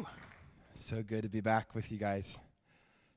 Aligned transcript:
Whew. 0.00 0.06
So 0.76 1.02
good 1.02 1.24
to 1.24 1.28
be 1.28 1.40
back 1.42 1.74
with 1.74 1.92
you 1.92 1.98
guys. 1.98 2.38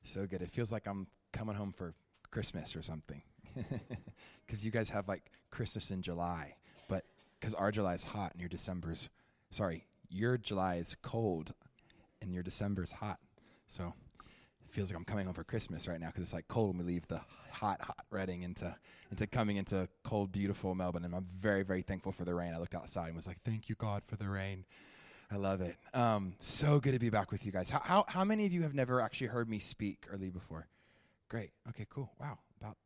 So 0.02 0.26
good. 0.26 0.42
It 0.42 0.50
feels 0.50 0.70
like 0.70 0.86
I'm 0.86 1.06
coming 1.32 1.54
home 1.54 1.72
for 1.72 1.94
Christmas 2.30 2.76
or 2.76 2.82
something. 2.82 3.22
Because 4.46 4.62
you 4.62 4.70
guys 4.70 4.90
have 4.90 5.08
like 5.08 5.30
Christmas 5.50 5.90
in 5.90 6.02
July, 6.02 6.54
but 6.86 7.06
because 7.40 7.54
our 7.54 7.72
July 7.72 7.94
is 7.94 8.04
hot 8.04 8.32
and 8.32 8.40
your 8.40 8.50
December's, 8.50 9.08
sorry, 9.50 9.86
your 10.10 10.36
July 10.36 10.74
is 10.74 10.94
cold 11.00 11.54
and 12.20 12.34
your 12.34 12.42
December's 12.42 12.92
hot. 12.92 13.18
So 13.66 13.94
it 14.66 14.70
feels 14.70 14.90
like 14.90 14.98
I'm 14.98 15.04
coming 15.06 15.24
home 15.24 15.32
for 15.32 15.44
Christmas 15.44 15.88
right 15.88 15.98
now 15.98 16.08
because 16.08 16.22
it's 16.22 16.34
like 16.34 16.46
cold 16.46 16.76
when 16.76 16.84
we 16.84 16.92
leave 16.92 17.08
the 17.08 17.22
hot, 17.50 17.80
hot 17.80 18.04
Redding 18.10 18.42
into, 18.42 18.76
into 19.10 19.26
coming 19.26 19.56
into 19.56 19.88
cold, 20.02 20.30
beautiful 20.30 20.74
Melbourne. 20.74 21.06
And 21.06 21.14
I'm 21.14 21.26
very, 21.38 21.62
very 21.62 21.80
thankful 21.80 22.12
for 22.12 22.26
the 22.26 22.34
rain. 22.34 22.52
I 22.52 22.58
looked 22.58 22.74
outside 22.74 23.06
and 23.06 23.16
was 23.16 23.26
like, 23.26 23.40
thank 23.46 23.70
you, 23.70 23.76
God, 23.76 24.02
for 24.06 24.16
the 24.16 24.28
rain. 24.28 24.66
I 25.34 25.36
love 25.36 25.60
it. 25.62 25.74
Um, 25.94 26.34
so 26.38 26.78
good 26.78 26.92
to 26.92 27.00
be 27.00 27.10
back 27.10 27.32
with 27.32 27.44
you 27.44 27.50
guys. 27.50 27.68
How, 27.68 27.80
how, 27.82 28.04
how 28.06 28.24
many 28.24 28.46
of 28.46 28.52
you 28.52 28.62
have 28.62 28.72
never 28.72 29.00
actually 29.00 29.26
heard 29.26 29.48
me 29.48 29.58
speak 29.58 30.06
or 30.12 30.16
lead 30.16 30.32
before? 30.32 30.68
Great. 31.28 31.50
Okay, 31.70 31.88
cool. 31.90 32.12
Wow. 32.20 32.38
About 32.60 32.76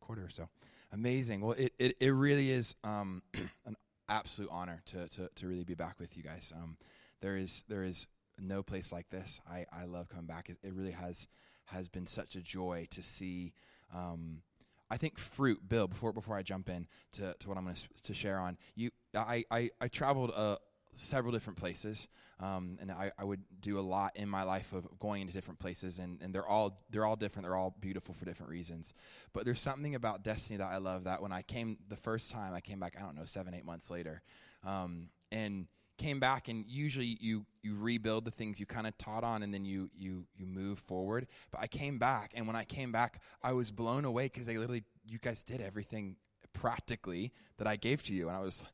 a 0.00 0.04
quarter 0.04 0.22
or 0.22 0.30
so. 0.30 0.48
Amazing. 0.90 1.42
Well, 1.42 1.52
it, 1.52 1.74
it, 1.78 1.96
it 2.00 2.08
really 2.08 2.50
is 2.50 2.74
um, 2.82 3.20
an 3.66 3.76
absolute 4.08 4.48
honor 4.50 4.80
to, 4.86 5.06
to, 5.06 5.28
to 5.34 5.46
really 5.46 5.64
be 5.64 5.74
back 5.74 6.00
with 6.00 6.16
you 6.16 6.22
guys. 6.22 6.50
Um, 6.56 6.78
there 7.20 7.36
is 7.36 7.62
there 7.68 7.84
is 7.84 8.06
no 8.40 8.62
place 8.62 8.90
like 8.90 9.10
this. 9.10 9.42
I, 9.46 9.66
I 9.70 9.84
love 9.84 10.08
coming 10.08 10.24
back. 10.24 10.48
It, 10.48 10.56
it 10.62 10.72
really 10.72 10.92
has 10.92 11.28
has 11.66 11.90
been 11.90 12.06
such 12.06 12.36
a 12.36 12.40
joy 12.40 12.86
to 12.92 13.02
see. 13.02 13.52
Um, 13.94 14.40
I 14.90 14.96
think 14.96 15.18
fruit, 15.18 15.68
Bill. 15.68 15.86
Before 15.86 16.14
before 16.14 16.38
I 16.38 16.42
jump 16.42 16.70
in 16.70 16.86
to, 17.12 17.34
to 17.38 17.48
what 17.50 17.58
I'm 17.58 17.64
going 17.64 17.76
to 17.76 18.02
to 18.04 18.14
share 18.14 18.38
on 18.38 18.56
you, 18.76 18.92
I 19.14 19.44
I, 19.50 19.70
I 19.78 19.88
traveled 19.88 20.30
a, 20.30 20.56
several 20.94 21.32
different 21.32 21.58
places, 21.58 22.08
um, 22.40 22.78
and 22.80 22.90
I, 22.90 23.10
I, 23.18 23.24
would 23.24 23.40
do 23.60 23.78
a 23.78 23.82
lot 23.82 24.16
in 24.16 24.28
my 24.28 24.42
life 24.42 24.72
of 24.72 24.86
going 24.98 25.22
into 25.22 25.32
different 25.32 25.58
places, 25.60 25.98
and, 25.98 26.20
and 26.22 26.34
they're 26.34 26.46
all 26.46 26.78
they're 26.90 27.04
all 27.04 27.16
different. 27.16 27.46
They're 27.46 27.56
all 27.56 27.74
beautiful 27.80 28.14
for 28.14 28.24
different 28.24 28.50
reasons. 28.50 28.94
But 29.32 29.44
there's 29.44 29.60
something 29.60 29.94
about 29.94 30.22
Destiny 30.22 30.58
that 30.58 30.68
I 30.68 30.78
love. 30.78 31.04
That 31.04 31.22
when 31.22 31.32
I 31.32 31.42
came 31.42 31.78
the 31.88 31.96
first 31.96 32.30
time, 32.30 32.54
I 32.54 32.60
came 32.60 32.80
back. 32.80 32.94
I 32.98 33.02
don't 33.02 33.16
know, 33.16 33.24
seven 33.24 33.54
eight 33.54 33.64
months 33.64 33.90
later, 33.90 34.22
um, 34.64 35.08
and 35.32 35.66
came 35.98 36.20
back 36.20 36.48
and 36.48 36.64
usually 36.68 37.18
you 37.20 37.44
you 37.62 37.76
rebuild 37.76 38.24
the 38.24 38.30
things 38.30 38.60
you 38.60 38.64
kind 38.66 38.86
of 38.86 38.96
taught 38.96 39.24
on 39.24 39.42
and 39.42 39.52
then 39.52 39.64
you 39.64 39.90
you 39.98 40.24
you 40.36 40.46
move 40.46 40.78
forward 40.78 41.26
but 41.50 41.60
i 41.60 41.66
came 41.66 41.98
back 41.98 42.30
and 42.34 42.46
when 42.46 42.54
i 42.54 42.62
came 42.62 42.92
back 42.92 43.20
i 43.42 43.52
was 43.52 43.72
blown 43.72 44.04
away 44.04 44.26
because 44.26 44.46
they 44.46 44.56
literally 44.56 44.84
you 45.04 45.18
guys 45.18 45.42
did 45.42 45.60
everything 45.60 46.14
practically 46.52 47.32
that 47.58 47.66
i 47.66 47.74
gave 47.74 48.00
to 48.00 48.14
you 48.14 48.28
and 48.28 48.36
i 48.36 48.40
was 48.40 48.64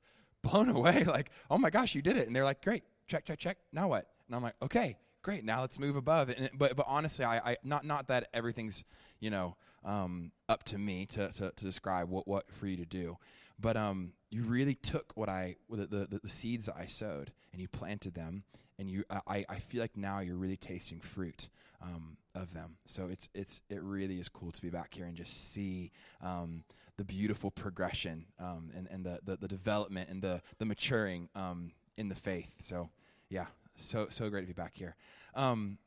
blown 0.44 0.68
away 0.76 1.04
like 1.04 1.30
oh 1.50 1.58
my 1.58 1.70
gosh 1.70 1.94
you 1.94 2.02
did 2.02 2.16
it. 2.16 2.26
And 2.26 2.36
they're 2.36 2.44
like 2.44 2.62
great 2.62 2.84
check 3.06 3.24
check 3.24 3.38
check 3.38 3.58
now 3.72 3.88
what? 3.88 4.08
And 4.28 4.36
i'm 4.36 4.42
like 4.42 4.54
okay 4.62 4.96
great 5.22 5.44
now 5.44 5.62
let's 5.62 5.80
move 5.80 5.96
above. 5.96 6.28
And, 6.28 6.50
but 6.54 6.76
but 6.76 6.86
honestly 6.88 7.24
I, 7.24 7.38
I 7.38 7.56
not 7.64 7.84
not 7.84 8.08
that 8.08 8.28
everything's 8.32 8.84
you 9.20 9.30
know 9.30 9.56
um, 9.84 10.32
up 10.48 10.64
to 10.64 10.78
me 10.78 11.06
to, 11.06 11.30
to, 11.32 11.50
to 11.50 11.64
describe 11.64 12.08
what 12.08 12.26
what 12.26 12.50
for 12.50 12.66
you 12.66 12.76
to 12.76 12.86
do. 12.86 13.16
But 13.60 13.76
um, 13.76 14.12
you 14.30 14.42
really 14.42 14.74
took 14.74 15.12
what 15.16 15.28
I 15.28 15.56
the, 15.70 15.86
the, 15.86 16.20
the 16.22 16.28
seeds 16.28 16.68
I 16.68 16.86
sowed 16.86 17.32
and 17.52 17.60
you 17.60 17.68
planted 17.68 18.14
them, 18.14 18.44
and 18.78 18.90
you 18.90 19.04
I, 19.10 19.44
I 19.48 19.56
feel 19.56 19.80
like 19.80 19.96
now 19.96 20.20
you're 20.20 20.36
really 20.36 20.56
tasting 20.56 21.00
fruit 21.00 21.50
um, 21.82 22.16
of 22.34 22.52
them. 22.52 22.76
So 22.86 23.08
it's 23.10 23.28
it's 23.34 23.62
it 23.68 23.82
really 23.82 24.18
is 24.18 24.28
cool 24.28 24.50
to 24.52 24.62
be 24.62 24.70
back 24.70 24.94
here 24.94 25.06
and 25.06 25.16
just 25.16 25.52
see 25.52 25.92
um, 26.20 26.64
the 26.96 27.04
beautiful 27.04 27.50
progression 27.50 28.26
um, 28.38 28.70
and 28.76 28.88
and 28.90 29.04
the, 29.04 29.20
the, 29.24 29.36
the 29.36 29.48
development 29.48 30.08
and 30.10 30.22
the 30.22 30.40
the 30.58 30.64
maturing 30.64 31.28
um, 31.34 31.72
in 31.96 32.08
the 32.08 32.14
faith. 32.14 32.50
So 32.60 32.90
yeah, 33.28 33.46
so 33.76 34.06
so 34.10 34.28
great 34.30 34.42
to 34.42 34.46
be 34.46 34.52
back 34.52 34.76
here. 34.76 34.96
Um, 35.34 35.78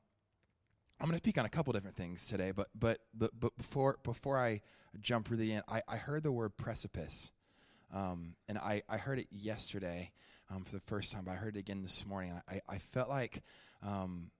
I'm 0.99 1.08
going 1.08 1.17
to 1.17 1.23
speak 1.23 1.38
on 1.38 1.45
a 1.45 1.49
couple 1.49 1.73
different 1.73 1.95
things 1.95 2.27
today, 2.27 2.52
but 2.52 2.67
but 2.77 2.99
but, 3.14 3.32
but 3.39 3.55
before 3.58 3.98
before 4.04 4.37
I 4.37 4.61
jump 4.99 5.30
really 5.30 5.52
in, 5.52 5.61
I, 5.67 5.82
I 5.87 5.98
heard 5.98 6.23
the 6.23 6.32
word 6.32 6.58
precipice. 6.58 7.32
Um, 7.93 8.36
and 8.49 8.58
I, 8.58 8.83
I 8.89 8.98
heard 8.98 9.17
it 9.17 9.27
yesterday 9.32 10.11
um, 10.53 10.64
for 10.64 10.73
the 10.73 10.82
first 10.82 11.14
time, 11.14 11.23
but 11.26 11.32
I 11.32 11.36
heard 11.36 11.55
it 11.55 11.59
again 11.59 11.83
this 11.83 12.05
morning. 12.05 12.33
I, 12.49 12.61
I 12.67 12.77
felt 12.80 13.08
like 13.08 13.42
um, 13.82 14.32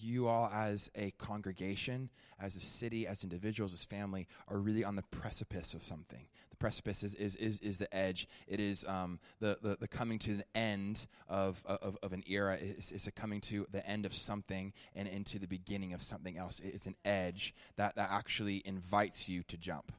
you 0.00 0.28
all, 0.28 0.50
as 0.52 0.90
a 0.94 1.10
congregation, 1.12 2.10
as 2.40 2.56
a 2.56 2.60
city, 2.60 3.06
as 3.06 3.22
individuals, 3.22 3.72
as 3.72 3.84
family, 3.84 4.26
are 4.48 4.58
really 4.58 4.84
on 4.84 4.96
the 4.96 5.02
precipice 5.02 5.74
of 5.74 5.82
something. 5.82 6.26
The 6.50 6.56
precipice 6.56 7.02
is, 7.02 7.14
is, 7.14 7.36
is, 7.36 7.58
is 7.60 7.78
the 7.78 7.94
edge. 7.94 8.28
It 8.46 8.60
is 8.60 8.84
um, 8.86 9.18
the, 9.40 9.58
the, 9.62 9.76
the, 9.80 9.88
coming 9.88 10.18
to 10.20 10.34
the 10.34 10.44
end 10.54 11.06
of, 11.28 11.62
of, 11.66 11.96
of 12.02 12.12
an 12.12 12.24
era. 12.26 12.58
It's, 12.60 12.92
it's 12.92 13.06
a 13.06 13.12
coming 13.12 13.40
to 13.42 13.66
the 13.70 13.86
end 13.86 14.06
of 14.06 14.14
something 14.14 14.72
and 14.94 15.08
into 15.08 15.38
the 15.38 15.46
beginning 15.46 15.92
of 15.92 16.02
something 16.02 16.36
else. 16.36 16.60
It's 16.64 16.86
an 16.86 16.96
edge 17.04 17.54
that, 17.76 17.96
that 17.96 18.10
actually 18.10 18.62
invites 18.64 19.28
you 19.28 19.42
to 19.44 19.56
jump. 19.56 19.92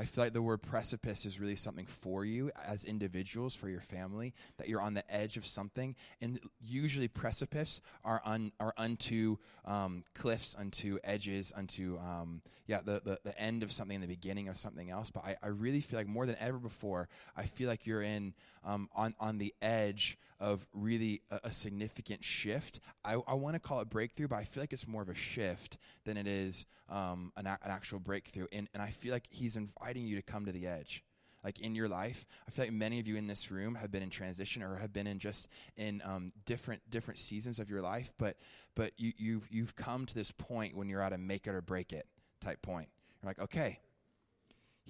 I 0.00 0.06
feel 0.06 0.24
like 0.24 0.32
the 0.32 0.40
word 0.40 0.62
precipice 0.62 1.26
is 1.26 1.38
really 1.38 1.56
something 1.56 1.84
for 1.84 2.24
you 2.24 2.50
as 2.66 2.86
individuals, 2.86 3.54
for 3.54 3.68
your 3.68 3.82
family, 3.82 4.32
that 4.56 4.66
you're 4.66 4.80
on 4.80 4.94
the 4.94 5.04
edge 5.14 5.36
of 5.36 5.46
something. 5.46 5.94
And 6.22 6.40
usually, 6.58 7.06
precipice 7.06 7.82
are 8.02 8.22
un, 8.24 8.50
are 8.58 8.72
unto 8.78 9.36
um, 9.66 10.04
cliffs, 10.14 10.56
unto 10.58 10.98
edges, 11.04 11.52
unto 11.54 11.98
um, 11.98 12.40
yeah, 12.66 12.80
the, 12.82 13.02
the, 13.04 13.18
the 13.24 13.38
end 13.38 13.62
of 13.62 13.72
something, 13.72 13.94
and 13.94 14.02
the 14.02 14.08
beginning 14.08 14.48
of 14.48 14.56
something 14.56 14.88
else. 14.88 15.10
But 15.10 15.26
I, 15.26 15.36
I 15.42 15.48
really 15.48 15.80
feel 15.80 15.98
like 15.98 16.08
more 16.08 16.24
than 16.24 16.36
ever 16.40 16.56
before, 16.56 17.10
I 17.36 17.42
feel 17.42 17.68
like 17.68 17.86
you're 17.86 18.00
in 18.00 18.32
um, 18.64 18.88
on 18.96 19.14
on 19.20 19.36
the 19.36 19.54
edge 19.60 20.16
of 20.40 20.66
really 20.72 21.22
a, 21.30 21.40
a 21.44 21.52
significant 21.52 22.24
shift. 22.24 22.80
I, 23.04 23.14
I 23.28 23.34
want 23.34 23.54
to 23.54 23.60
call 23.60 23.80
it 23.80 23.90
breakthrough, 23.90 24.28
but 24.28 24.36
I 24.36 24.44
feel 24.44 24.62
like 24.62 24.72
it's 24.72 24.88
more 24.88 25.02
of 25.02 25.08
a 25.08 25.14
shift 25.14 25.78
than 26.04 26.16
it 26.16 26.26
is 26.26 26.66
um, 26.88 27.32
an, 27.36 27.46
an 27.46 27.58
actual 27.64 28.00
breakthrough. 28.00 28.46
And 28.50 28.68
and 28.72 28.82
I 28.82 28.90
feel 28.90 29.12
like 29.12 29.26
he's 29.30 29.56
inviting 29.56 30.00
inviting 30.00 30.06
you 30.06 30.16
to 30.16 30.22
come 30.22 30.46
to 30.46 30.52
the 30.52 30.66
edge 30.66 31.02
like 31.42 31.58
in 31.60 31.74
your 31.74 31.88
life 31.88 32.26
i 32.46 32.50
feel 32.50 32.64
like 32.64 32.72
many 32.72 33.00
of 33.00 33.08
you 33.08 33.16
in 33.16 33.26
this 33.26 33.50
room 33.50 33.74
have 33.74 33.90
been 33.90 34.02
in 34.02 34.10
transition 34.10 34.62
or 34.62 34.76
have 34.76 34.92
been 34.92 35.06
in 35.06 35.18
just 35.18 35.48
in 35.76 36.02
um, 36.04 36.32
different 36.44 36.82
different 36.90 37.18
seasons 37.18 37.58
of 37.58 37.70
your 37.70 37.82
life 37.82 38.12
but 38.18 38.36
but 38.74 38.92
you, 38.96 39.12
you've 39.16 39.48
you've 39.50 39.76
come 39.76 40.06
to 40.06 40.14
this 40.14 40.30
point 40.30 40.76
when 40.76 40.88
you're 40.88 41.02
at 41.02 41.12
a 41.12 41.18
make 41.18 41.46
it 41.46 41.54
or 41.54 41.62
break 41.62 41.92
it 41.92 42.06
type 42.40 42.60
point 42.62 42.88
you're 43.22 43.30
like 43.30 43.40
okay 43.40 43.78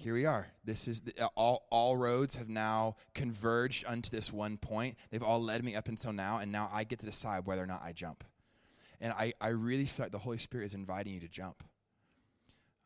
here 0.01 0.15
we 0.15 0.25
are 0.25 0.47
this 0.63 0.87
is 0.87 1.01
the, 1.01 1.25
all 1.35 1.67
all 1.69 1.95
roads 1.95 2.35
have 2.35 2.49
now 2.49 2.95
converged 3.13 3.85
unto 3.87 4.09
this 4.09 4.33
one 4.33 4.57
point 4.57 4.97
they've 5.11 5.23
all 5.23 5.41
led 5.41 5.63
me 5.63 5.75
up 5.75 5.87
until 5.87 6.11
now 6.11 6.39
and 6.39 6.51
now 6.51 6.69
i 6.73 6.83
get 6.83 6.99
to 6.99 7.05
decide 7.05 7.45
whether 7.45 7.61
or 7.61 7.67
not 7.67 7.81
i 7.83 7.91
jump 7.91 8.23
and 8.99 9.13
i 9.13 9.31
i 9.39 9.49
really 9.49 9.85
feel 9.85 10.05
like 10.05 10.11
the 10.11 10.17
holy 10.17 10.39
spirit 10.39 10.65
is 10.65 10.73
inviting 10.73 11.13
you 11.13 11.19
to 11.19 11.27
jump 11.27 11.63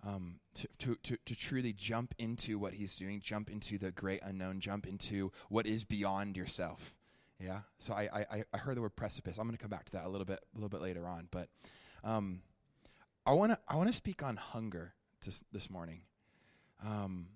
um, 0.06 0.36
to, 0.54 0.68
to, 0.80 0.96
to, 1.04 1.18
to 1.26 1.36
truly 1.36 1.74
jump 1.74 2.14
into 2.20 2.60
what 2.60 2.74
he's 2.76 2.96
doing, 2.96 3.20
jump 3.20 3.50
into 3.50 3.80
the 3.80 3.92
great 3.92 4.22
unknown, 4.22 4.60
jump 4.60 4.86
into 4.86 5.32
what 5.50 5.66
is 5.66 5.84
beyond 5.84 6.38
yourself. 6.38 6.96
Yeah. 7.40 7.62
So 7.80 7.96
I, 7.96 8.10
I, 8.14 8.44
I 8.54 8.58
heard 8.58 8.78
the 8.78 8.82
word 8.82 8.96
precipice. 8.96 9.40
I'm 9.40 9.48
going 9.48 9.58
to 9.58 9.62
come 9.62 9.72
back 9.72 9.86
to 9.86 9.92
that 9.94 10.06
a 10.06 10.10
little 10.10 10.26
bit 10.26 10.40
a 10.54 10.58
little 10.58 10.70
bit 10.70 10.82
later 10.82 11.08
on, 11.08 11.28
but 11.32 11.50
um, 12.04 12.42
I 13.26 13.34
want 13.34 13.54
to 13.54 13.60
I 13.68 13.76
want 13.76 13.90
to 13.90 13.94
speak 13.94 14.22
on 14.22 14.38
hunger 14.38 14.94
this 15.52 15.70
morning. 15.72 16.02
Um, 16.84 17.28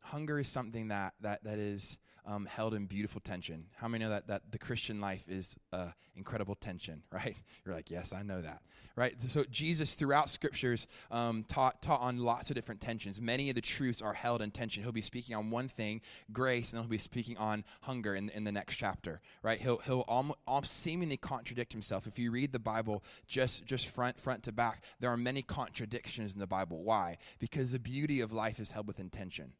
hunger 0.00 0.38
is 0.38 0.48
something 0.48 0.88
that 0.88 1.14
that 1.20 1.44
that 1.44 1.58
is 1.58 1.98
um, 2.26 2.46
held 2.46 2.74
in 2.74 2.86
beautiful 2.86 3.20
tension. 3.20 3.66
How 3.76 3.88
many 3.88 4.04
know 4.04 4.10
that, 4.10 4.28
that 4.28 4.52
the 4.52 4.58
Christian 4.58 5.00
life 5.00 5.24
is 5.28 5.56
uh, 5.72 5.88
incredible 6.16 6.54
tension, 6.54 7.02
right? 7.12 7.36
You're 7.64 7.74
like, 7.74 7.90
yes, 7.90 8.12
I 8.12 8.22
know 8.22 8.40
that, 8.42 8.62
right? 8.96 9.14
So 9.22 9.44
Jesus, 9.50 9.94
throughout 9.94 10.30
scriptures, 10.30 10.86
um, 11.10 11.44
taught, 11.48 11.82
taught 11.82 12.00
on 12.00 12.18
lots 12.18 12.50
of 12.50 12.56
different 12.56 12.80
tensions. 12.80 13.20
Many 13.20 13.48
of 13.48 13.54
the 13.54 13.60
truths 13.60 14.02
are 14.02 14.12
held 14.12 14.42
in 14.42 14.50
tension. 14.50 14.82
He'll 14.82 14.92
be 14.92 15.00
speaking 15.00 15.34
on 15.34 15.50
one 15.50 15.68
thing, 15.68 16.00
grace, 16.32 16.72
and 16.72 16.78
then 16.78 16.84
he'll 16.84 16.90
be 16.90 16.98
speaking 16.98 17.36
on 17.36 17.64
hunger 17.82 18.14
in, 18.14 18.28
in 18.30 18.44
the 18.44 18.52
next 18.52 18.76
chapter, 18.76 19.20
right? 19.42 19.60
He'll, 19.60 19.78
he'll 19.78 20.04
almost, 20.08 20.38
almost 20.46 20.72
seemingly 20.72 21.16
contradict 21.16 21.72
himself. 21.72 22.06
If 22.06 22.18
you 22.18 22.30
read 22.30 22.52
the 22.52 22.58
Bible 22.58 23.02
just, 23.26 23.64
just 23.64 23.88
front, 23.88 24.20
front 24.20 24.42
to 24.44 24.52
back, 24.52 24.84
there 25.00 25.10
are 25.10 25.16
many 25.16 25.42
contradictions 25.42 26.34
in 26.34 26.40
the 26.40 26.46
Bible. 26.46 26.82
Why? 26.82 27.18
Because 27.38 27.72
the 27.72 27.78
beauty 27.78 28.20
of 28.20 28.32
life 28.32 28.60
is 28.60 28.70
held 28.70 28.86
within 28.86 29.10
tension 29.10 29.52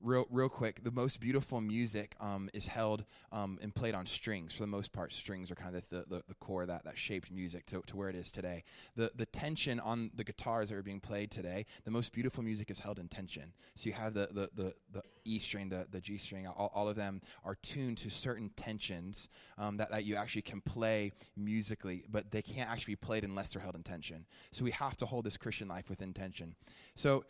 real 0.00 0.26
real 0.30 0.48
quick 0.48 0.82
the 0.84 0.90
most 0.90 1.20
beautiful 1.20 1.60
music 1.60 2.14
um, 2.20 2.50
is 2.52 2.66
held 2.66 3.04
um, 3.32 3.58
and 3.62 3.74
played 3.74 3.94
on 3.94 4.06
strings. 4.06 4.52
For 4.52 4.60
the 4.60 4.66
most 4.68 4.92
part 4.92 5.12
strings 5.12 5.50
are 5.50 5.54
kind 5.54 5.76
of 5.76 5.88
the, 5.88 6.04
the, 6.08 6.22
the 6.28 6.34
core 6.34 6.66
that, 6.66 6.84
that 6.84 6.98
shaped 6.98 7.30
music 7.30 7.66
to, 7.66 7.82
to 7.86 7.96
where 7.96 8.08
it 8.08 8.16
is 8.16 8.30
today. 8.30 8.64
The, 8.94 9.10
the 9.14 9.26
tension 9.26 9.80
on 9.80 10.10
the 10.14 10.24
guitars 10.24 10.70
that 10.70 10.76
are 10.76 10.82
being 10.82 11.00
played 11.00 11.30
today 11.30 11.66
the 11.84 11.90
most 11.90 12.12
beautiful 12.12 12.42
music 12.42 12.70
is 12.70 12.80
held 12.80 12.98
in 12.98 13.08
tension. 13.08 13.52
So 13.74 13.88
you 13.88 13.94
have 13.94 14.14
the, 14.14 14.28
the, 14.32 14.50
the, 14.54 14.74
the 14.92 15.02
e 15.24 15.38
string 15.38 15.68
the, 15.68 15.86
the 15.90 16.00
g 16.00 16.18
string 16.18 16.46
all, 16.46 16.70
all 16.74 16.88
of 16.88 16.96
them 16.96 17.20
are 17.44 17.56
tuned 17.56 17.98
to 17.98 18.10
certain 18.10 18.50
tensions 18.56 19.28
um, 19.58 19.76
that, 19.78 19.90
that 19.90 20.04
you 20.04 20.16
actually 20.16 20.42
can 20.42 20.60
play 20.60 21.12
musically 21.36 22.04
but 22.10 22.30
they 22.30 22.42
can't 22.42 22.70
actually 22.70 22.92
be 22.92 22.96
played 22.96 23.24
unless 23.24 23.52
they're 23.52 23.62
held 23.62 23.74
in 23.74 23.82
tension. 23.82 24.26
So 24.52 24.64
we 24.64 24.70
have 24.72 24.96
to 24.98 25.06
hold 25.06 25.24
this 25.24 25.36
christian 25.36 25.68
life 25.68 25.88
with 25.88 26.02
intention 26.02 26.54
so 26.94 27.24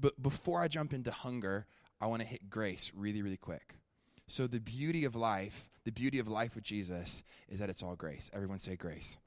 but 0.00 0.20
before 0.22 0.62
i 0.62 0.68
jump 0.68 0.92
into 0.92 1.10
hunger 1.10 1.66
I 2.00 2.06
want 2.06 2.22
to 2.22 2.28
hit 2.28 2.48
grace 2.48 2.92
really, 2.96 3.22
really 3.22 3.36
quick. 3.36 3.76
So 4.26 4.46
the 4.46 4.60
beauty 4.60 5.04
of 5.04 5.16
life, 5.16 5.68
the 5.84 5.92
beauty 5.92 6.18
of 6.18 6.28
life 6.28 6.54
with 6.54 6.64
Jesus 6.64 7.24
is 7.48 7.58
that 7.58 7.68
it's 7.68 7.82
all 7.82 7.96
grace. 7.96 8.30
Everyone 8.32 8.58
say 8.58 8.76
grace. 8.76 9.18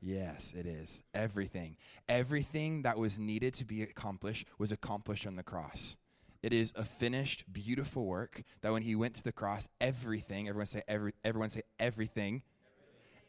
Yes, 0.00 0.52
it 0.56 0.66
is. 0.66 1.02
Everything. 1.14 1.76
Everything 2.08 2.82
that 2.82 2.98
was 2.98 3.18
needed 3.18 3.54
to 3.54 3.64
be 3.64 3.82
accomplished 3.82 4.46
was 4.58 4.70
accomplished 4.70 5.26
on 5.26 5.36
the 5.36 5.42
cross. 5.42 5.96
It 6.42 6.52
is 6.52 6.74
a 6.76 6.84
finished, 6.84 7.50
beautiful 7.50 8.04
work 8.04 8.42
that 8.60 8.70
when 8.70 8.82
he 8.82 8.94
went 8.94 9.14
to 9.14 9.24
the 9.24 9.32
cross, 9.32 9.66
everything, 9.80 10.46
everyone 10.46 10.66
say 10.66 10.82
every, 10.86 11.14
everyone 11.24 11.48
say 11.48 11.62
everything, 11.80 12.42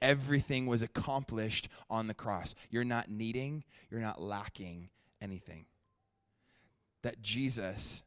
everything 0.01 0.65
was 0.65 0.81
accomplished 0.81 1.69
on 1.89 2.07
the 2.07 2.13
cross. 2.13 2.55
You're 2.69 2.83
not 2.83 3.09
needing, 3.09 3.63
you're 3.89 4.01
not 4.01 4.21
lacking 4.21 4.89
anything. 5.21 5.65
That 7.03 7.21
Jesus, 7.21 8.03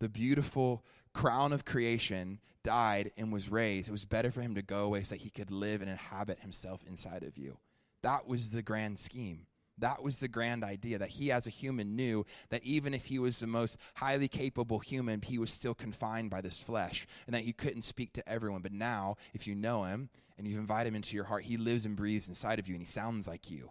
the 0.00 0.08
beautiful 0.08 0.84
crown 1.14 1.52
of 1.52 1.64
creation, 1.64 2.40
died 2.62 3.12
and 3.16 3.32
was 3.32 3.48
raised. 3.48 3.88
It 3.88 3.92
was 3.92 4.04
better 4.04 4.30
for 4.30 4.40
him 4.40 4.54
to 4.54 4.62
go 4.62 4.84
away 4.84 5.02
so 5.02 5.14
that 5.14 5.22
he 5.22 5.30
could 5.30 5.50
live 5.50 5.80
and 5.80 5.90
inhabit 5.90 6.40
himself 6.40 6.82
inside 6.86 7.22
of 7.22 7.38
you. 7.38 7.58
That 8.02 8.26
was 8.26 8.50
the 8.50 8.62
grand 8.62 8.98
scheme. 8.98 9.46
That 9.78 10.02
was 10.02 10.20
the 10.20 10.28
grand 10.28 10.62
idea 10.62 10.98
that 10.98 11.08
he, 11.08 11.32
as 11.32 11.46
a 11.46 11.50
human, 11.50 11.96
knew 11.96 12.26
that 12.50 12.62
even 12.64 12.92
if 12.92 13.06
he 13.06 13.18
was 13.18 13.40
the 13.40 13.46
most 13.46 13.78
highly 13.94 14.28
capable 14.28 14.78
human, 14.78 15.22
he 15.22 15.38
was 15.38 15.50
still 15.50 15.74
confined 15.74 16.28
by 16.28 16.42
this 16.42 16.58
flesh 16.58 17.06
and 17.26 17.34
that 17.34 17.44
you 17.44 17.54
couldn't 17.54 17.82
speak 17.82 18.12
to 18.14 18.28
everyone. 18.28 18.60
But 18.60 18.72
now, 18.72 19.16
if 19.32 19.46
you 19.46 19.54
know 19.54 19.84
him 19.84 20.10
and 20.36 20.46
you've 20.46 20.60
invited 20.60 20.88
him 20.88 20.96
into 20.96 21.16
your 21.16 21.24
heart, 21.24 21.44
he 21.44 21.56
lives 21.56 21.86
and 21.86 21.96
breathes 21.96 22.28
inside 22.28 22.58
of 22.58 22.68
you 22.68 22.74
and 22.74 22.82
he 22.82 22.86
sounds 22.86 23.26
like 23.26 23.50
you, 23.50 23.70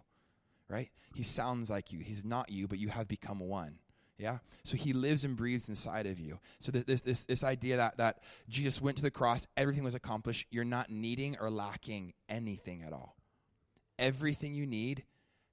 right? 0.68 0.90
He 1.14 1.22
sounds 1.22 1.70
like 1.70 1.92
you. 1.92 2.00
He's 2.00 2.24
not 2.24 2.50
you, 2.50 2.66
but 2.66 2.80
you 2.80 2.88
have 2.88 3.06
become 3.06 3.38
one. 3.38 3.78
Yeah? 4.20 4.38
So 4.62 4.76
he 4.76 4.92
lives 4.92 5.24
and 5.24 5.36
breathes 5.36 5.68
inside 5.68 6.06
of 6.06 6.20
you. 6.20 6.38
So 6.58 6.70
this, 6.72 7.02
this, 7.02 7.24
this 7.24 7.44
idea 7.44 7.78
that, 7.78 7.96
that 7.96 8.20
Jesus 8.48 8.80
went 8.80 8.96
to 8.98 9.02
the 9.02 9.10
cross, 9.10 9.46
everything 9.56 9.84
was 9.84 9.94
accomplished, 9.94 10.46
you're 10.50 10.64
not 10.64 10.90
needing 10.90 11.36
or 11.40 11.50
lacking 11.50 12.12
anything 12.28 12.82
at 12.82 12.92
all 12.92 13.16
everything 14.00 14.54
you 14.54 14.66
need, 14.66 15.04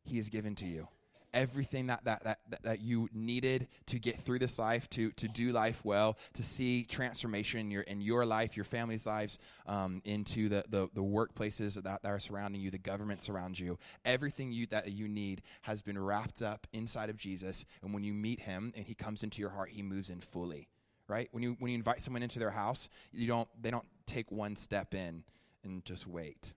He 0.03 0.17
has 0.17 0.29
given 0.29 0.55
to 0.55 0.65
you. 0.65 0.87
Everything 1.33 1.88
that, 1.88 2.03
that, 2.06 2.24
that, 2.24 2.39
that 2.63 2.81
you 2.81 3.09
needed 3.13 3.68
to 3.88 4.00
get 4.00 4.19
through 4.19 4.39
this 4.39 4.57
life, 4.57 4.89
to, 4.91 5.12
to 5.12 5.27
do 5.27 5.51
life 5.51 5.83
well, 5.83 6.18
to 6.33 6.44
see 6.44 6.83
transformation 6.83 7.59
in 7.59 7.71
your, 7.71 7.81
in 7.83 8.01
your 8.01 8.25
life, 8.25 8.56
your 8.56 8.63
family's 8.63 9.06
lives, 9.06 9.39
um, 9.65 10.01
into 10.06 10.50
the, 10.50 10.63
the, 10.69 10.88
the 10.94 11.03
workplaces 11.03 11.81
that, 11.81 12.01
that 12.01 12.09
are 12.09 12.19
surrounding 12.19 12.62
you, 12.62 12.71
the 12.71 12.77
governments 12.77 13.29
around 13.29 13.59
you. 13.59 13.77
Everything 14.06 14.51
you, 14.51 14.65
that 14.68 14.91
you 14.91 15.07
need 15.07 15.41
has 15.62 15.81
been 15.81 16.00
wrapped 16.00 16.41
up 16.41 16.65
inside 16.74 17.09
of 17.09 17.18
Jesus. 17.18 17.65
And 17.81 17.94
when 17.94 18.03
you 18.03 18.13
meet 18.13 18.39
Him 18.39 18.73
and 18.75 18.85
He 18.85 18.95
comes 18.95 19.23
into 19.23 19.41
your 19.41 19.50
heart, 19.50 19.69
He 19.69 19.81
moves 19.81 20.09
in 20.09 20.21
fully. 20.21 20.68
Right? 21.07 21.30
When 21.31 21.41
you, 21.41 21.56
when 21.59 21.71
you 21.71 21.77
invite 21.77 22.01
someone 22.01 22.21
into 22.21 22.39
their 22.39 22.51
house, 22.51 22.89
you 23.13 23.27
don't, 23.27 23.47
they 23.62 23.71
don't 23.71 23.88
take 24.06 24.30
one 24.30 24.57
step 24.57 24.94
in 24.94 25.23
and 25.63 25.85
just 25.85 26.06
wait 26.06 26.53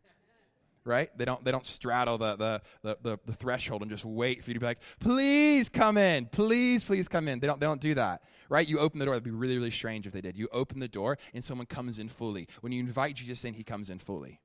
right? 0.90 1.10
They 1.16 1.24
don't 1.24 1.42
they 1.44 1.50
don't 1.50 1.64
straddle 1.64 2.18
the, 2.18 2.36
the 2.36 2.62
the, 2.82 2.98
the 3.02 3.18
the 3.24 3.32
threshold 3.32 3.82
and 3.82 3.90
just 3.90 4.04
wait 4.04 4.44
for 4.44 4.50
you 4.50 4.54
to 4.54 4.60
be 4.60 4.66
like, 4.66 4.80
please 4.98 5.68
come 5.68 5.96
in, 5.96 6.26
please 6.26 6.84
please 6.84 7.08
come 7.08 7.28
in. 7.28 7.40
They 7.40 7.46
don't 7.46 7.60
they 7.60 7.66
don't 7.66 7.80
do 7.80 7.94
that, 7.94 8.22
right? 8.50 8.66
You 8.68 8.78
open 8.80 8.98
the 8.98 9.06
door. 9.06 9.14
It'd 9.14 9.24
be 9.24 9.30
really 9.30 9.56
really 9.56 9.70
strange 9.70 10.06
if 10.06 10.12
they 10.12 10.20
did. 10.20 10.36
You 10.36 10.48
open 10.52 10.80
the 10.80 10.88
door 10.88 11.16
and 11.32 11.42
someone 11.42 11.66
comes 11.66 11.98
in 11.98 12.08
fully. 12.08 12.48
When 12.60 12.72
you 12.72 12.80
invite 12.80 13.14
Jesus 13.14 13.44
in, 13.44 13.54
he 13.54 13.64
comes 13.64 13.88
in 13.88 13.98
fully. 13.98 14.40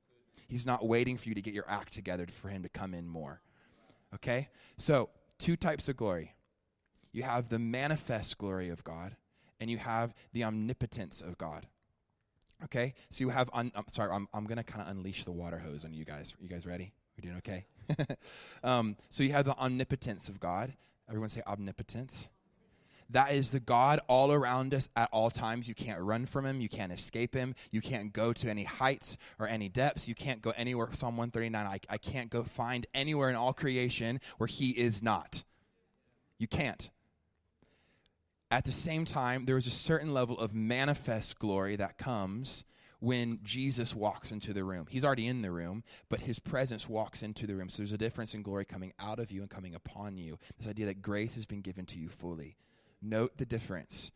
He's 0.48 0.64
not 0.64 0.86
waiting 0.86 1.16
for 1.16 1.28
you 1.28 1.34
to 1.34 1.42
get 1.42 1.52
your 1.52 1.68
act 1.68 1.92
together 1.92 2.26
for 2.32 2.48
him 2.48 2.62
to 2.62 2.68
come 2.68 2.94
in 2.94 3.08
more. 3.08 3.42
Okay, 4.14 4.48
so 4.78 5.10
two 5.38 5.56
types 5.56 5.88
of 5.88 5.96
glory. 5.96 6.34
You 7.12 7.24
have 7.24 7.48
the 7.48 7.58
manifest 7.58 8.38
glory 8.38 8.68
of 8.68 8.84
God, 8.84 9.16
and 9.58 9.70
you 9.70 9.78
have 9.78 10.14
the 10.32 10.44
omnipotence 10.44 11.20
of 11.20 11.38
God. 11.38 11.66
Okay, 12.64 12.94
so 13.10 13.22
you 13.22 13.28
have. 13.28 13.50
Un- 13.52 13.72
I'm 13.74 13.84
sorry, 13.88 14.10
I'm 14.10 14.28
I'm 14.32 14.46
gonna 14.46 14.64
kind 14.64 14.82
of 14.82 14.88
unleash 14.88 15.24
the 15.24 15.32
water 15.32 15.58
hose 15.58 15.84
on 15.84 15.92
you 15.92 16.04
guys. 16.04 16.32
Are 16.38 16.42
you 16.42 16.48
guys 16.48 16.66
ready? 16.66 16.92
We 17.16 17.22
doing 17.22 17.36
okay? 17.38 17.66
um, 18.64 18.96
so 19.10 19.22
you 19.22 19.32
have 19.32 19.44
the 19.44 19.56
omnipotence 19.56 20.28
of 20.28 20.40
God. 20.40 20.72
Everyone 21.08 21.28
say 21.28 21.42
omnipotence. 21.46 22.28
That 23.10 23.32
is 23.32 23.52
the 23.52 23.60
God 23.60 24.00
all 24.08 24.32
around 24.32 24.74
us 24.74 24.88
at 24.96 25.08
all 25.12 25.30
times. 25.30 25.68
You 25.68 25.74
can't 25.74 26.00
run 26.00 26.26
from 26.26 26.44
him. 26.44 26.60
You 26.60 26.68
can't 26.68 26.90
escape 26.90 27.34
him. 27.34 27.54
You 27.70 27.80
can't 27.80 28.12
go 28.12 28.32
to 28.32 28.50
any 28.50 28.64
heights 28.64 29.16
or 29.38 29.48
any 29.48 29.68
depths. 29.68 30.08
You 30.08 30.16
can't 30.16 30.42
go 30.42 30.52
anywhere. 30.56 30.88
Psalm 30.92 31.16
139 31.16 31.66
I, 31.66 31.78
I 31.88 31.98
can't 31.98 32.30
go 32.30 32.42
find 32.42 32.84
anywhere 32.94 33.30
in 33.30 33.36
all 33.36 33.52
creation 33.52 34.20
where 34.38 34.48
he 34.48 34.70
is 34.70 35.02
not. 35.02 35.44
You 36.38 36.48
can't. 36.48 36.90
At 38.56 38.64
the 38.64 38.72
same 38.72 39.04
time, 39.04 39.44
there 39.44 39.58
is 39.58 39.66
a 39.66 39.70
certain 39.70 40.14
level 40.14 40.38
of 40.38 40.54
manifest 40.54 41.38
glory 41.38 41.76
that 41.76 41.98
comes 41.98 42.64
when 43.00 43.40
Jesus 43.42 43.94
walks 43.94 44.32
into 44.32 44.54
the 44.54 44.64
room. 44.64 44.86
He's 44.88 45.04
already 45.04 45.26
in 45.26 45.42
the 45.42 45.50
room, 45.50 45.84
but 46.08 46.20
his 46.20 46.38
presence 46.38 46.88
walks 46.88 47.22
into 47.22 47.46
the 47.46 47.54
room. 47.54 47.68
So 47.68 47.76
there's 47.76 47.92
a 47.92 47.98
difference 47.98 48.32
in 48.32 48.40
glory 48.40 48.64
coming 48.64 48.94
out 48.98 49.18
of 49.18 49.30
you 49.30 49.42
and 49.42 49.50
coming 49.50 49.74
upon 49.74 50.16
you. 50.16 50.38
This 50.56 50.68
idea 50.68 50.86
that 50.86 51.02
grace 51.02 51.34
has 51.34 51.44
been 51.44 51.60
given 51.60 51.84
to 51.84 51.98
you 51.98 52.08
fully. 52.08 52.56
Note 53.02 53.36
the 53.36 53.44
difference. 53.44 54.10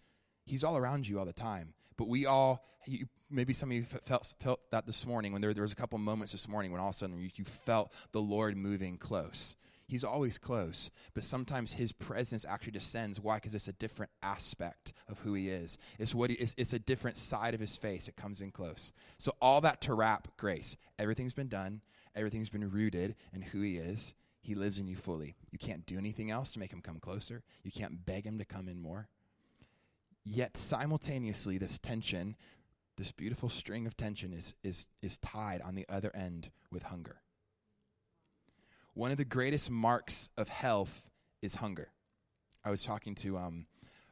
He's 0.46 0.64
all 0.64 0.78
around 0.78 1.06
you 1.06 1.18
all 1.18 1.26
the 1.26 1.34
time, 1.34 1.74
but 1.98 2.08
we 2.08 2.24
all, 2.24 2.64
you, 2.86 3.08
maybe 3.28 3.52
some 3.52 3.70
of 3.70 3.76
you 3.76 3.84
felt, 3.84 4.34
felt 4.40 4.60
that 4.70 4.86
this 4.86 5.04
morning 5.04 5.34
when 5.34 5.42
there, 5.42 5.52
there 5.52 5.64
was 5.64 5.72
a 5.72 5.76
couple 5.76 5.98
moments 5.98 6.32
this 6.32 6.48
morning 6.48 6.72
when 6.72 6.80
all 6.80 6.88
of 6.88 6.94
a 6.94 6.96
sudden 6.96 7.20
you, 7.20 7.28
you 7.34 7.44
felt 7.44 7.92
the 8.12 8.22
Lord 8.22 8.56
moving 8.56 8.96
close. 8.96 9.54
He's 9.90 10.04
always 10.04 10.38
close, 10.38 10.88
but 11.14 11.24
sometimes 11.24 11.72
his 11.72 11.90
presence 11.90 12.44
actually 12.48 12.70
descends. 12.70 13.18
Why? 13.18 13.38
Because 13.38 13.56
it's 13.56 13.66
a 13.66 13.72
different 13.72 14.12
aspect 14.22 14.92
of 15.08 15.18
who 15.18 15.34
he 15.34 15.48
is. 15.48 15.78
It's 15.98 16.14
what 16.14 16.30
he, 16.30 16.36
it's, 16.36 16.54
it's 16.56 16.72
a 16.72 16.78
different 16.78 17.16
side 17.16 17.54
of 17.54 17.60
his 17.60 17.76
face. 17.76 18.06
It 18.06 18.14
comes 18.14 18.40
in 18.40 18.52
close. 18.52 18.92
So 19.18 19.34
all 19.42 19.60
that 19.62 19.80
to 19.80 19.94
wrap 19.94 20.28
grace. 20.36 20.76
Everything's 20.96 21.34
been 21.34 21.48
done. 21.48 21.80
Everything's 22.14 22.50
been 22.50 22.70
rooted 22.70 23.16
in 23.34 23.42
who 23.42 23.62
he 23.62 23.78
is. 23.78 24.14
He 24.42 24.54
lives 24.54 24.78
in 24.78 24.86
you 24.86 24.94
fully. 24.94 25.34
You 25.50 25.58
can't 25.58 25.84
do 25.86 25.98
anything 25.98 26.30
else 26.30 26.52
to 26.52 26.60
make 26.60 26.72
him 26.72 26.82
come 26.82 27.00
closer. 27.00 27.42
You 27.64 27.72
can't 27.72 28.06
beg 28.06 28.24
him 28.24 28.38
to 28.38 28.44
come 28.44 28.68
in 28.68 28.80
more. 28.80 29.08
Yet 30.24 30.56
simultaneously, 30.56 31.58
this 31.58 31.78
tension, 31.78 32.36
this 32.96 33.10
beautiful 33.10 33.48
string 33.48 33.88
of 33.88 33.96
tension, 33.96 34.32
is, 34.34 34.54
is, 34.62 34.86
is 35.02 35.18
tied 35.18 35.62
on 35.62 35.74
the 35.74 35.86
other 35.88 36.14
end 36.14 36.50
with 36.70 36.84
hunger. 36.84 37.22
One 38.94 39.10
of 39.10 39.16
the 39.16 39.24
greatest 39.24 39.70
marks 39.70 40.28
of 40.36 40.48
health 40.48 41.02
is 41.42 41.54
hunger. 41.54 41.92
I 42.64 42.70
was 42.70 42.84
talking 42.84 43.14
to 43.16 43.38
um, 43.38 43.66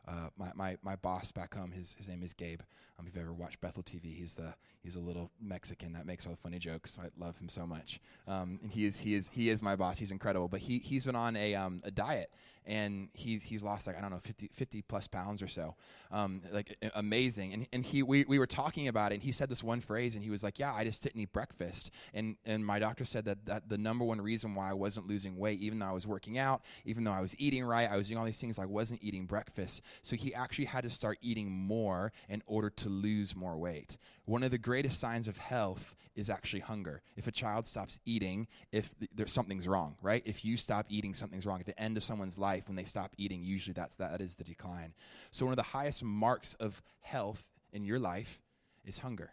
uh, 0.06 0.28
my, 0.36 0.52
my, 0.54 0.76
my 0.82 0.96
boss 0.96 1.32
back 1.32 1.54
home. 1.54 1.72
His, 1.72 1.94
his 1.98 2.08
name 2.08 2.22
is 2.22 2.32
Gabe. 2.32 2.60
Um, 2.98 3.06
if 3.06 3.14
you've 3.14 3.24
ever 3.24 3.32
watched 3.32 3.60
Bethel 3.60 3.82
TV, 3.82 4.14
he's, 4.16 4.34
the, 4.34 4.54
he's 4.82 4.96
a 4.96 5.00
little 5.00 5.30
Mexican 5.40 5.92
that 5.92 6.06
makes 6.06 6.26
all 6.26 6.32
the 6.32 6.38
funny 6.38 6.58
jokes. 6.58 6.98
I 7.00 7.08
love 7.22 7.38
him 7.38 7.48
so 7.48 7.66
much. 7.66 8.00
Um, 8.26 8.58
and 8.62 8.72
he 8.72 8.86
is, 8.86 8.98
he, 8.98 9.14
is, 9.14 9.30
he 9.32 9.50
is 9.50 9.62
my 9.62 9.76
boss. 9.76 9.98
He's 9.98 10.10
incredible. 10.10 10.48
But 10.48 10.60
he, 10.60 10.78
he's 10.78 11.04
been 11.04 11.16
on 11.16 11.36
a, 11.36 11.54
um, 11.54 11.80
a 11.84 11.90
diet 11.90 12.30
and 12.68 13.08
he's 13.14 13.42
he's 13.42 13.62
lost 13.62 13.86
like 13.86 13.96
I 13.96 14.02
don't 14.02 14.10
know 14.10 14.18
50, 14.18 14.50
50 14.52 14.82
plus 14.82 15.08
pounds 15.08 15.42
or 15.42 15.48
so, 15.48 15.74
um, 16.12 16.42
like 16.52 16.76
amazing. 16.94 17.54
And 17.54 17.66
and 17.72 17.84
he 17.84 18.02
we, 18.02 18.24
we 18.28 18.38
were 18.38 18.46
talking 18.46 18.88
about 18.88 19.10
it, 19.10 19.16
and 19.16 19.22
he 19.22 19.32
said 19.32 19.48
this 19.48 19.64
one 19.64 19.80
phrase, 19.80 20.14
and 20.14 20.22
he 20.22 20.30
was 20.30 20.44
like, 20.44 20.58
"Yeah, 20.58 20.74
I 20.74 20.84
just 20.84 21.02
didn't 21.02 21.20
eat 21.20 21.32
breakfast." 21.32 21.90
And 22.12 22.36
and 22.44 22.64
my 22.64 22.78
doctor 22.78 23.06
said 23.06 23.24
that 23.24 23.46
that 23.46 23.68
the 23.70 23.78
number 23.78 24.04
one 24.04 24.20
reason 24.20 24.54
why 24.54 24.70
I 24.70 24.74
wasn't 24.74 25.08
losing 25.08 25.38
weight, 25.38 25.60
even 25.60 25.78
though 25.78 25.86
I 25.86 25.92
was 25.92 26.06
working 26.06 26.36
out, 26.36 26.62
even 26.84 27.04
though 27.04 27.12
I 27.12 27.22
was 27.22 27.34
eating 27.38 27.64
right, 27.64 27.90
I 27.90 27.96
was 27.96 28.08
doing 28.08 28.18
all 28.18 28.26
these 28.26 28.38
things, 28.38 28.58
I 28.58 28.66
wasn't 28.66 29.02
eating 29.02 29.24
breakfast. 29.24 29.80
So 30.02 30.14
he 30.14 30.34
actually 30.34 30.66
had 30.66 30.84
to 30.84 30.90
start 30.90 31.18
eating 31.22 31.50
more 31.50 32.12
in 32.28 32.42
order 32.46 32.68
to 32.68 32.87
lose 32.88 33.36
more 33.36 33.56
weight. 33.56 33.98
One 34.24 34.42
of 34.42 34.50
the 34.50 34.58
greatest 34.58 35.00
signs 35.00 35.28
of 35.28 35.38
health 35.38 35.96
is 36.14 36.28
actually 36.28 36.60
hunger. 36.60 37.00
If 37.16 37.26
a 37.26 37.32
child 37.32 37.66
stops 37.66 38.00
eating, 38.04 38.48
if 38.72 38.98
th- 38.98 39.10
there's 39.14 39.32
something's 39.32 39.68
wrong, 39.68 39.96
right? 40.02 40.22
If 40.26 40.44
you 40.44 40.56
stop 40.56 40.86
eating, 40.88 41.14
something's 41.14 41.46
wrong. 41.46 41.60
At 41.60 41.66
the 41.66 41.80
end 41.80 41.96
of 41.96 42.02
someone's 42.02 42.38
life, 42.38 42.66
when 42.66 42.76
they 42.76 42.84
stop 42.84 43.14
eating, 43.16 43.42
usually 43.44 43.72
that's 43.72 43.96
that 43.96 44.20
is 44.20 44.34
the 44.34 44.44
decline. 44.44 44.94
So 45.30 45.46
one 45.46 45.52
of 45.52 45.56
the 45.56 45.62
highest 45.62 46.02
marks 46.02 46.54
of 46.56 46.82
health 47.00 47.44
in 47.72 47.84
your 47.84 47.98
life 47.98 48.40
is 48.84 48.98
hunger. 48.98 49.30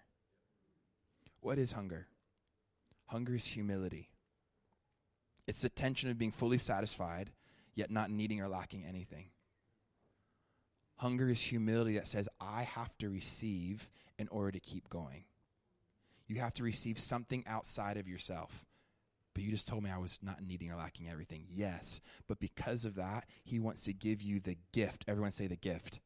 What 1.41 1.57
is 1.57 1.71
hunger? 1.71 2.07
Hunger 3.07 3.35
is 3.35 3.45
humility. 3.45 4.09
It's 5.47 5.61
the 5.61 5.69
tension 5.69 6.09
of 6.09 6.17
being 6.17 6.31
fully 6.31 6.57
satisfied, 6.57 7.31
yet 7.75 7.91
not 7.91 8.09
needing 8.09 8.41
or 8.41 8.47
lacking 8.47 8.83
anything. 8.85 9.27
Hunger 10.97 11.29
is 11.29 11.41
humility 11.41 11.95
that 11.95 12.07
says, 12.07 12.29
I 12.39 12.63
have 12.63 12.97
to 12.99 13.09
receive 13.09 13.89
in 14.17 14.27
order 14.29 14.51
to 14.51 14.59
keep 14.59 14.89
going. 14.89 15.25
You 16.27 16.39
have 16.39 16.53
to 16.53 16.63
receive 16.63 16.97
something 16.97 17.43
outside 17.47 17.97
of 17.97 18.07
yourself. 18.07 18.65
But 19.33 19.43
you 19.43 19.51
just 19.51 19.67
told 19.67 19.83
me 19.83 19.91
I 19.91 19.97
was 19.97 20.19
not 20.23 20.41
needing 20.41 20.71
or 20.71 20.77
lacking 20.77 21.09
everything. 21.09 21.45
Yes. 21.49 21.99
But 22.27 22.39
because 22.39 22.85
of 22.85 22.95
that, 22.95 23.25
He 23.43 23.59
wants 23.59 23.83
to 23.83 23.93
give 23.93 24.21
you 24.21 24.39
the 24.39 24.57
gift. 24.71 25.03
Everyone 25.07 25.31
say 25.31 25.47
the 25.47 25.57
gift. 25.57 25.99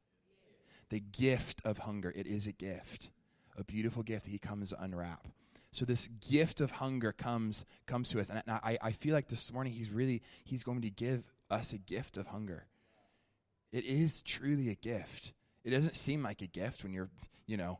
The 0.89 0.99
gift 0.99 1.61
of 1.63 1.77
hunger. 1.77 2.11
It 2.15 2.25
is 2.25 2.47
a 2.47 2.51
gift, 2.51 3.11
a 3.55 3.63
beautiful 3.63 4.01
gift 4.01 4.25
that 4.25 4.31
He 4.31 4.39
comes 4.39 4.71
to 4.71 4.81
unwrap. 4.81 5.27
So 5.71 5.85
this 5.85 6.07
gift 6.07 6.61
of 6.61 6.71
hunger 6.71 7.11
comes 7.11 7.63
comes 7.85 8.09
to 8.09 8.19
us, 8.19 8.31
and 8.31 8.41
I, 8.47 8.79
I 8.81 8.91
feel 8.91 9.13
like 9.13 9.27
this 9.27 9.53
morning 9.53 9.73
He's 9.73 9.91
really 9.91 10.23
He's 10.43 10.63
going 10.63 10.81
to 10.81 10.89
give 10.89 11.23
us 11.51 11.73
a 11.73 11.77
gift 11.77 12.17
of 12.17 12.25
hunger. 12.27 12.65
It 13.71 13.85
is 13.85 14.21
truly 14.21 14.69
a 14.69 14.75
gift. 14.75 15.33
It 15.63 15.71
doesn't 15.71 15.95
seem 15.95 16.23
like 16.23 16.41
a 16.41 16.47
gift 16.47 16.83
when 16.83 16.93
you're, 16.93 17.09
you 17.45 17.57
know, 17.57 17.79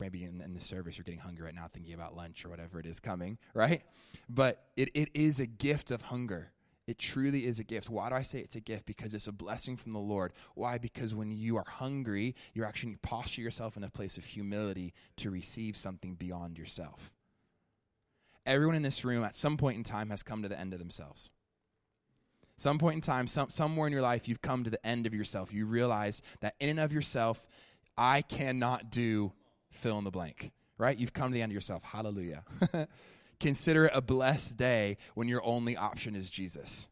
maybe 0.00 0.24
in, 0.24 0.40
in 0.40 0.54
the 0.54 0.60
service 0.60 0.98
you're 0.98 1.04
getting 1.04 1.20
hungry 1.20 1.44
right 1.44 1.54
now 1.54 1.68
thinking 1.72 1.94
about 1.94 2.16
lunch 2.16 2.44
or 2.44 2.48
whatever 2.48 2.80
it 2.80 2.86
is 2.86 3.00
coming, 3.00 3.38
right? 3.54 3.82
But 4.28 4.64
it, 4.76 4.90
it 4.94 5.10
is 5.14 5.38
a 5.38 5.46
gift 5.46 5.90
of 5.90 6.02
hunger. 6.02 6.50
It 6.86 6.98
truly 6.98 7.46
is 7.46 7.58
a 7.58 7.64
gift. 7.64 7.88
Why 7.88 8.10
do 8.10 8.14
I 8.14 8.22
say 8.22 8.40
it's 8.40 8.56
a 8.56 8.60
gift? 8.60 8.84
Because 8.84 9.14
it's 9.14 9.26
a 9.26 9.32
blessing 9.32 9.76
from 9.76 9.92
the 9.92 9.98
Lord. 9.98 10.32
Why? 10.54 10.76
Because 10.76 11.14
when 11.14 11.30
you 11.30 11.56
are 11.56 11.64
hungry, 11.66 12.34
you're 12.52 12.66
actually 12.66 12.96
posture 12.96 13.40
yourself 13.40 13.76
in 13.76 13.84
a 13.84 13.90
place 13.90 14.18
of 14.18 14.24
humility 14.24 14.92
to 15.16 15.30
receive 15.30 15.76
something 15.76 16.14
beyond 16.14 16.58
yourself. 16.58 17.10
Everyone 18.44 18.74
in 18.74 18.82
this 18.82 19.04
room 19.04 19.24
at 19.24 19.36
some 19.36 19.56
point 19.56 19.78
in 19.78 19.84
time 19.84 20.10
has 20.10 20.22
come 20.22 20.42
to 20.42 20.48
the 20.48 20.60
end 20.60 20.74
of 20.74 20.78
themselves. 20.78 21.30
Some 22.56 22.78
point 22.78 22.96
in 22.96 23.00
time, 23.00 23.26
some, 23.26 23.50
somewhere 23.50 23.86
in 23.86 23.92
your 23.92 24.02
life, 24.02 24.28
you've 24.28 24.42
come 24.42 24.64
to 24.64 24.70
the 24.70 24.84
end 24.86 25.06
of 25.06 25.14
yourself. 25.14 25.52
You 25.52 25.66
realize 25.66 26.22
that 26.40 26.54
in 26.60 26.68
and 26.70 26.80
of 26.80 26.92
yourself, 26.92 27.46
I 27.98 28.22
cannot 28.22 28.90
do 28.90 29.32
fill 29.70 29.98
in 29.98 30.04
the 30.04 30.10
blank, 30.10 30.52
right? 30.78 30.96
You've 30.96 31.12
come 31.12 31.30
to 31.30 31.34
the 31.34 31.42
end 31.42 31.50
of 31.50 31.54
yourself. 31.54 31.82
Hallelujah. 31.82 32.44
Consider 33.40 33.86
it 33.86 33.92
a 33.94 34.00
blessed 34.00 34.56
day 34.56 34.96
when 35.14 35.28
your 35.28 35.44
only 35.44 35.76
option 35.76 36.14
is 36.14 36.30
Jesus. 36.30 36.88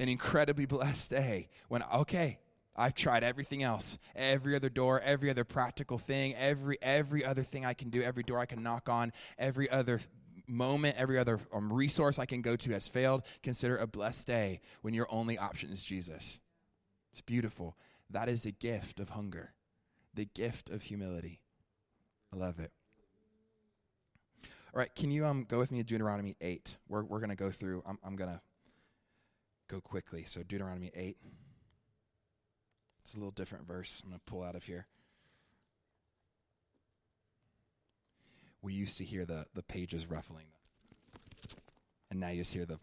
An 0.00 0.08
incredibly 0.08 0.66
blessed 0.66 1.10
day 1.10 1.48
when, 1.68 1.82
okay, 1.94 2.38
I've 2.76 2.94
tried 2.94 3.24
everything 3.24 3.62
else, 3.62 3.98
every 4.14 4.54
other 4.54 4.68
door, 4.68 5.00
every 5.00 5.30
other 5.30 5.44
practical 5.44 5.96
thing, 5.96 6.34
every 6.34 6.76
every 6.82 7.24
other 7.24 7.42
thing 7.42 7.64
I 7.64 7.72
can 7.72 7.88
do, 7.88 8.02
every 8.02 8.22
door 8.22 8.38
I 8.38 8.46
can 8.46 8.62
knock 8.62 8.90
on, 8.90 9.12
every 9.38 9.70
other 9.70 10.00
moment, 10.48 10.96
every 10.98 11.18
other 11.18 11.40
um, 11.52 11.72
resource 11.72 12.18
I 12.18 12.26
can 12.26 12.42
go 12.42 12.56
to 12.56 12.72
has 12.72 12.86
failed. 12.86 13.22
Consider 13.42 13.76
a 13.76 13.86
blessed 13.86 14.26
day 14.26 14.60
when 14.82 14.94
your 14.94 15.06
only 15.10 15.38
option 15.38 15.70
is 15.70 15.84
Jesus. 15.84 16.40
It's 17.12 17.20
beautiful. 17.20 17.76
That 18.10 18.28
is 18.28 18.46
a 18.46 18.52
gift 18.52 19.00
of 19.00 19.10
hunger, 19.10 19.54
the 20.14 20.26
gift 20.26 20.70
of 20.70 20.82
humility. 20.82 21.40
I 22.32 22.36
love 22.36 22.58
it. 22.60 22.70
All 24.74 24.80
right, 24.80 24.94
can 24.94 25.10
you 25.10 25.24
um, 25.24 25.44
go 25.48 25.58
with 25.58 25.72
me 25.72 25.78
to 25.78 25.84
Deuteronomy 25.84 26.36
8? 26.40 26.76
We're, 26.88 27.02
we're 27.02 27.20
going 27.20 27.30
to 27.30 27.36
go 27.36 27.50
through, 27.50 27.82
I'm, 27.86 27.98
I'm 28.04 28.14
going 28.14 28.30
to 28.30 28.40
go 29.68 29.80
quickly. 29.80 30.24
So, 30.24 30.42
Deuteronomy 30.42 30.92
8. 30.94 31.16
It's 33.02 33.14
a 33.14 33.16
little 33.16 33.30
different 33.30 33.66
verse. 33.66 34.02
I'm 34.04 34.10
going 34.10 34.20
to 34.20 34.30
pull 34.30 34.42
out 34.42 34.54
of 34.54 34.64
here. 34.64 34.86
We 38.62 38.72
used 38.72 38.98
to 38.98 39.04
hear 39.04 39.24
the, 39.24 39.46
the 39.54 39.62
pages 39.62 40.06
ruffling, 40.06 40.46
and 42.10 42.20
now 42.20 42.30
you 42.30 42.38
just 42.38 42.52
hear 42.52 42.66
the 42.66 42.78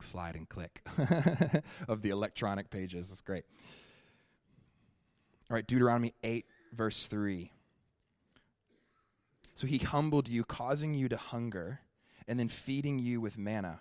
slide 0.00 0.36
and 0.36 0.48
click 0.48 0.82
of 1.88 2.02
the 2.02 2.10
electronic 2.10 2.70
pages. 2.70 3.10
It's 3.10 3.20
great. 3.20 3.44
All 5.50 5.54
right, 5.54 5.66
Deuteronomy 5.66 6.14
8, 6.22 6.44
verse 6.72 7.06
3. 7.06 7.50
So 9.54 9.66
he 9.66 9.78
humbled 9.78 10.28
you, 10.28 10.44
causing 10.44 10.94
you 10.94 11.08
to 11.08 11.16
hunger, 11.16 11.80
and 12.28 12.38
then 12.38 12.48
feeding 12.48 12.98
you 12.98 13.20
with 13.20 13.38
manna, 13.38 13.80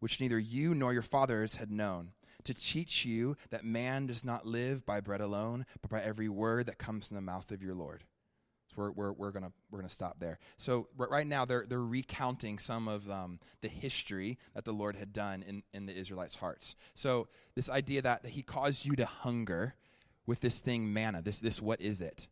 which 0.00 0.20
neither 0.20 0.38
you 0.38 0.74
nor 0.74 0.92
your 0.92 1.02
fathers 1.02 1.56
had 1.56 1.70
known, 1.70 2.12
to 2.44 2.54
teach 2.54 3.04
you 3.04 3.36
that 3.50 3.64
man 3.64 4.06
does 4.06 4.24
not 4.24 4.46
live 4.46 4.86
by 4.86 5.00
bread 5.00 5.20
alone, 5.20 5.66
but 5.82 5.90
by 5.90 6.00
every 6.00 6.28
word 6.28 6.66
that 6.66 6.78
comes 6.78 7.08
from 7.08 7.16
the 7.16 7.20
mouth 7.20 7.50
of 7.50 7.62
your 7.62 7.74
Lord. 7.74 8.04
We're, 8.78 8.92
we're, 8.92 9.12
we're 9.12 9.30
going 9.32 9.52
we're 9.70 9.80
gonna 9.80 9.90
stop 9.90 10.20
there. 10.20 10.38
So 10.56 10.88
right 10.96 11.26
now, 11.26 11.44
they're, 11.44 11.66
they're 11.68 11.80
recounting 11.80 12.58
some 12.58 12.86
of 12.86 13.10
um, 13.10 13.40
the 13.60 13.68
history 13.68 14.38
that 14.54 14.64
the 14.64 14.72
Lord 14.72 14.96
had 14.96 15.12
done 15.12 15.44
in, 15.46 15.62
in 15.74 15.86
the 15.86 15.94
Israelites' 15.94 16.36
hearts. 16.36 16.76
So 16.94 17.28
this 17.54 17.68
idea 17.68 18.02
that, 18.02 18.24
he 18.24 18.42
caused 18.42 18.86
you 18.86 18.94
to 18.96 19.06
hunger 19.06 19.74
with 20.26 20.40
this 20.40 20.60
thing, 20.60 20.92
manna, 20.92 21.22
this, 21.22 21.40
this 21.40 21.60
what 21.60 21.80
is 21.80 22.00
it? 22.00 22.28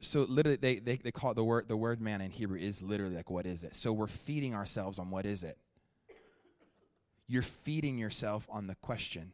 so 0.00 0.22
literally 0.22 0.56
they, 0.56 0.78
they, 0.78 0.96
they 0.96 1.12
call 1.12 1.32
it 1.32 1.34
the 1.34 1.44
word 1.44 1.68
the 1.68 1.76
word 1.76 2.00
man 2.00 2.22
in 2.22 2.30
hebrew 2.30 2.58
is 2.58 2.82
literally 2.82 3.16
like 3.16 3.30
what 3.30 3.44
is 3.44 3.64
it 3.64 3.76
so 3.76 3.92
we're 3.92 4.06
feeding 4.06 4.54
ourselves 4.54 4.98
on 4.98 5.10
what 5.10 5.26
is 5.26 5.44
it 5.44 5.58
you're 7.28 7.42
feeding 7.42 7.98
yourself 7.98 8.48
on 8.50 8.66
the 8.66 8.74
question 8.76 9.32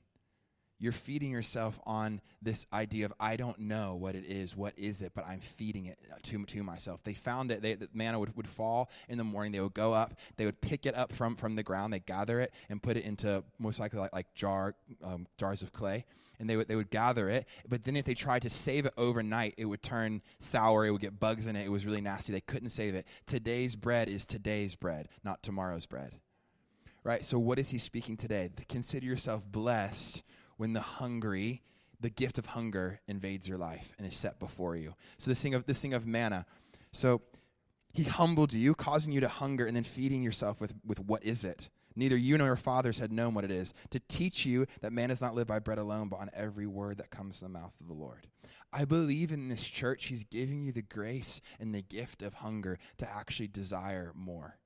you're 0.78 0.92
feeding 0.92 1.30
yourself 1.30 1.80
on 1.86 2.20
this 2.42 2.66
idea 2.72 3.04
of 3.04 3.12
i 3.18 3.36
don't 3.36 3.58
know 3.58 3.94
what 3.94 4.14
it 4.14 4.24
is 4.24 4.56
what 4.56 4.72
is 4.76 5.02
it 5.02 5.12
but 5.14 5.26
i'm 5.26 5.40
feeding 5.40 5.86
it 5.86 5.98
to, 6.22 6.44
to 6.44 6.62
myself 6.62 7.02
they 7.04 7.14
found 7.14 7.50
it 7.50 7.62
they, 7.62 7.74
the 7.74 7.88
manna 7.92 8.18
would, 8.18 8.36
would 8.36 8.48
fall 8.48 8.90
in 9.08 9.18
the 9.18 9.24
morning 9.24 9.52
they 9.52 9.60
would 9.60 9.74
go 9.74 9.92
up 9.92 10.14
they 10.36 10.44
would 10.44 10.60
pick 10.60 10.86
it 10.86 10.94
up 10.94 11.12
from, 11.12 11.36
from 11.36 11.56
the 11.56 11.62
ground 11.62 11.92
they 11.92 12.00
gather 12.00 12.40
it 12.40 12.52
and 12.68 12.82
put 12.82 12.96
it 12.96 13.04
into 13.04 13.42
most 13.58 13.80
likely 13.80 13.98
like, 13.98 14.12
like 14.12 14.34
jar 14.34 14.74
um, 15.02 15.26
jars 15.38 15.62
of 15.62 15.72
clay 15.72 16.04
and 16.38 16.48
they 16.48 16.56
would, 16.56 16.68
they 16.68 16.76
would 16.76 16.90
gather 16.90 17.28
it. 17.28 17.46
But 17.68 17.84
then 17.84 17.96
if 17.96 18.04
they 18.04 18.14
tried 18.14 18.42
to 18.42 18.50
save 18.50 18.86
it 18.86 18.92
overnight, 18.96 19.54
it 19.56 19.64
would 19.64 19.82
turn 19.82 20.22
sour. 20.38 20.84
It 20.84 20.90
would 20.90 21.00
get 21.00 21.18
bugs 21.18 21.46
in 21.46 21.56
it. 21.56 21.64
It 21.64 21.70
was 21.70 21.86
really 21.86 22.00
nasty. 22.00 22.32
They 22.32 22.40
couldn't 22.40 22.70
save 22.70 22.94
it. 22.94 23.06
Today's 23.26 23.76
bread 23.76 24.08
is 24.08 24.26
today's 24.26 24.74
bread, 24.74 25.08
not 25.24 25.42
tomorrow's 25.42 25.86
bread. 25.86 26.12
Right? 27.04 27.24
So, 27.24 27.38
what 27.38 27.58
is 27.58 27.70
he 27.70 27.78
speaking 27.78 28.16
today? 28.16 28.50
Consider 28.68 29.06
yourself 29.06 29.44
blessed 29.50 30.24
when 30.56 30.72
the 30.72 30.80
hungry, 30.80 31.62
the 32.00 32.10
gift 32.10 32.38
of 32.38 32.46
hunger 32.46 33.00
invades 33.08 33.48
your 33.48 33.58
life 33.58 33.94
and 33.98 34.06
is 34.06 34.14
set 34.14 34.38
before 34.38 34.76
you. 34.76 34.94
So, 35.18 35.30
this 35.30 35.40
thing 35.40 35.54
of, 35.54 35.66
this 35.66 35.80
thing 35.80 35.94
of 35.94 36.06
manna. 36.06 36.46
So, 36.92 37.22
he 37.92 38.04
humbled 38.04 38.52
you, 38.52 38.74
causing 38.74 39.12
you 39.12 39.20
to 39.20 39.28
hunger, 39.28 39.64
and 39.64 39.74
then 39.74 39.84
feeding 39.84 40.22
yourself 40.22 40.60
with, 40.60 40.74
with 40.84 41.00
what 41.00 41.24
is 41.24 41.44
it? 41.44 41.70
Neither 41.94 42.16
you 42.16 42.36
nor 42.36 42.48
your 42.48 42.56
fathers 42.56 42.98
had 42.98 43.10
known 43.10 43.32
what 43.32 43.44
it 43.44 43.50
is, 43.50 43.72
to 43.90 44.00
teach 44.00 44.44
you 44.44 44.66
that 44.82 44.92
man 44.92 45.08
does 45.08 45.22
not 45.22 45.34
live 45.34 45.46
by 45.46 45.60
bread 45.60 45.78
alone, 45.78 46.08
but 46.08 46.20
on 46.20 46.30
every 46.34 46.66
word 46.66 46.98
that 46.98 47.10
comes 47.10 47.38
from 47.38 47.52
the 47.52 47.58
mouth 47.58 47.72
of 47.80 47.88
the 47.88 47.94
Lord. 47.94 48.26
I 48.70 48.84
believe 48.84 49.32
in 49.32 49.48
this 49.48 49.66
church, 49.66 50.06
He's 50.06 50.24
giving 50.24 50.66
you 50.66 50.72
the 50.72 50.82
grace 50.82 51.40
and 51.58 51.74
the 51.74 51.80
gift 51.80 52.22
of 52.22 52.34
hunger 52.34 52.78
to 52.98 53.08
actually 53.10 53.48
desire 53.48 54.12
more. 54.14 54.58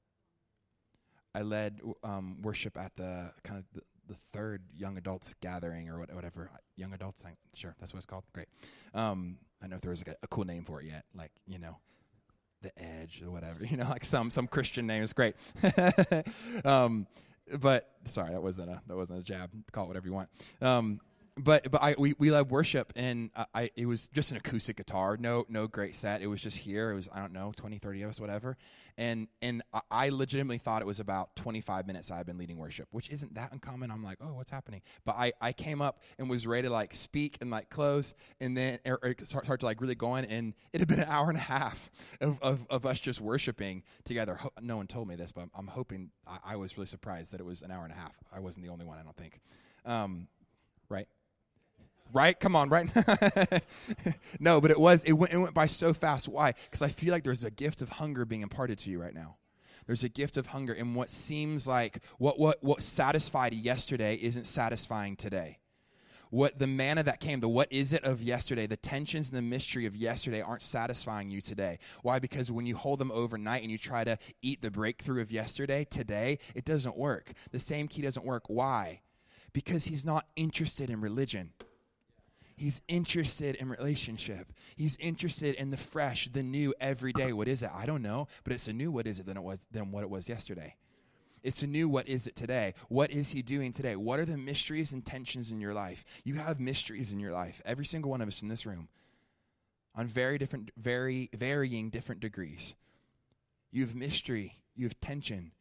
I 1.32 1.42
led 1.42 1.80
um, 2.02 2.42
worship 2.42 2.76
at 2.76 2.96
the 2.96 3.32
kind 3.44 3.60
of 3.60 3.82
the, 4.10 4.16
third 4.32 4.62
young 4.76 4.96
adults 4.96 5.34
gathering 5.40 5.88
or 5.88 6.00
whatever. 6.00 6.50
Young 6.76 6.92
adults, 6.92 7.22
I'm 7.24 7.36
sure 7.54 7.74
that's 7.78 7.92
what 7.92 7.98
it's 7.98 8.06
called. 8.06 8.24
Great. 8.32 8.48
Um, 8.94 9.38
I 9.60 9.64
don't 9.64 9.70
know 9.70 9.76
if 9.76 9.82
there 9.82 9.90
was 9.90 10.06
like 10.06 10.16
a, 10.16 10.18
a 10.24 10.28
cool 10.28 10.44
name 10.44 10.64
for 10.64 10.80
it 10.80 10.86
yet, 10.86 11.04
like, 11.14 11.32
you 11.46 11.58
know, 11.58 11.76
the 12.62 12.72
Edge 12.78 13.22
or 13.24 13.30
whatever, 13.30 13.64
you 13.64 13.76
know, 13.76 13.88
like 13.88 14.04
some 14.04 14.30
some 14.30 14.46
Christian 14.46 14.86
name 14.86 15.02
is 15.02 15.12
great. 15.12 15.36
um, 16.64 17.06
but 17.58 17.90
sorry, 18.06 18.30
that 18.30 18.42
wasn't 18.42 18.70
a 18.70 18.80
that 18.86 18.96
wasn't 18.96 19.20
a 19.20 19.22
jab. 19.22 19.50
Call 19.72 19.84
it 19.84 19.88
whatever 19.88 20.06
you 20.06 20.12
want. 20.12 20.28
Um, 20.60 21.00
but 21.36 21.70
but 21.70 21.82
I 21.82 21.94
we, 21.98 22.14
we 22.18 22.30
led 22.30 22.50
worship 22.50 22.92
and 22.96 23.30
I 23.54 23.70
it 23.76 23.86
was 23.86 24.08
just 24.08 24.30
an 24.30 24.36
acoustic 24.36 24.76
guitar. 24.76 25.16
No 25.16 25.46
no 25.48 25.66
great 25.66 25.94
set. 25.94 26.22
It 26.22 26.26
was 26.26 26.40
just 26.42 26.58
here. 26.58 26.90
It 26.90 26.94
was 26.94 27.08
I 27.12 27.20
don't 27.20 27.32
know 27.32 27.52
20 27.56 27.78
30 27.78 28.02
of 28.02 28.10
us 28.10 28.20
whatever. 28.20 28.56
And 28.98 29.28
and 29.40 29.62
I 29.90 30.10
legitimately 30.10 30.58
thought 30.58 30.82
it 30.82 30.86
was 30.86 31.00
about 31.00 31.34
25 31.36 31.86
minutes 31.86 32.10
I 32.10 32.18
had 32.18 32.26
been 32.26 32.38
leading 32.38 32.58
worship 32.58 32.88
which 32.90 33.08
isn't 33.10 33.34
that 33.34 33.52
uncommon. 33.52 33.90
I'm 33.90 34.04
like 34.04 34.18
oh 34.20 34.34
what's 34.34 34.50
happening? 34.50 34.82
But 35.04 35.16
I 35.16 35.32
I 35.40 35.52
came 35.52 35.80
up 35.80 36.02
and 36.18 36.28
was 36.28 36.46
ready 36.46 36.68
to 36.68 36.72
like 36.72 36.94
speak 36.94 37.38
and 37.40 37.50
like 37.50 37.70
close 37.70 38.14
and 38.40 38.56
then 38.56 38.78
or, 38.84 38.98
or 39.02 39.14
start, 39.24 39.44
start 39.44 39.60
to 39.60 39.66
like 39.66 39.80
really 39.80 39.94
go 39.94 40.10
going 40.10 40.24
and 40.24 40.54
it 40.72 40.80
had 40.80 40.88
been 40.88 41.00
an 41.00 41.08
hour 41.08 41.28
and 41.28 41.38
a 41.38 41.42
half 41.42 41.90
of 42.20 42.38
of, 42.42 42.66
of 42.68 42.86
us 42.86 42.98
just 42.98 43.20
worshiping 43.20 43.82
together. 44.04 44.38
No 44.60 44.76
one 44.76 44.86
told 44.86 45.08
me 45.08 45.14
this 45.14 45.32
but 45.32 45.42
I'm, 45.42 45.50
I'm 45.54 45.66
hoping 45.68 46.10
I, 46.26 46.38
I, 46.52 46.56
was 46.56 46.76
really 46.76 46.86
surprised 46.86 47.32
that 47.32 47.40
it 47.40 47.46
was 47.46 47.62
an 47.62 47.70
hour 47.70 47.84
and 47.84 47.92
a 47.92 47.96
half. 47.96 48.14
I 48.32 48.40
wasn't 48.40 48.66
the 48.66 48.72
only 48.72 48.84
one 48.84 48.98
I 48.98 49.02
don't 49.02 49.16
think. 49.16 49.40
Um, 49.84 50.26
right 50.88 51.06
right? 52.12 52.38
Come 52.38 52.56
on, 52.56 52.68
right? 52.68 52.88
no, 54.40 54.60
but 54.60 54.70
it 54.70 54.78
was, 54.78 55.04
it 55.04 55.12
went, 55.12 55.32
it 55.32 55.38
went 55.38 55.54
by 55.54 55.66
so 55.66 55.94
fast. 55.94 56.28
Why? 56.28 56.54
Because 56.64 56.82
I 56.82 56.88
feel 56.88 57.12
like 57.12 57.24
there's 57.24 57.44
a 57.44 57.50
gift 57.50 57.82
of 57.82 57.88
hunger 57.88 58.24
being 58.24 58.42
imparted 58.42 58.78
to 58.80 58.90
you 58.90 59.00
right 59.00 59.14
now. 59.14 59.36
There's 59.86 60.04
a 60.04 60.08
gift 60.08 60.36
of 60.36 60.48
hunger, 60.48 60.72
and 60.72 60.94
what 60.94 61.10
seems 61.10 61.66
like 61.66 62.00
what, 62.18 62.38
what, 62.38 62.62
what 62.62 62.82
satisfied 62.82 63.52
yesterday 63.54 64.18
isn't 64.22 64.46
satisfying 64.46 65.16
today. 65.16 65.58
What 66.30 66.60
the 66.60 66.68
manna 66.68 67.02
that 67.02 67.18
came, 67.18 67.40
the 67.40 67.48
what 67.48 67.72
is 67.72 67.92
it 67.92 68.04
of 68.04 68.22
yesterday, 68.22 68.68
the 68.68 68.76
tensions 68.76 69.28
and 69.28 69.36
the 69.36 69.42
mystery 69.42 69.86
of 69.86 69.96
yesterday 69.96 70.40
aren't 70.40 70.62
satisfying 70.62 71.28
you 71.28 71.40
today. 71.40 71.80
Why? 72.02 72.20
Because 72.20 72.52
when 72.52 72.66
you 72.66 72.76
hold 72.76 73.00
them 73.00 73.10
overnight 73.10 73.62
and 73.62 73.70
you 73.72 73.78
try 73.78 74.04
to 74.04 74.16
eat 74.40 74.62
the 74.62 74.70
breakthrough 74.70 75.22
of 75.22 75.32
yesterday, 75.32 75.84
today, 75.90 76.38
it 76.54 76.64
doesn't 76.64 76.96
work. 76.96 77.32
The 77.50 77.58
same 77.58 77.88
key 77.88 78.02
doesn't 78.02 78.24
work. 78.24 78.44
Why? 78.46 79.00
Because 79.52 79.86
he's 79.86 80.04
not 80.04 80.26
interested 80.36 80.88
in 80.88 81.00
religion. 81.00 81.50
He's 82.60 82.82
interested 82.88 83.54
in 83.54 83.70
relationship. 83.70 84.52
He's 84.76 84.94
interested 85.00 85.54
in 85.54 85.70
the 85.70 85.78
fresh, 85.78 86.28
the 86.28 86.42
new 86.42 86.74
every 86.78 87.10
day. 87.10 87.32
What 87.32 87.48
is 87.48 87.62
it? 87.62 87.70
I 87.74 87.86
don't 87.86 88.02
know, 88.02 88.28
but 88.44 88.52
it's 88.52 88.68
a 88.68 88.72
new 88.74 88.92
what 88.92 89.06
is 89.06 89.18
it 89.18 89.24
than 89.24 89.38
it 89.38 89.42
was 89.42 89.60
than 89.72 89.90
what 89.90 90.02
it 90.02 90.10
was 90.10 90.28
yesterday. 90.28 90.76
It's 91.42 91.62
a 91.62 91.66
new 91.66 91.88
what 91.88 92.06
is 92.06 92.26
it 92.26 92.36
today? 92.36 92.74
What 92.90 93.10
is 93.10 93.32
he 93.32 93.40
doing 93.40 93.72
today? 93.72 93.96
What 93.96 94.20
are 94.20 94.26
the 94.26 94.36
mysteries 94.36 94.92
and 94.92 95.02
tensions 95.02 95.50
in 95.50 95.62
your 95.62 95.72
life? 95.72 96.04
You 96.22 96.34
have 96.34 96.60
mysteries 96.60 97.14
in 97.14 97.18
your 97.18 97.32
life. 97.32 97.62
Every 97.64 97.86
single 97.86 98.10
one 98.10 98.20
of 98.20 98.28
us 98.28 98.42
in 98.42 98.48
this 98.48 98.66
room. 98.66 98.88
On 99.94 100.06
very 100.06 100.36
different 100.36 100.70
very 100.76 101.30
varying 101.32 101.88
different 101.88 102.20
degrees. 102.20 102.74
You 103.72 103.86
have 103.86 103.94
mystery, 103.94 104.60
you 104.76 104.84
have 104.84 105.00
tension. 105.00 105.52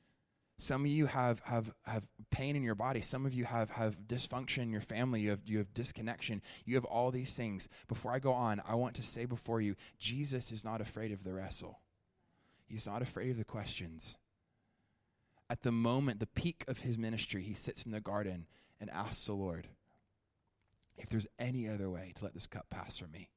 Some 0.62 0.84
of 0.84 0.92
you 0.92 1.06
have, 1.06 1.40
have, 1.46 1.72
have 1.86 2.06
pain 2.32 2.58
in 2.58 2.64
your 2.64 2.76
body. 2.76 3.00
Some 3.00 3.26
of 3.26 3.34
you 3.34 3.46
have, 3.46 3.72
have 3.72 4.02
dysfunction 4.06 4.64
in 4.64 4.72
your 4.72 4.82
family. 4.82 5.22
You 5.22 5.30
have, 5.30 5.40
you 5.46 5.58
have 5.58 5.74
disconnection. 5.74 6.42
You 6.66 6.76
have 6.76 6.84
all 6.84 7.12
these 7.12 7.34
things. 7.34 7.70
Before 7.88 8.12
I 8.12 8.20
go 8.20 8.34
on, 8.34 8.62
I 8.68 8.76
want 8.76 8.94
to 8.96 9.04
say 9.04 9.24
before 9.24 9.62
you 9.62 9.76
Jesus 9.98 10.52
is 10.52 10.66
not 10.66 10.82
afraid 10.82 11.14
of 11.14 11.24
the 11.24 11.34
wrestle, 11.34 11.80
He's 12.66 12.86
not 12.86 13.02
afraid 13.02 13.32
of 13.32 13.38
the 13.38 13.46
questions. 13.46 14.18
At 15.50 15.64
the 15.64 15.72
moment, 15.72 16.20
the 16.20 16.28
peak 16.28 16.66
of 16.68 16.80
His 16.80 16.98
ministry, 16.98 17.42
He 17.42 17.54
sits 17.54 17.86
in 17.86 17.94
the 17.94 18.02
garden 18.02 18.46
and 18.82 18.90
asks 18.90 19.26
the 19.26 19.34
Lord, 19.34 19.70
if 20.98 21.08
there's 21.08 21.28
any 21.40 21.70
other 21.70 21.90
way 21.90 22.12
to 22.18 22.26
let 22.26 22.34
this 22.34 22.48
cup 22.48 22.66
pass 22.70 22.98
from 22.98 23.12
me. 23.12 23.30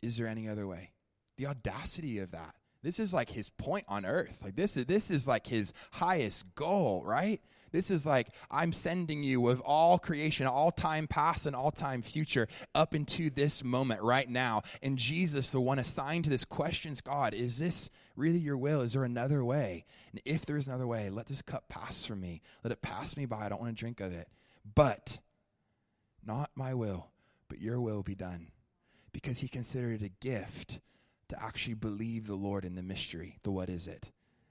Is 0.00 0.16
there 0.16 0.26
any 0.28 0.48
other 0.48 0.66
way? 0.66 0.92
The 1.36 1.46
audacity 1.46 2.20
of 2.20 2.30
that. 2.30 2.54
This 2.84 3.00
is 3.00 3.14
like 3.14 3.30
his 3.30 3.48
point 3.48 3.86
on 3.88 4.04
earth. 4.04 4.38
Like 4.42 4.56
this 4.56 4.76
is 4.76 4.84
this 4.84 5.10
is 5.10 5.26
like 5.26 5.46
his 5.46 5.72
highest 5.90 6.54
goal, 6.54 7.02
right? 7.02 7.40
This 7.72 7.90
is 7.90 8.04
like 8.04 8.28
I'm 8.50 8.74
sending 8.74 9.24
you 9.24 9.40
with 9.40 9.58
all 9.64 9.98
creation, 9.98 10.46
all 10.46 10.70
time 10.70 11.08
past 11.08 11.46
and 11.46 11.56
all 11.56 11.70
time 11.70 12.02
future 12.02 12.46
up 12.74 12.94
into 12.94 13.30
this 13.30 13.64
moment 13.64 14.02
right 14.02 14.28
now. 14.28 14.62
And 14.82 14.98
Jesus, 14.98 15.50
the 15.50 15.62
one 15.62 15.78
assigned 15.78 16.24
to 16.24 16.30
this, 16.30 16.44
questions 16.44 17.00
God, 17.00 17.32
is 17.32 17.58
this 17.58 17.88
really 18.16 18.38
your 18.38 18.58
will? 18.58 18.82
Is 18.82 18.92
there 18.92 19.04
another 19.04 19.42
way? 19.42 19.86
And 20.12 20.20
if 20.26 20.44
there 20.44 20.58
is 20.58 20.68
another 20.68 20.86
way, 20.86 21.08
let 21.08 21.26
this 21.26 21.40
cup 21.40 21.70
pass 21.70 22.04
from 22.04 22.20
me. 22.20 22.42
Let 22.62 22.70
it 22.72 22.82
pass 22.82 23.16
me 23.16 23.24
by. 23.24 23.46
I 23.46 23.48
don't 23.48 23.62
want 23.62 23.74
to 23.74 23.80
drink 23.80 24.00
of 24.00 24.12
it. 24.12 24.28
But 24.74 25.18
not 26.22 26.50
my 26.54 26.74
will, 26.74 27.08
but 27.48 27.62
your 27.62 27.80
will 27.80 28.02
be 28.02 28.14
done. 28.14 28.48
Because 29.10 29.38
he 29.38 29.48
considered 29.48 30.02
it 30.02 30.04
a 30.04 30.24
gift 30.24 30.80
to 31.28 31.42
actually 31.42 31.74
believe 31.74 32.26
the 32.26 32.34
Lord 32.34 32.64
in 32.64 32.74
the 32.74 32.82
mystery, 32.82 33.38
the 33.42 33.50
what 33.50 33.68
is 33.68 33.86
it, 33.86 34.10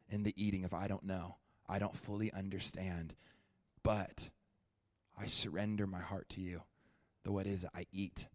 in 0.09 0.23
the 0.23 0.33
eating 0.35 0.65
of 0.65 0.73
I 0.73 0.87
don't 0.87 1.03
know, 1.03 1.37
I 1.67 1.79
don't 1.79 1.95
fully 1.95 2.31
understand, 2.33 3.13
but 3.83 4.29
I 5.19 5.27
surrender 5.27 5.87
my 5.87 6.01
heart 6.01 6.29
to 6.29 6.41
you. 6.41 6.63
The 7.23 7.31
what 7.31 7.47
is 7.47 7.63
it, 7.63 7.69
I 7.75 7.85
eat. 7.91 8.27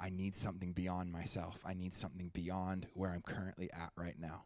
I 0.00 0.10
need 0.10 0.34
something 0.34 0.72
beyond 0.72 1.12
myself. 1.12 1.58
I 1.64 1.74
need 1.74 1.94
something 1.94 2.30
beyond 2.32 2.86
where 2.94 3.10
I'm 3.10 3.22
currently 3.22 3.70
at 3.72 3.92
right 3.96 4.18
now. 4.18 4.44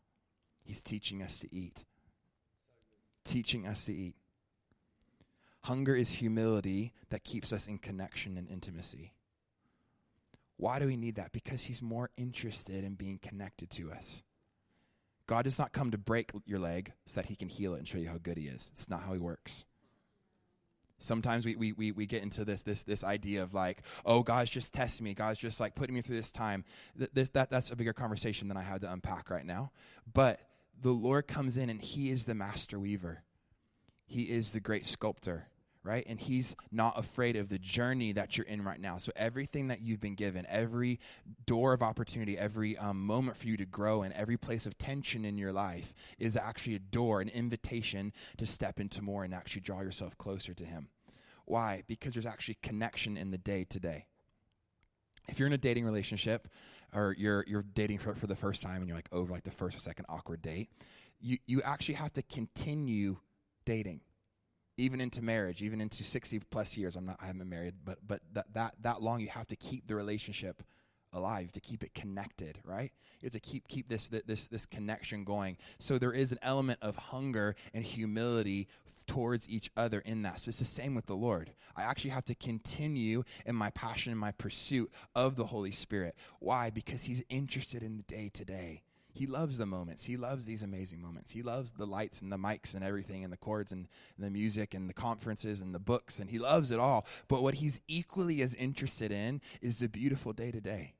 He's 0.65 0.83
teaching 0.83 1.23
us 1.23 1.39
to 1.41 1.55
eat. 1.55 1.85
Teaching 3.25 3.67
us 3.67 3.85
to 3.87 3.95
eat. 3.95 4.17
Hunger 5.63 5.97
is 5.97 6.11
humility 6.11 6.93
that 7.09 7.25
keeps 7.25 7.53
us 7.53 7.69
in 7.69 7.79
connection 7.79 8.37
and 8.37 8.49
intimacy. 8.51 9.14
Why 10.57 10.79
do 10.79 10.87
we 10.87 10.97
need 10.97 11.17
that? 11.17 11.33
Because 11.33 11.63
He's 11.63 11.83
more 11.83 12.11
interested 12.17 12.85
in 12.85 12.95
being 12.95 13.19
connected 13.19 13.71
to 13.71 13.93
us. 13.93 14.23
God 15.27 15.45
does 15.45 15.59
not 15.59 15.73
come 15.73 15.91
to 15.91 15.99
break 15.99 16.31
your 16.47 16.59
leg 16.59 16.93
so 17.07 17.21
that 17.21 17.27
He 17.27 17.37
can 17.37 17.49
heal 17.49 17.75
it 17.75 17.79
and 17.79 17.89
show 17.89 17.99
you 17.99 18.09
how 18.09 18.19
good 18.19 18.37
He 18.37 18.47
is. 18.47 18.71
It's 18.73 18.89
not 18.89 19.03
how 19.03 19.13
He 19.13 19.19
works. 19.19 19.65
Sometimes 20.99 21.45
we, 21.45 21.57
we, 21.57 21.73
we, 21.73 21.93
we 21.93 22.07
get 22.07 22.23
into 22.23 22.45
this, 22.45 22.63
this, 22.63 22.83
this 22.85 23.05
idea 23.05 23.43
of 23.43 23.53
like, 23.53 23.83
oh, 24.07 24.23
God's 24.23 24.51
just 24.51 24.73
testing 24.73 25.05
me. 25.05 25.13
God's 25.13 25.39
just 25.39 25.61
like 25.61 25.75
putting 25.75 25.95
me 25.95 26.03
through 26.03 26.17
this 26.17 26.33
time. 26.33 26.65
This, 27.13 27.31
that, 27.31 27.51
that's 27.51 27.71
a 27.71 27.77
bigger 27.77 27.93
conversation 27.93 28.49
than 28.49 28.57
I 28.57 28.63
have 28.63 28.81
to 28.81 28.93
unpack 28.93 29.29
right 29.29 29.45
now. 29.45 29.73
But 30.13 30.41
the 30.81 30.93
Lord 30.93 31.27
comes 31.27 31.57
in 31.57 31.69
and 31.69 31.81
He 31.81 32.11
is 32.11 32.25
the 32.25 32.35
master 32.35 32.79
weaver, 32.79 33.23
He 34.07 34.23
is 34.23 34.53
the 34.53 34.61
great 34.61 34.87
sculptor 34.87 35.49
right? 35.85 36.05
And 36.09 36.19
he's 36.19 36.57
not 36.73 36.99
afraid 36.99 37.37
of 37.37 37.51
the 37.51 37.59
journey 37.59 38.13
that 38.13 38.37
you're 38.37 38.47
in 38.47 38.63
right 38.63 38.81
now. 38.81 38.97
So 38.97 39.13
everything 39.15 39.69
that 39.69 39.83
you've 39.83 40.01
been 40.01 40.15
given, 40.15 40.47
every 40.49 40.99
door 41.45 41.75
of 41.75 41.83
opportunity, 41.83 42.39
every 42.39 42.77
um, 42.79 43.05
moment 43.05 43.37
for 43.37 43.47
you 43.47 43.59
to 43.59 43.67
grow, 43.67 44.03
and 44.03 44.13
every 44.15 44.39
place 44.39 44.65
of 44.65 44.79
tension 44.79 45.27
in 45.27 45.37
your 45.37 45.53
life 45.53 45.93
is 46.19 46.37
actually 46.37 46.75
a 46.77 46.79
door, 46.79 47.21
an 47.21 47.29
invitation 47.29 48.13
to 48.39 48.47
step 48.47 48.81
into 48.81 49.03
more 49.03 49.25
and 49.25 49.35
actually 49.35 49.61
draw 49.61 49.83
yourself 49.83 50.17
closer 50.17 50.55
to 50.55 50.65
him. 50.65 50.89
Why? 51.45 51.83
Because 51.87 52.15
there's 52.15 52.27
actually 52.27 52.57
connection 52.63 53.19
in 53.19 53.31
the 53.31 53.39
day 53.39 53.65
to 53.65 53.79
day. 53.79 54.07
If 55.29 55.39
you're 55.39 55.47
in 55.47 55.53
a 55.53 55.59
dating 55.59 55.85
relationship, 55.85 56.49
or 56.95 57.15
you're 57.19 57.45
you're 57.47 57.65
dating 57.75 57.99
for, 57.99 58.15
for 58.15 58.27
the 58.27 58.37
first 58.37 58.63
time 58.63 58.77
and 58.77 58.87
you're 58.87 58.97
like 58.97 59.09
over 59.13 59.33
like 59.33 59.45
the 59.45 59.51
first 59.51 59.77
or 59.77 59.81
second 59.81 60.07
awkward 60.09 60.41
date, 60.41 60.71
you 61.21 61.39
you 61.47 61.61
actually 61.63 61.95
have 61.95 62.13
to 62.15 62.23
continue 62.23 63.17
dating 63.67 64.01
even 64.77 65.01
into 65.01 65.23
marriage, 65.23 65.63
even 65.63 65.81
into 65.81 66.05
60 66.05 66.41
plus 66.51 66.77
years. 66.77 66.97
I'm 66.97 67.07
not, 67.07 67.19
I 67.21 67.27
haven't 67.27 67.41
been 67.41 67.49
married, 67.49 67.75
but, 67.85 67.99
but 68.07 68.21
that, 68.33 68.53
that, 68.55 68.75
that 68.81 69.03
long, 69.03 69.21
you 69.21 69.29
have 69.29 69.47
to 69.49 69.57
keep 69.57 69.87
the 69.87 69.95
relationship 69.95 70.63
alive, 71.13 71.53
to 71.53 71.61
keep 71.61 71.85
it 71.85 71.95
connected, 71.95 72.59
right? 72.65 72.91
You 73.21 73.27
have 73.27 73.33
to 73.33 73.41
keep, 73.41 73.69
keep 73.69 73.89
this, 73.89 74.09
this, 74.09 74.49
this 74.49 74.67
connection 74.67 75.25
going. 75.25 75.57
So 75.79 75.97
there 75.97 76.13
is 76.13 76.33
an 76.33 76.39
element 76.43 76.81
of 76.83 76.97
hunger 76.97 77.55
and 77.73 77.85
humility 77.85 78.69
towards 79.07 79.49
each 79.49 79.71
other 79.77 80.01
in 80.01 80.23
that. 80.23 80.41
So 80.41 80.49
it's 80.49 80.59
the 80.59 80.65
same 80.65 80.95
with 80.95 81.07
the 81.07 81.15
Lord. 81.15 81.51
I 81.77 81.83
actually 81.83 82.11
have 82.11 82.25
to 82.27 82.35
continue 82.35 83.23
in 83.47 83.55
my 83.55 83.71
passion 83.71 84.13
and 84.13 84.21
my 84.21 84.33
pursuit 84.33 84.91
of 85.15 85.37
the 85.37 85.47
Holy 85.47 85.73
Spirit. 85.73 86.17
Why? 86.41 86.71
Because 86.71 87.05
He's 87.05 87.23
interested 87.29 87.83
in 87.83 87.97
the 87.97 88.03
day 88.05 88.31
to 88.35 88.45
day. 88.45 88.83
He 89.15 89.27
loves 89.29 89.59
the 89.59 89.67
moments. 89.67 90.05
He 90.05 90.17
loves 90.17 90.45
these 90.45 90.65
amazing 90.65 91.01
moments. 91.01 91.31
He 91.31 91.43
loves 91.43 91.71
the 91.71 91.87
lights 91.87 92.21
and 92.21 92.33
the 92.33 92.37
mics 92.37 92.75
and 92.75 92.83
everything 92.83 93.23
and 93.23 93.33
the 93.33 93.37
chords 93.37 93.71
and, 93.71 93.87
the 94.19 94.29
music 94.29 94.75
and 94.75 94.91
the 94.91 94.95
conferences 94.95 95.61
and 95.61 95.73
the 95.73 95.79
books 95.79 96.19
and 96.19 96.29
he 96.29 96.41
loves 96.41 96.73
it 96.73 96.81
all. 96.81 97.07
But 97.29 97.43
what 97.43 97.55
he's 97.55 97.81
equally 97.87 98.43
as 98.43 98.55
interested 98.55 99.13
in 99.13 99.41
is 99.63 99.79
the 99.79 99.89
beautiful 99.89 100.33
day 100.33 100.51
to 100.51 100.61
day. 100.61 100.95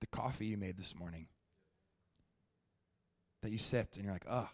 The 0.00 0.06
coffee 0.06 0.46
you 0.46 0.56
made 0.56 0.78
this 0.78 0.98
morning 0.98 1.26
that 3.42 3.52
you 3.52 3.58
sipped 3.58 3.96
and 3.96 4.06
you're 4.06 4.14
like, 4.14 4.26
oh, 4.28 4.48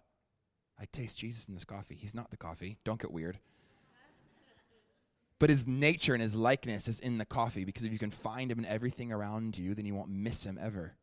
I 0.81 0.85
taste 0.91 1.19
Jesus 1.19 1.47
in 1.47 1.55
this 1.55 1.65
coffee. 1.65 1.95
He's 1.95 2.15
not 2.15 2.31
the 2.31 2.37
coffee. 2.37 2.79
Don't 2.85 3.01
get 3.01 3.13
weird. 3.13 3.39
But 5.39 5.51
his 5.51 5.65
nature 5.69 6.13
and 6.13 6.23
his 6.23 6.35
likeness 6.35 6.89
is 6.89 6.99
in 6.99 7.19
the 7.19 7.25
coffee 7.25 7.65
because 7.65 7.85
if 7.85 7.93
you 7.93 8.01
can 8.01 8.11
find 8.11 8.51
him 8.51 8.59
in 8.59 8.67
everything 8.67 9.13
around 9.13 9.57
you, 9.57 9.75
then 9.75 9.87
you 9.87 9.95
won't 9.95 10.11
miss 10.11 10.45
him 10.45 10.59
ever 10.61 10.95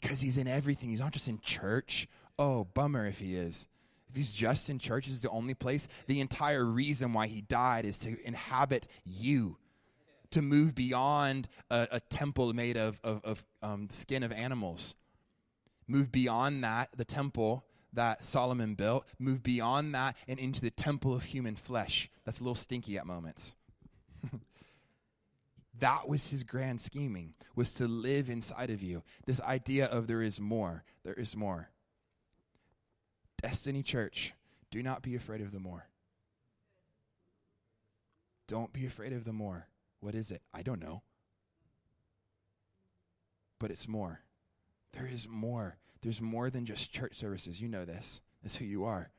because 0.00 0.20
he's 0.20 0.38
in 0.38 0.48
everything. 0.48 0.90
He's 0.90 0.98
not 0.98 1.12
just 1.12 1.28
in 1.28 1.38
church. 1.38 2.08
Oh, 2.36 2.64
bummer 2.64 3.06
if 3.06 3.20
he 3.20 3.36
is. 3.36 3.68
If 4.08 4.16
he's 4.16 4.32
just 4.32 4.68
in 4.68 4.80
church, 4.80 5.06
is 5.06 5.22
the 5.22 5.30
only 5.30 5.54
place. 5.54 5.86
The 6.08 6.20
entire 6.20 6.64
reason 6.64 7.12
why 7.12 7.28
he 7.28 7.42
died 7.42 7.84
is 7.84 8.00
to 8.00 8.16
inhabit 8.26 8.88
you, 9.04 9.56
to 10.30 10.42
move 10.42 10.74
beyond 10.74 11.48
a, 11.70 11.86
a 11.92 12.00
temple 12.00 12.52
made 12.52 12.76
of, 12.76 12.98
of, 13.04 13.24
of 13.24 13.44
um, 13.62 13.88
skin 13.88 14.24
of 14.24 14.32
animals. 14.32 14.96
Move 15.86 16.10
beyond 16.10 16.64
that, 16.64 16.88
the 16.96 17.04
temple 17.04 17.64
that 17.92 18.24
Solomon 18.24 18.74
built, 18.74 19.06
move 19.20 19.44
beyond 19.44 19.94
that 19.94 20.16
and 20.26 20.40
into 20.40 20.60
the 20.60 20.70
temple 20.70 21.14
of 21.14 21.22
human 21.22 21.54
flesh. 21.54 22.10
That's 22.24 22.40
a 22.40 22.42
little 22.42 22.56
stinky 22.56 22.98
at 22.98 23.06
moments. 23.06 23.54
That 25.80 26.08
was 26.08 26.30
his 26.30 26.44
grand 26.44 26.80
scheming, 26.80 27.34
was 27.56 27.74
to 27.74 27.88
live 27.88 28.30
inside 28.30 28.70
of 28.70 28.82
you. 28.82 29.02
This 29.26 29.40
idea 29.40 29.86
of 29.86 30.06
there 30.06 30.22
is 30.22 30.38
more, 30.38 30.84
there 31.04 31.14
is 31.14 31.36
more. 31.36 31.70
Destiny 33.42 33.82
Church, 33.82 34.34
do 34.70 34.82
not 34.82 35.02
be 35.02 35.16
afraid 35.16 35.40
of 35.40 35.52
the 35.52 35.58
more. 35.58 35.88
Don't 38.46 38.72
be 38.72 38.86
afraid 38.86 39.12
of 39.12 39.24
the 39.24 39.32
more. 39.32 39.66
What 40.00 40.14
is 40.14 40.30
it? 40.30 40.42
I 40.52 40.62
don't 40.62 40.80
know. 40.80 41.02
But 43.58 43.70
it's 43.70 43.88
more. 43.88 44.20
There 44.92 45.06
is 45.06 45.26
more. 45.28 45.76
There's 46.02 46.20
more 46.20 46.50
than 46.50 46.66
just 46.66 46.92
church 46.92 47.14
services. 47.14 47.60
You 47.60 47.68
know 47.68 47.84
this. 47.84 48.20
That's 48.42 48.56
who 48.56 48.64
you 48.64 48.84
are. 48.84 49.10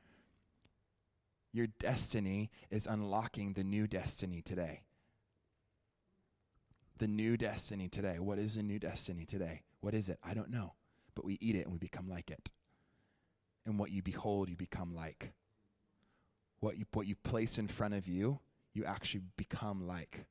Your 1.52 1.66
destiny 1.66 2.50
is 2.70 2.86
unlocking 2.86 3.52
the 3.52 3.64
new 3.64 3.86
destiny 3.86 4.42
today 4.42 4.82
the 6.98 7.08
new 7.08 7.36
destiny 7.36 7.88
today. 7.88 8.18
What 8.18 8.38
is 8.38 8.54
the 8.56 8.62
new 8.62 8.78
destiny 8.78 9.24
today? 9.24 9.62
What 9.80 9.94
is 9.94 10.08
it? 10.08 10.18
I 10.24 10.34
don't 10.34 10.50
know. 10.50 10.74
But 11.14 11.24
we 11.24 11.38
eat 11.40 11.56
it 11.56 11.62
and 11.62 11.72
we 11.72 11.78
become 11.78 12.08
like 12.08 12.30
it. 12.30 12.50
And 13.64 13.78
what 13.78 13.90
you 13.90 14.02
behold, 14.02 14.48
you 14.48 14.56
become 14.56 14.94
like. 14.94 15.32
What 16.60 16.78
you, 16.78 16.86
what 16.92 17.06
you 17.06 17.16
place 17.16 17.58
in 17.58 17.68
front 17.68 17.94
of 17.94 18.08
you, 18.08 18.38
you 18.72 18.84
actually 18.84 19.22
become 19.36 19.86
like. 19.86 20.26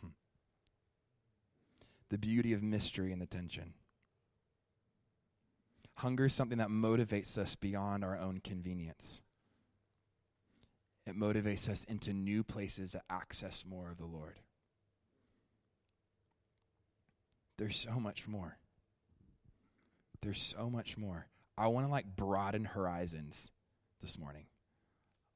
Hmm. 0.00 0.08
The 2.08 2.18
beauty 2.18 2.52
of 2.52 2.62
mystery 2.62 3.12
and 3.12 3.20
the 3.20 3.26
tension. 3.26 3.74
Hunger 5.94 6.26
is 6.26 6.34
something 6.34 6.58
that 6.58 6.68
motivates 6.68 7.36
us 7.36 7.54
beyond 7.56 8.04
our 8.04 8.16
own 8.16 8.40
convenience. 8.42 9.22
It 11.06 11.18
motivates 11.18 11.68
us 11.68 11.84
into 11.84 12.12
new 12.12 12.42
places 12.42 12.92
to 12.92 13.02
access 13.10 13.64
more 13.68 13.90
of 13.90 13.98
the 13.98 14.06
Lord. 14.06 14.38
There's 17.56 17.76
so 17.76 17.98
much 18.00 18.26
more. 18.26 18.56
There's 20.22 20.40
so 20.40 20.70
much 20.70 20.96
more. 20.96 21.26
I 21.56 21.68
want 21.68 21.86
to 21.86 21.90
like 21.90 22.16
broaden 22.16 22.64
horizons 22.64 23.50
this 24.00 24.18
morning. 24.18 24.44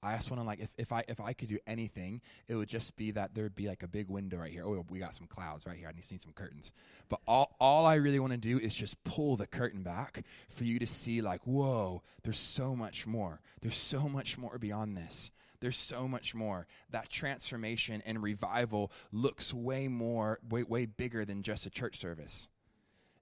I 0.03 0.17
just 0.17 0.31
want 0.31 0.43
to 0.43 0.47
like 0.47 0.61
if, 0.61 0.69
if 0.77 0.93
I 0.93 1.03
if 1.09 1.19
I 1.19 1.33
could 1.33 1.49
do 1.49 1.59
anything, 1.67 2.21
it 2.47 2.55
would 2.55 2.69
just 2.69 2.95
be 2.97 3.11
that 3.13 3.35
there'd 3.35 3.55
be 3.55 3.69
like 3.69 3.83
a 3.83 3.89
big 3.89 4.11
window 4.11 4.37
right 4.37 4.53
here. 4.53 4.63
Oh, 4.65 4.85
we 4.91 4.99
got 4.99 5.15
some 5.15 5.27
clouds 5.27 5.67
right 5.67 5.77
here. 5.77 5.89
I 5.89 5.93
need 5.93 6.03
to 6.03 6.07
see 6.07 6.19
some 6.19 6.33
curtains. 6.33 6.73
But 7.09 7.21
all 7.27 7.57
all 7.59 7.87
I 7.87 7.95
really 7.95 8.19
want 8.21 8.33
to 8.33 8.39
do 8.39 8.59
is 8.59 8.75
just 8.75 9.03
pull 9.05 9.37
the 9.37 9.47
curtain 9.47 9.83
back 9.83 10.25
for 10.51 10.65
you 10.65 10.79
to 10.79 10.87
see 10.87 11.23
like, 11.23 11.47
whoa, 11.47 12.03
there's 12.23 12.39
so 12.39 12.77
much 12.77 13.07
more. 13.07 13.41
There's 13.63 13.77
so 13.77 14.09
much 14.09 14.37
more 14.37 14.59
beyond 14.59 14.95
this. 14.97 15.31
There's 15.65 15.79
so 15.79 16.07
much 16.07 16.35
more. 16.35 16.67
That 16.91 17.09
transformation 17.09 18.03
and 18.05 18.23
revival 18.23 18.93
looks 19.13 19.55
way 19.55 19.89
more, 19.89 20.39
way, 20.47 20.63
way 20.63 20.85
bigger 20.85 21.25
than 21.25 21.43
just 21.43 21.65
a 21.65 21.71
church 21.71 21.97
service. 21.97 22.51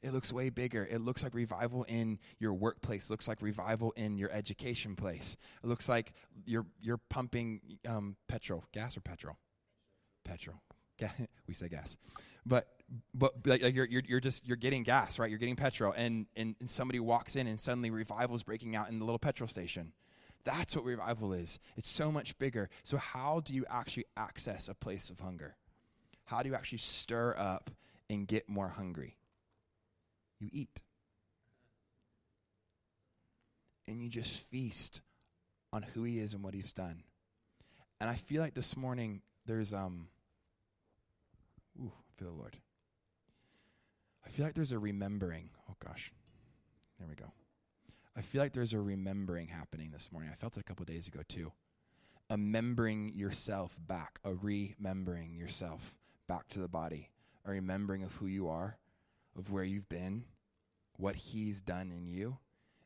It 0.02 0.12
looks 0.12 0.32
way 0.32 0.50
bigger. 0.50 0.84
It 0.84 1.00
looks 1.00 1.22
like 1.22 1.34
revival 1.34 1.84
in 1.84 2.18
your 2.40 2.52
workplace. 2.52 3.04
It 3.04 3.10
looks 3.12 3.28
like 3.28 3.42
revival 3.42 3.92
in 3.92 4.18
your 4.18 4.28
education 4.32 4.96
place. 4.96 5.36
It 5.62 5.68
looks 5.68 5.88
like 5.88 6.14
you're 6.44 6.66
you're 6.80 6.98
pumping 7.10 7.60
um, 7.86 8.16
petrol, 8.26 8.64
gas 8.72 8.96
or 8.96 9.02
petrol, 9.02 9.36
petrol. 10.24 10.56
we 11.46 11.54
say 11.54 11.68
gas, 11.68 11.96
but 12.44 12.66
but 13.14 13.34
like, 13.46 13.62
like 13.62 13.72
you're, 13.72 13.86
you're 13.86 14.02
you're 14.04 14.20
just 14.20 14.44
you're 14.44 14.56
getting 14.56 14.82
gas, 14.82 15.20
right? 15.20 15.30
You're 15.30 15.38
getting 15.38 15.54
petrol, 15.54 15.94
and, 15.96 16.26
and 16.34 16.56
and 16.58 16.68
somebody 16.68 16.98
walks 16.98 17.36
in, 17.36 17.46
and 17.46 17.60
suddenly 17.60 17.90
revival 17.90 18.34
is 18.34 18.42
breaking 18.42 18.74
out 18.74 18.90
in 18.90 18.98
the 18.98 19.04
little 19.04 19.20
petrol 19.20 19.46
station. 19.46 19.92
That's 20.44 20.74
what 20.74 20.84
revival 20.84 21.32
is. 21.32 21.58
It's 21.76 21.90
so 21.90 22.10
much 22.10 22.36
bigger. 22.38 22.68
So 22.84 22.96
how 22.96 23.40
do 23.44 23.54
you 23.54 23.64
actually 23.68 24.06
access 24.16 24.68
a 24.68 24.74
place 24.74 25.10
of 25.10 25.20
hunger? 25.20 25.56
How 26.24 26.42
do 26.42 26.48
you 26.48 26.54
actually 26.54 26.78
stir 26.78 27.34
up 27.38 27.70
and 28.10 28.26
get 28.26 28.48
more 28.48 28.68
hungry? 28.68 29.18
you 30.42 30.50
eat. 30.52 30.82
And 33.86 34.02
you 34.02 34.08
just 34.08 34.32
feast 34.32 35.00
on 35.72 35.82
who 35.82 36.02
he 36.02 36.18
is 36.18 36.34
and 36.34 36.42
what 36.42 36.54
he's 36.54 36.72
done. 36.72 37.04
And 38.00 38.10
I 38.10 38.14
feel 38.14 38.42
like 38.42 38.54
this 38.54 38.76
morning 38.76 39.22
there's 39.46 39.72
um 39.72 40.08
ooh, 41.80 41.92
I 41.92 42.18
feel 42.18 42.32
the 42.32 42.38
Lord. 42.38 42.56
I 44.26 44.30
feel 44.30 44.44
like 44.44 44.54
there's 44.54 44.72
a 44.72 44.78
remembering. 44.78 45.50
Oh 45.70 45.76
gosh. 45.84 46.12
There 46.98 47.08
we 47.08 47.14
go. 47.14 47.32
I 48.16 48.20
feel 48.20 48.42
like 48.42 48.52
there's 48.52 48.74
a 48.74 48.80
remembering 48.80 49.48
happening 49.48 49.90
this 49.90 50.12
morning. 50.12 50.30
I 50.30 50.36
felt 50.36 50.56
it 50.56 50.60
a 50.60 50.64
couple 50.64 50.84
days 50.84 51.08
ago 51.08 51.20
too. 51.26 51.52
A 52.28 52.34
remembering 52.34 53.12
yourself 53.14 53.76
back, 53.86 54.18
a 54.24 54.34
remembering 54.34 55.34
yourself 55.34 55.96
back 56.28 56.48
to 56.48 56.60
the 56.60 56.68
body, 56.68 57.10
a 57.44 57.50
remembering 57.50 58.02
of 58.02 58.12
who 58.16 58.26
you 58.26 58.48
are, 58.48 58.78
of 59.36 59.50
where 59.50 59.64
you've 59.64 59.88
been, 59.88 60.24
what 60.96 61.16
He's 61.16 61.60
done 61.62 61.90
in 61.90 62.06
you, 62.06 62.38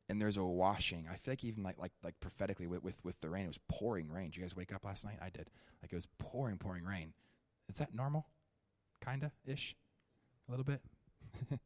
and 0.09 0.21
there's 0.21 0.37
a 0.37 0.45
washing. 0.45 1.07
I 1.11 1.17
feel 1.17 1.33
like 1.33 1.45
even 1.45 1.63
like 1.65 1.79
like 1.79 1.93
like 2.05 2.19
prophetically 2.21 2.67
with 2.67 2.83
with, 2.83 2.97
with 3.05 3.21
the 3.21 3.29
rain, 3.29 3.45
it 3.45 3.49
was 3.49 3.61
pouring 3.69 4.11
rain. 4.11 4.27
Did 4.27 4.37
you 4.37 4.43
guys 4.43 4.57
wake 4.57 4.73
up 4.73 4.85
last 4.85 5.05
night? 5.05 5.19
I 5.21 5.31
did. 5.31 5.51
Like 5.83 5.93
it 5.93 5.97
was 5.97 6.09
pouring, 6.19 6.59
pouring 6.59 6.85
rain. 6.85 7.13
Is 7.69 7.77
that 7.77 7.95
normal? 7.95 8.27
Kinda 9.05 9.33
ish, 9.45 9.75
a 10.49 10.51
little 10.53 10.65
bit. 10.65 10.81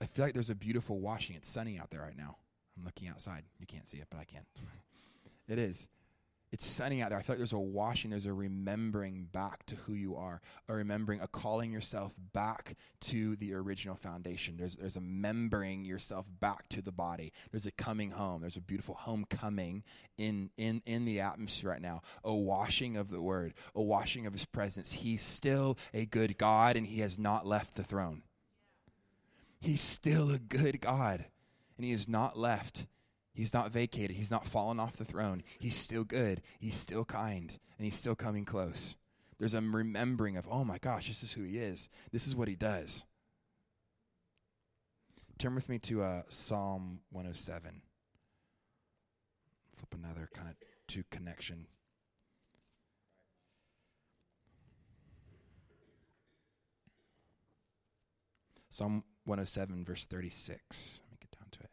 I 0.00 0.06
feel 0.06 0.24
like 0.24 0.34
there's 0.34 0.50
a 0.50 0.54
beautiful 0.54 1.00
washing. 1.00 1.36
It's 1.36 1.50
sunny 1.50 1.78
out 1.78 1.90
there 1.90 2.00
right 2.02 2.16
now. 2.16 2.36
I'm 2.76 2.84
looking 2.84 3.08
outside. 3.08 3.44
You 3.58 3.66
can't 3.66 3.88
see 3.88 3.98
it, 3.98 4.06
but 4.10 4.18
I 4.18 4.24
can. 4.24 4.42
it 5.48 5.58
is 5.58 5.88
it's 6.52 6.64
sunny 6.64 7.02
out 7.02 7.10
there. 7.10 7.18
I 7.18 7.22
feel 7.22 7.34
like 7.34 7.38
there's 7.38 7.52
a 7.52 7.58
washing, 7.58 8.10
there's 8.10 8.26
a 8.26 8.32
remembering 8.32 9.28
back 9.32 9.66
to 9.66 9.76
who 9.76 9.94
you 9.94 10.16
are, 10.16 10.40
a 10.68 10.74
remembering, 10.74 11.20
a 11.20 11.26
calling 11.26 11.72
yourself 11.72 12.14
back 12.32 12.76
to 13.00 13.34
the 13.36 13.52
original 13.52 13.96
foundation. 13.96 14.56
There's, 14.56 14.76
there's 14.76 14.96
a 14.96 15.00
membering 15.00 15.84
yourself 15.86 16.30
back 16.40 16.68
to 16.70 16.82
the 16.82 16.92
body. 16.92 17.32
There's 17.50 17.66
a 17.66 17.72
coming 17.72 18.12
home. 18.12 18.42
There's 18.42 18.56
a 18.56 18.62
beautiful 18.62 18.94
homecoming 18.94 19.82
in, 20.18 20.50
in, 20.56 20.82
in 20.86 21.04
the 21.04 21.20
atmosphere 21.20 21.70
right 21.70 21.82
now. 21.82 22.02
A 22.22 22.34
washing 22.34 22.96
of 22.96 23.10
the 23.10 23.20
word, 23.20 23.54
a 23.74 23.82
washing 23.82 24.24
of 24.24 24.32
his 24.32 24.44
presence. 24.44 24.92
He's 24.92 25.22
still 25.22 25.76
a 25.92 26.06
good 26.06 26.38
God 26.38 26.76
and 26.76 26.86
he 26.86 27.00
has 27.00 27.18
not 27.18 27.46
left 27.46 27.74
the 27.74 27.82
throne. 27.82 28.22
He's 29.60 29.80
still 29.80 30.30
a 30.30 30.38
good 30.38 30.80
God 30.80 31.26
and 31.76 31.84
he 31.84 31.92
has 31.92 32.08
not 32.08 32.38
left 32.38 32.86
He's 33.36 33.52
not 33.52 33.70
vacated. 33.70 34.16
He's 34.16 34.30
not 34.30 34.46
fallen 34.46 34.80
off 34.80 34.96
the 34.96 35.04
throne. 35.04 35.42
He's 35.58 35.76
still 35.76 36.04
good. 36.04 36.40
He's 36.58 36.74
still 36.74 37.04
kind. 37.04 37.58
And 37.76 37.84
he's 37.84 37.94
still 37.94 38.14
coming 38.14 38.46
close. 38.46 38.96
There's 39.38 39.52
a 39.52 39.60
remembering 39.60 40.38
of, 40.38 40.48
oh 40.50 40.64
my 40.64 40.78
gosh, 40.78 41.08
this 41.08 41.22
is 41.22 41.32
who 41.32 41.42
he 41.42 41.58
is. 41.58 41.90
This 42.10 42.26
is 42.26 42.34
what 42.34 42.48
he 42.48 42.56
does. 42.56 43.04
Turn 45.38 45.54
with 45.54 45.68
me 45.68 45.78
to 45.80 46.02
uh, 46.02 46.22
Psalm 46.30 47.00
107. 47.10 47.82
Flip 49.74 49.94
another 50.02 50.30
kind 50.32 50.48
of 50.48 50.54
to 50.86 51.04
connection. 51.10 51.66
Psalm 58.70 59.04
107, 59.26 59.84
verse 59.84 60.06
36. 60.06 61.02
Let 61.04 61.10
me 61.10 61.18
get 61.20 61.38
down 61.38 61.48
to 61.52 61.60
it. 61.60 61.70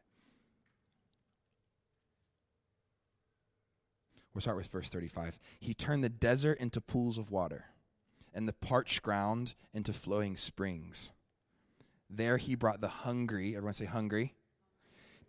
We'll 4.34 4.42
start 4.42 4.58
with 4.58 4.68
verse 4.68 4.90
35. 4.90 5.38
He 5.60 5.74
turned 5.74 6.04
the 6.04 6.10
desert 6.10 6.60
into 6.60 6.82
pools 6.82 7.18
of 7.18 7.32
water 7.32 7.66
and 8.34 8.48
the 8.48 8.54
parched 8.54 9.02
ground 9.02 9.54
into 9.74 9.94
flowing 9.94 10.38
springs. 10.38 11.12
There 12.10 12.38
he 12.38 12.56
brought 12.56 12.82
the 12.82 12.88
hungry, 12.88 13.56
everyone 13.56 13.74
say 13.74 13.86
hungry, 13.86 14.34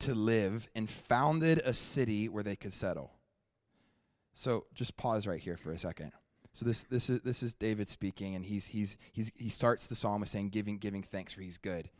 to 0.00 0.14
live 0.14 0.68
and 0.74 0.88
founded 0.88 1.60
a 1.64 1.74
city 1.74 2.28
where 2.28 2.42
they 2.42 2.56
could 2.56 2.72
settle. 2.72 3.12
So 4.34 4.66
just 4.74 4.96
pause 4.96 5.26
right 5.26 5.40
here 5.40 5.56
for 5.56 5.70
a 5.70 5.78
second. 5.78 6.12
So 6.52 6.64
this 6.64 6.84
this 6.84 7.10
is 7.10 7.20
this 7.20 7.42
is 7.42 7.54
David 7.54 7.88
speaking, 7.88 8.34
and 8.34 8.44
he's 8.44 8.66
he's 8.66 8.96
he's 9.12 9.32
he 9.36 9.50
starts 9.50 9.86
the 9.86 9.96
psalm 9.96 10.20
with 10.20 10.28
saying 10.28 10.50
giving 10.50 10.78
giving 10.78 11.02
thanks 11.02 11.32
for 11.32 11.40
he's 11.40 11.58
good. 11.58 11.90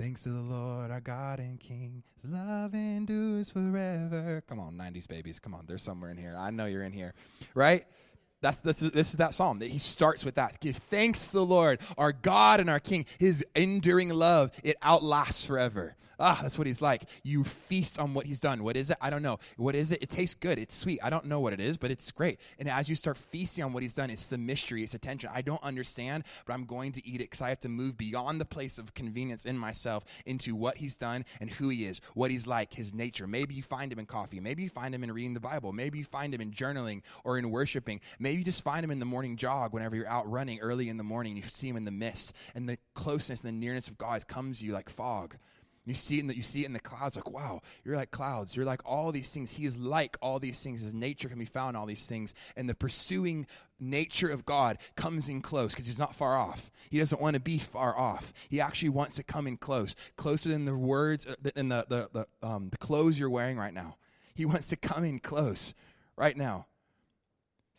Thanks 0.00 0.22
to 0.22 0.30
the 0.30 0.40
Lord, 0.40 0.90
our 0.90 1.02
God 1.02 1.40
and 1.40 1.60
King. 1.60 2.02
Love 2.24 2.72
endures 2.72 3.50
forever. 3.50 4.42
Come 4.48 4.58
on, 4.58 4.72
90s 4.72 5.06
babies. 5.06 5.38
Come 5.38 5.52
on, 5.52 5.66
there's 5.66 5.82
somewhere 5.82 6.10
in 6.10 6.16
here. 6.16 6.34
I 6.38 6.48
know 6.48 6.64
you're 6.64 6.84
in 6.84 6.92
here, 6.94 7.12
right? 7.52 7.84
That's 8.40 8.62
this 8.62 8.80
is, 8.80 8.92
this 8.92 9.10
is 9.10 9.16
that 9.16 9.34
psalm 9.34 9.58
that 9.58 9.68
he 9.68 9.78
starts 9.78 10.24
with 10.24 10.36
that. 10.36 10.58
Give 10.60 10.74
thanks 10.74 11.26
to 11.26 11.32
the 11.34 11.44
Lord, 11.44 11.80
our 11.98 12.12
God 12.12 12.60
and 12.60 12.70
our 12.70 12.80
King. 12.80 13.04
His 13.18 13.44
enduring 13.54 14.08
love 14.08 14.52
it 14.64 14.76
outlasts 14.80 15.44
forever. 15.44 15.96
Ah, 16.22 16.38
that's 16.42 16.58
what 16.58 16.66
he's 16.66 16.82
like. 16.82 17.04
You 17.22 17.44
feast 17.44 17.98
on 17.98 18.12
what 18.12 18.26
he's 18.26 18.40
done. 18.40 18.62
What 18.62 18.76
is 18.76 18.90
it? 18.90 18.98
I 19.00 19.08
don't 19.08 19.22
know. 19.22 19.38
What 19.56 19.74
is 19.74 19.90
it? 19.90 20.02
It 20.02 20.10
tastes 20.10 20.34
good. 20.34 20.58
It's 20.58 20.74
sweet. 20.74 21.00
I 21.02 21.08
don't 21.08 21.24
know 21.24 21.40
what 21.40 21.54
it 21.54 21.60
is, 21.60 21.78
but 21.78 21.90
it's 21.90 22.10
great. 22.10 22.38
And 22.58 22.68
as 22.68 22.90
you 22.90 22.94
start 22.94 23.16
feasting 23.16 23.64
on 23.64 23.72
what 23.72 23.82
he's 23.82 23.94
done, 23.94 24.10
it's 24.10 24.26
the 24.26 24.36
mystery, 24.36 24.84
it's 24.84 24.92
attention. 24.92 25.30
I 25.32 25.40
don't 25.40 25.62
understand, 25.62 26.24
but 26.46 26.52
I'm 26.52 26.66
going 26.66 26.92
to 26.92 27.06
eat 27.06 27.22
it 27.22 27.30
because 27.30 27.40
I 27.40 27.48
have 27.48 27.60
to 27.60 27.70
move 27.70 27.96
beyond 27.96 28.38
the 28.38 28.44
place 28.44 28.78
of 28.78 28.92
convenience 28.92 29.46
in 29.46 29.56
myself 29.56 30.04
into 30.26 30.54
what 30.54 30.76
he's 30.76 30.96
done 30.96 31.24
and 31.40 31.48
who 31.48 31.70
he 31.70 31.86
is, 31.86 32.02
what 32.12 32.30
he's 32.30 32.46
like, 32.46 32.74
his 32.74 32.92
nature. 32.92 33.26
Maybe 33.26 33.54
you 33.54 33.62
find 33.62 33.90
him 33.90 33.98
in 33.98 34.04
coffee. 34.04 34.40
Maybe 34.40 34.62
you 34.62 34.68
find 34.68 34.94
him 34.94 35.02
in 35.02 35.12
reading 35.12 35.32
the 35.32 35.40
Bible. 35.40 35.72
Maybe 35.72 35.98
you 35.98 36.04
find 36.04 36.34
him 36.34 36.42
in 36.42 36.50
journaling 36.50 37.00
or 37.24 37.38
in 37.38 37.50
worshiping. 37.50 38.00
Maybe 38.18 38.40
you 38.40 38.44
just 38.44 38.62
find 38.62 38.84
him 38.84 38.90
in 38.90 38.98
the 38.98 39.06
morning 39.06 39.36
jog 39.36 39.72
whenever 39.72 39.96
you're 39.96 40.06
out 40.06 40.30
running 40.30 40.60
early 40.60 40.90
in 40.90 40.98
the 40.98 41.04
morning. 41.04 41.36
You 41.36 41.42
see 41.42 41.68
him 41.68 41.76
in 41.76 41.86
the 41.86 41.90
mist, 41.90 42.34
and 42.54 42.68
the 42.68 42.76
closeness 42.94 43.40
and 43.40 43.48
the 43.48 43.52
nearness 43.52 43.88
of 43.88 43.96
God 43.96 44.26
comes 44.28 44.58
to 44.58 44.66
you 44.66 44.72
like 44.74 44.90
fog. 44.90 45.36
You 45.86 45.94
see 45.94 46.18
it 46.18 46.20
in 46.20 46.26
the, 46.26 46.36
you 46.36 46.42
see 46.42 46.62
it 46.62 46.66
in 46.66 46.72
the 46.72 46.80
clouds, 46.80 47.16
like, 47.16 47.30
wow, 47.30 47.62
you're 47.84 47.96
like 47.96 48.10
clouds. 48.10 48.54
You're 48.54 48.66
like 48.66 48.82
all 48.84 49.12
these 49.12 49.30
things. 49.30 49.52
He 49.52 49.64
is 49.64 49.78
like 49.78 50.16
all 50.20 50.38
these 50.38 50.60
things. 50.60 50.82
His 50.82 50.92
nature 50.92 51.28
can 51.28 51.38
be 51.38 51.46
found 51.46 51.76
all 51.76 51.86
these 51.86 52.06
things. 52.06 52.34
And 52.54 52.68
the 52.68 52.74
pursuing 52.74 53.46
nature 53.80 54.28
of 54.28 54.44
God 54.44 54.78
comes 54.94 55.28
in 55.28 55.40
close 55.40 55.72
because 55.72 55.86
he's 55.86 55.98
not 55.98 56.14
far 56.14 56.36
off. 56.36 56.70
He 56.90 56.98
doesn't 56.98 57.20
want 57.20 57.34
to 57.34 57.40
be 57.40 57.58
far 57.58 57.98
off. 57.98 58.32
He 58.48 58.60
actually 58.60 58.90
wants 58.90 59.16
to 59.16 59.22
come 59.22 59.46
in 59.46 59.56
close, 59.56 59.94
closer 60.16 60.50
than 60.50 60.66
the 60.66 60.76
words, 60.76 61.26
uh, 61.26 61.34
than 61.42 61.70
the, 61.70 61.86
the, 61.88 62.08
the, 62.12 62.46
um, 62.46 62.68
the 62.68 62.78
clothes 62.78 63.18
you're 63.18 63.30
wearing 63.30 63.56
right 63.56 63.74
now. 63.74 63.96
He 64.34 64.44
wants 64.44 64.68
to 64.68 64.76
come 64.76 65.04
in 65.04 65.18
close 65.18 65.74
right 66.16 66.36
now. 66.36 66.66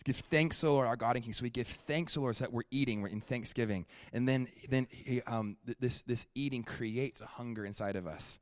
Give 0.04 0.16
thanks, 0.16 0.64
O 0.64 0.74
Lord, 0.74 0.88
our 0.88 0.96
God 0.96 1.16
and 1.16 1.24
King. 1.24 1.34
So 1.34 1.44
we 1.44 1.50
give 1.50 1.68
thanks, 1.68 2.18
O 2.18 2.22
Lord, 2.22 2.36
so 2.36 2.46
that 2.46 2.54
we're 2.54 2.64
eating, 2.72 3.02
we're 3.02 3.10
in 3.10 3.22
thanksgiving. 3.22 3.86
And 4.14 4.28
then, 4.28 4.48
then 4.70 4.88
he, 4.90 5.22
um, 5.24 5.58
th- 5.66 5.78
this, 5.80 6.02
this 6.02 6.26
eating 6.34 6.64
creates 6.64 7.22
a 7.22 7.26
hunger 7.26 7.66
inside 7.66 7.96
of 7.96 8.08
us. 8.08 8.40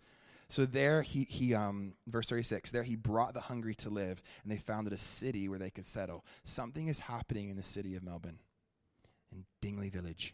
So 0.48 0.66
there 0.66 1.04
he, 1.04 1.26
he 1.30 1.54
um, 1.54 1.94
verse 2.08 2.28
36, 2.28 2.72
there 2.72 2.82
he 2.84 2.96
brought 2.96 3.36
the 3.36 3.42
hungry 3.42 3.76
to 3.76 3.90
live, 3.90 4.22
and 4.44 4.52
they 4.52 4.58
founded 4.58 4.94
a 4.94 4.98
city 4.98 5.48
where 5.48 5.60
they 5.60 5.70
could 5.70 5.86
settle. 5.86 6.26
Something 6.44 6.88
is 6.88 7.00
happening 7.00 7.50
in 7.50 7.56
the 7.56 7.64
city 7.64 7.96
of 7.96 8.04
Melbourne, 8.04 8.40
in 9.32 9.46
Dingley 9.62 9.90
Village. 9.90 10.34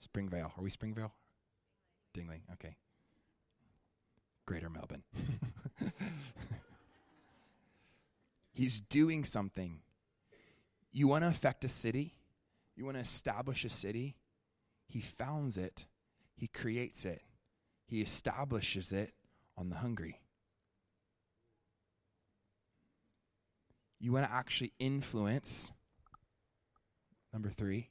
Springvale. 0.00 0.52
Are 0.56 0.62
we 0.62 0.70
Springvale? 0.70 1.12
Dingley, 2.12 2.42
okay. 2.54 2.76
Greater 4.44 4.68
Melbourne. 4.68 5.04
He's 8.52 8.80
doing 8.80 9.24
something 9.24 9.80
you 10.94 11.08
want 11.08 11.24
to 11.24 11.28
affect 11.28 11.64
a 11.64 11.68
city? 11.68 12.14
You 12.76 12.84
want 12.84 12.96
to 12.96 13.02
establish 13.02 13.64
a 13.64 13.68
city? 13.68 14.16
He 14.86 15.00
founds 15.00 15.58
it, 15.58 15.86
He 16.36 16.46
creates 16.46 17.04
it, 17.04 17.22
He 17.86 18.00
establishes 18.00 18.92
it 18.92 19.12
on 19.58 19.70
the 19.70 19.76
hungry. 19.76 20.20
You 23.98 24.12
want 24.12 24.26
to 24.26 24.32
actually 24.32 24.72
influence, 24.78 25.72
number 27.32 27.48
three, 27.48 27.88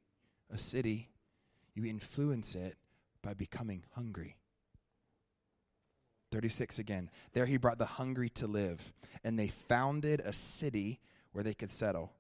a 0.51 0.57
city. 0.57 1.09
You 1.73 1.85
influence 1.85 2.53
it 2.53 2.77
by 3.23 3.33
becoming 3.33 3.83
hungry. 3.95 4.37
36 6.31 6.77
again. 6.77 7.09
There 7.33 7.47
he 7.47 7.57
brought 7.57 7.79
the 7.79 7.85
hungry 7.85 8.29
to 8.29 8.47
live, 8.47 8.93
and 9.23 9.39
they 9.39 9.47
founded 9.47 10.19
a 10.19 10.33
city 10.33 10.99
where 11.31 11.43
they 11.43 11.55
could 11.55 11.71
settle. 11.71 12.11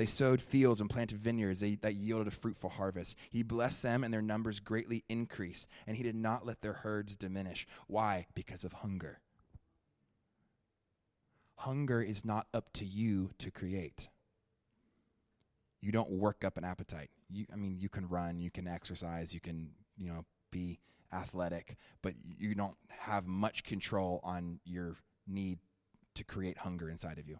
They 0.00 0.06
sowed 0.06 0.40
fields 0.40 0.80
and 0.80 0.88
planted 0.88 1.18
vineyards 1.18 1.60
that 1.60 1.94
yielded 1.94 2.26
a 2.26 2.30
fruitful 2.30 2.70
harvest. 2.70 3.18
He 3.28 3.42
blessed 3.42 3.82
them, 3.82 4.02
and 4.02 4.14
their 4.14 4.22
numbers 4.22 4.58
greatly 4.58 5.04
increased, 5.10 5.68
and 5.86 5.94
he 5.94 6.02
did 6.02 6.14
not 6.14 6.46
let 6.46 6.62
their 6.62 6.72
herds 6.72 7.16
diminish. 7.16 7.66
Why? 7.86 8.26
Because 8.34 8.64
of 8.64 8.72
hunger. 8.72 9.20
Hunger 11.56 12.00
is 12.00 12.24
not 12.24 12.46
up 12.54 12.72
to 12.72 12.86
you 12.86 13.32
to 13.40 13.50
create. 13.50 14.08
You 15.82 15.92
don't 15.92 16.12
work 16.12 16.44
up 16.44 16.56
an 16.56 16.64
appetite. 16.64 17.10
You, 17.28 17.44
I 17.52 17.56
mean, 17.56 17.76
you 17.78 17.90
can 17.90 18.08
run, 18.08 18.40
you 18.40 18.50
can 18.50 18.66
exercise, 18.66 19.34
you 19.34 19.40
can, 19.40 19.68
you 19.98 20.08
know, 20.08 20.24
be 20.50 20.80
athletic, 21.12 21.76
but 22.00 22.14
you 22.24 22.54
don't 22.54 22.78
have 22.88 23.26
much 23.26 23.64
control 23.64 24.20
on 24.24 24.60
your 24.64 24.96
need 25.26 25.58
to 26.14 26.24
create 26.24 26.56
hunger 26.56 26.88
inside 26.88 27.18
of 27.18 27.28
you. 27.28 27.34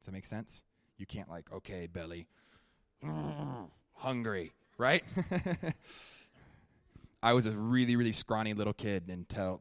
Does 0.00 0.06
that 0.06 0.12
make 0.12 0.26
sense? 0.26 0.64
You 0.98 1.06
can't 1.06 1.28
like, 1.28 1.52
okay, 1.52 1.86
belly, 1.86 2.28
hungry, 3.94 4.52
right? 4.78 5.02
I 7.22 7.32
was 7.32 7.46
a 7.46 7.50
really, 7.52 7.96
really 7.96 8.12
scrawny 8.12 8.54
little 8.54 8.72
kid 8.72 9.04
until 9.08 9.60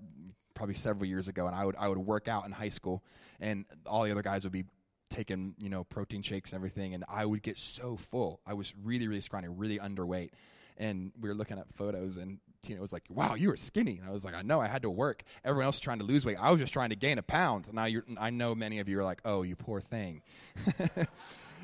probably 0.54 0.76
several 0.76 1.06
years 1.06 1.28
ago, 1.28 1.48
and 1.48 1.56
I 1.56 1.66
would 1.66 1.76
I 1.78 1.88
would 1.88 1.98
work 1.98 2.28
out 2.28 2.46
in 2.46 2.52
high 2.52 2.70
school, 2.70 3.04
and 3.40 3.66
all 3.86 4.04
the 4.04 4.12
other 4.12 4.22
guys 4.22 4.44
would 4.44 4.54
be 4.54 4.66
taking 5.10 5.56
you 5.58 5.70
know 5.70 5.84
protein 5.84 6.22
shakes 6.22 6.52
and 6.52 6.58
everything, 6.58 6.94
and 6.94 7.04
I 7.08 7.26
would 7.26 7.42
get 7.42 7.58
so 7.58 7.96
full. 7.96 8.42
I 8.46 8.54
was 8.54 8.74
really, 8.84 9.08
really 9.08 9.22
scrawny, 9.22 9.48
really 9.48 9.80
underweight, 9.80 10.32
and 10.78 11.12
we 11.20 11.30
were 11.30 11.36
looking 11.36 11.58
at 11.60 11.66
photos, 11.76 12.18
and 12.18 12.40
Tina 12.62 12.82
was 12.82 12.94
like, 12.94 13.04
"Wow, 13.10 13.36
you 13.36 13.50
were 13.50 13.58
skinny." 13.58 13.98
And 14.00 14.08
I 14.08 14.12
was 14.12 14.24
like, 14.26 14.34
"I 14.34 14.42
know, 14.42 14.62
I 14.62 14.68
had 14.68 14.82
to 14.84 14.90
work. 14.90 15.24
Everyone 15.44 15.66
else 15.66 15.76
was 15.76 15.82
trying 15.82 16.00
to 16.00 16.06
lose 16.06 16.26
weight. 16.26 16.38
I 16.40 16.50
was 16.50 16.60
just 16.60 16.74
trying 16.74 16.90
to 16.90 16.96
gain 16.96 17.18
a 17.18 17.24
pound." 17.24 17.70
And 17.70 17.92
you're, 17.92 18.06
I 18.18 18.30
know 18.30 18.56
many 18.56 18.80
of 18.80 18.88
you 18.90 19.00
are 19.00 19.04
like, 19.04 19.22
"Oh, 19.26 19.44
you 19.44 19.56
poor 19.56 19.82
thing." 19.82 20.22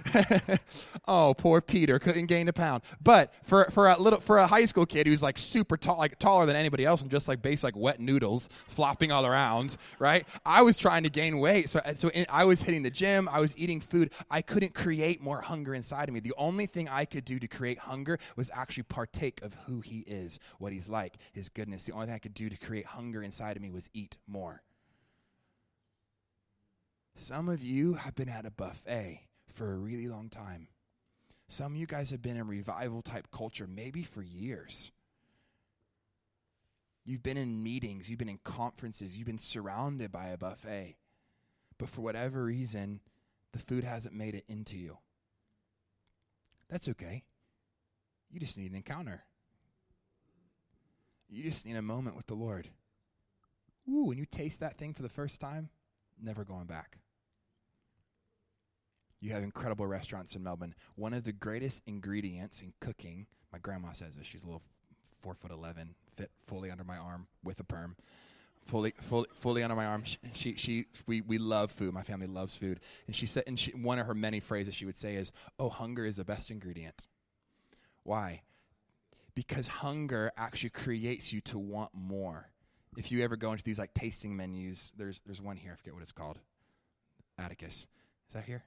oh, 1.07 1.33
poor 1.37 1.61
Peter 1.61 1.99
couldn't 1.99 2.27
gain 2.27 2.47
a 2.47 2.53
pound. 2.53 2.83
But 3.01 3.33
for 3.43 3.65
for 3.71 3.87
a 3.87 3.99
little 3.99 4.19
for 4.19 4.37
a 4.37 4.47
high 4.47 4.65
school 4.65 4.85
kid 4.85 5.07
who's 5.07 5.23
like 5.23 5.37
super 5.37 5.77
tall, 5.77 5.97
like 5.97 6.19
taller 6.19 6.45
than 6.45 6.55
anybody 6.55 6.85
else, 6.85 7.01
and 7.01 7.11
just 7.11 7.27
like 7.27 7.41
base 7.41 7.63
like 7.63 7.75
wet 7.75 7.99
noodles 7.99 8.49
flopping 8.67 9.11
all 9.11 9.25
around, 9.25 9.77
right? 9.99 10.25
I 10.45 10.61
was 10.61 10.77
trying 10.77 11.03
to 11.03 11.09
gain 11.09 11.39
weight, 11.39 11.69
so 11.69 11.81
so 11.97 12.09
in, 12.09 12.25
I 12.29 12.45
was 12.45 12.61
hitting 12.61 12.83
the 12.83 12.89
gym, 12.89 13.29
I 13.29 13.39
was 13.39 13.57
eating 13.57 13.79
food. 13.79 14.11
I 14.29 14.41
couldn't 14.41 14.73
create 14.73 15.21
more 15.21 15.41
hunger 15.41 15.73
inside 15.73 16.09
of 16.09 16.13
me. 16.13 16.19
The 16.19 16.33
only 16.37 16.65
thing 16.65 16.87
I 16.87 17.05
could 17.05 17.25
do 17.25 17.39
to 17.39 17.47
create 17.47 17.79
hunger 17.79 18.19
was 18.35 18.49
actually 18.53 18.83
partake 18.83 19.41
of 19.41 19.55
who 19.65 19.81
He 19.81 19.99
is, 19.99 20.39
what 20.57 20.71
He's 20.71 20.89
like, 20.89 21.15
His 21.33 21.49
goodness. 21.49 21.83
The 21.83 21.93
only 21.93 22.07
thing 22.07 22.15
I 22.15 22.19
could 22.19 22.33
do 22.33 22.49
to 22.49 22.57
create 22.57 22.85
hunger 22.85 23.23
inside 23.23 23.55
of 23.55 23.61
me 23.61 23.71
was 23.71 23.89
eat 23.93 24.17
more. 24.27 24.61
Some 27.15 27.49
of 27.49 27.61
you 27.61 27.95
have 27.95 28.15
been 28.15 28.29
at 28.29 28.45
a 28.45 28.51
buffet 28.51 29.28
for 29.59 29.73
a 29.73 29.77
really 29.77 30.07
long 30.07 30.29
time. 30.29 30.69
Some 31.49 31.73
of 31.73 31.77
you 31.77 31.85
guys 31.85 32.11
have 32.11 32.21
been 32.21 32.37
in 32.37 32.47
revival 32.47 33.01
type 33.01 33.27
culture 33.29 33.67
maybe 33.67 34.03
for 34.03 34.21
years. 34.23 34.93
You've 37.03 37.23
been 37.23 37.35
in 37.35 37.61
meetings, 37.61 38.09
you've 38.09 38.19
been 38.19 38.29
in 38.29 38.39
conferences, 38.45 39.17
you've 39.17 39.27
been 39.27 39.37
surrounded 39.37 40.13
by 40.13 40.27
a 40.27 40.37
buffet. 40.37 40.95
But 41.77 41.89
for 41.89 41.99
whatever 41.99 42.45
reason, 42.45 43.01
the 43.51 43.59
food 43.59 43.83
hasn't 43.83 44.15
made 44.15 44.33
it 44.33 44.45
into 44.47 44.77
you. 44.77 44.97
That's 46.69 46.87
okay. 46.87 47.23
You 48.31 48.39
just 48.39 48.57
need 48.57 48.71
an 48.71 48.77
encounter. 48.77 49.25
You 51.27 51.43
just 51.43 51.65
need 51.65 51.75
a 51.75 51.81
moment 51.81 52.15
with 52.15 52.27
the 52.27 52.33
Lord. 52.33 52.69
Ooh, 53.89 54.05
when 54.05 54.17
you 54.17 54.25
taste 54.25 54.61
that 54.61 54.77
thing 54.77 54.93
for 54.93 55.01
the 55.01 55.09
first 55.09 55.41
time, 55.41 55.67
never 56.21 56.45
going 56.45 56.65
back. 56.65 56.99
You 59.21 59.31
have 59.31 59.43
incredible 59.43 59.85
restaurants 59.85 60.35
in 60.35 60.43
Melbourne. 60.43 60.73
One 60.95 61.13
of 61.13 61.23
the 61.23 61.33
greatest 61.33 61.81
ingredients 61.85 62.61
in 62.61 62.73
cooking, 62.79 63.27
my 63.51 63.59
grandma 63.59 63.91
says 63.91 64.15
this. 64.15 64.25
She's 64.25 64.43
a 64.43 64.45
little 64.45 64.61
four 65.21 65.33
foot 65.33 65.51
eleven, 65.51 65.95
fit 66.15 66.31
fully 66.47 66.71
under 66.71 66.83
my 66.85 66.97
arm 66.97 67.27
with 67.43 67.59
a 67.59 67.65
perm, 67.65 67.97
fully, 68.65 68.93
fully, 69.01 69.27
fully 69.33 69.61
under 69.61 69.75
my 69.75 69.85
arm. 69.85 70.03
She, 70.05 70.17
she, 70.33 70.55
she, 70.55 70.85
we, 71.05 71.19
we 71.19 71.37
love 71.37 71.71
food. 71.71 71.93
My 71.93 72.03
family 72.03 72.27
loves 72.27 72.57
food, 72.57 72.79
and 73.07 73.15
she 73.15 73.25
said, 73.25 73.43
and 73.45 73.59
she, 73.59 73.71
one 73.71 73.99
of 73.99 74.07
her 74.07 74.15
many 74.15 74.39
phrases 74.39 74.73
she 74.73 74.85
would 74.85 74.97
say 74.97 75.15
is, 75.15 75.33
"Oh, 75.59 75.69
hunger 75.69 76.05
is 76.05 76.15
the 76.15 76.23
best 76.23 76.49
ingredient." 76.49 77.05
Why? 78.03 78.43
Because 79.35 79.67
hunger 79.67 80.31
actually 80.37 80.69
creates 80.69 81.33
you 81.33 81.41
to 81.41 81.59
want 81.59 81.91
more. 81.93 82.49
If 82.97 83.11
you 83.11 83.21
ever 83.23 83.35
go 83.35 83.51
into 83.51 83.63
these 83.63 83.79
like 83.79 83.93
tasting 83.93 84.35
menus, 84.35 84.93
there's 84.97 85.21
there's 85.25 85.41
one 85.41 85.57
here. 85.57 85.73
I 85.73 85.75
forget 85.75 85.93
what 85.93 86.03
it's 86.03 86.13
called. 86.13 86.39
Atticus, 87.37 87.87
is 88.27 88.33
that 88.33 88.45
here? 88.45 88.63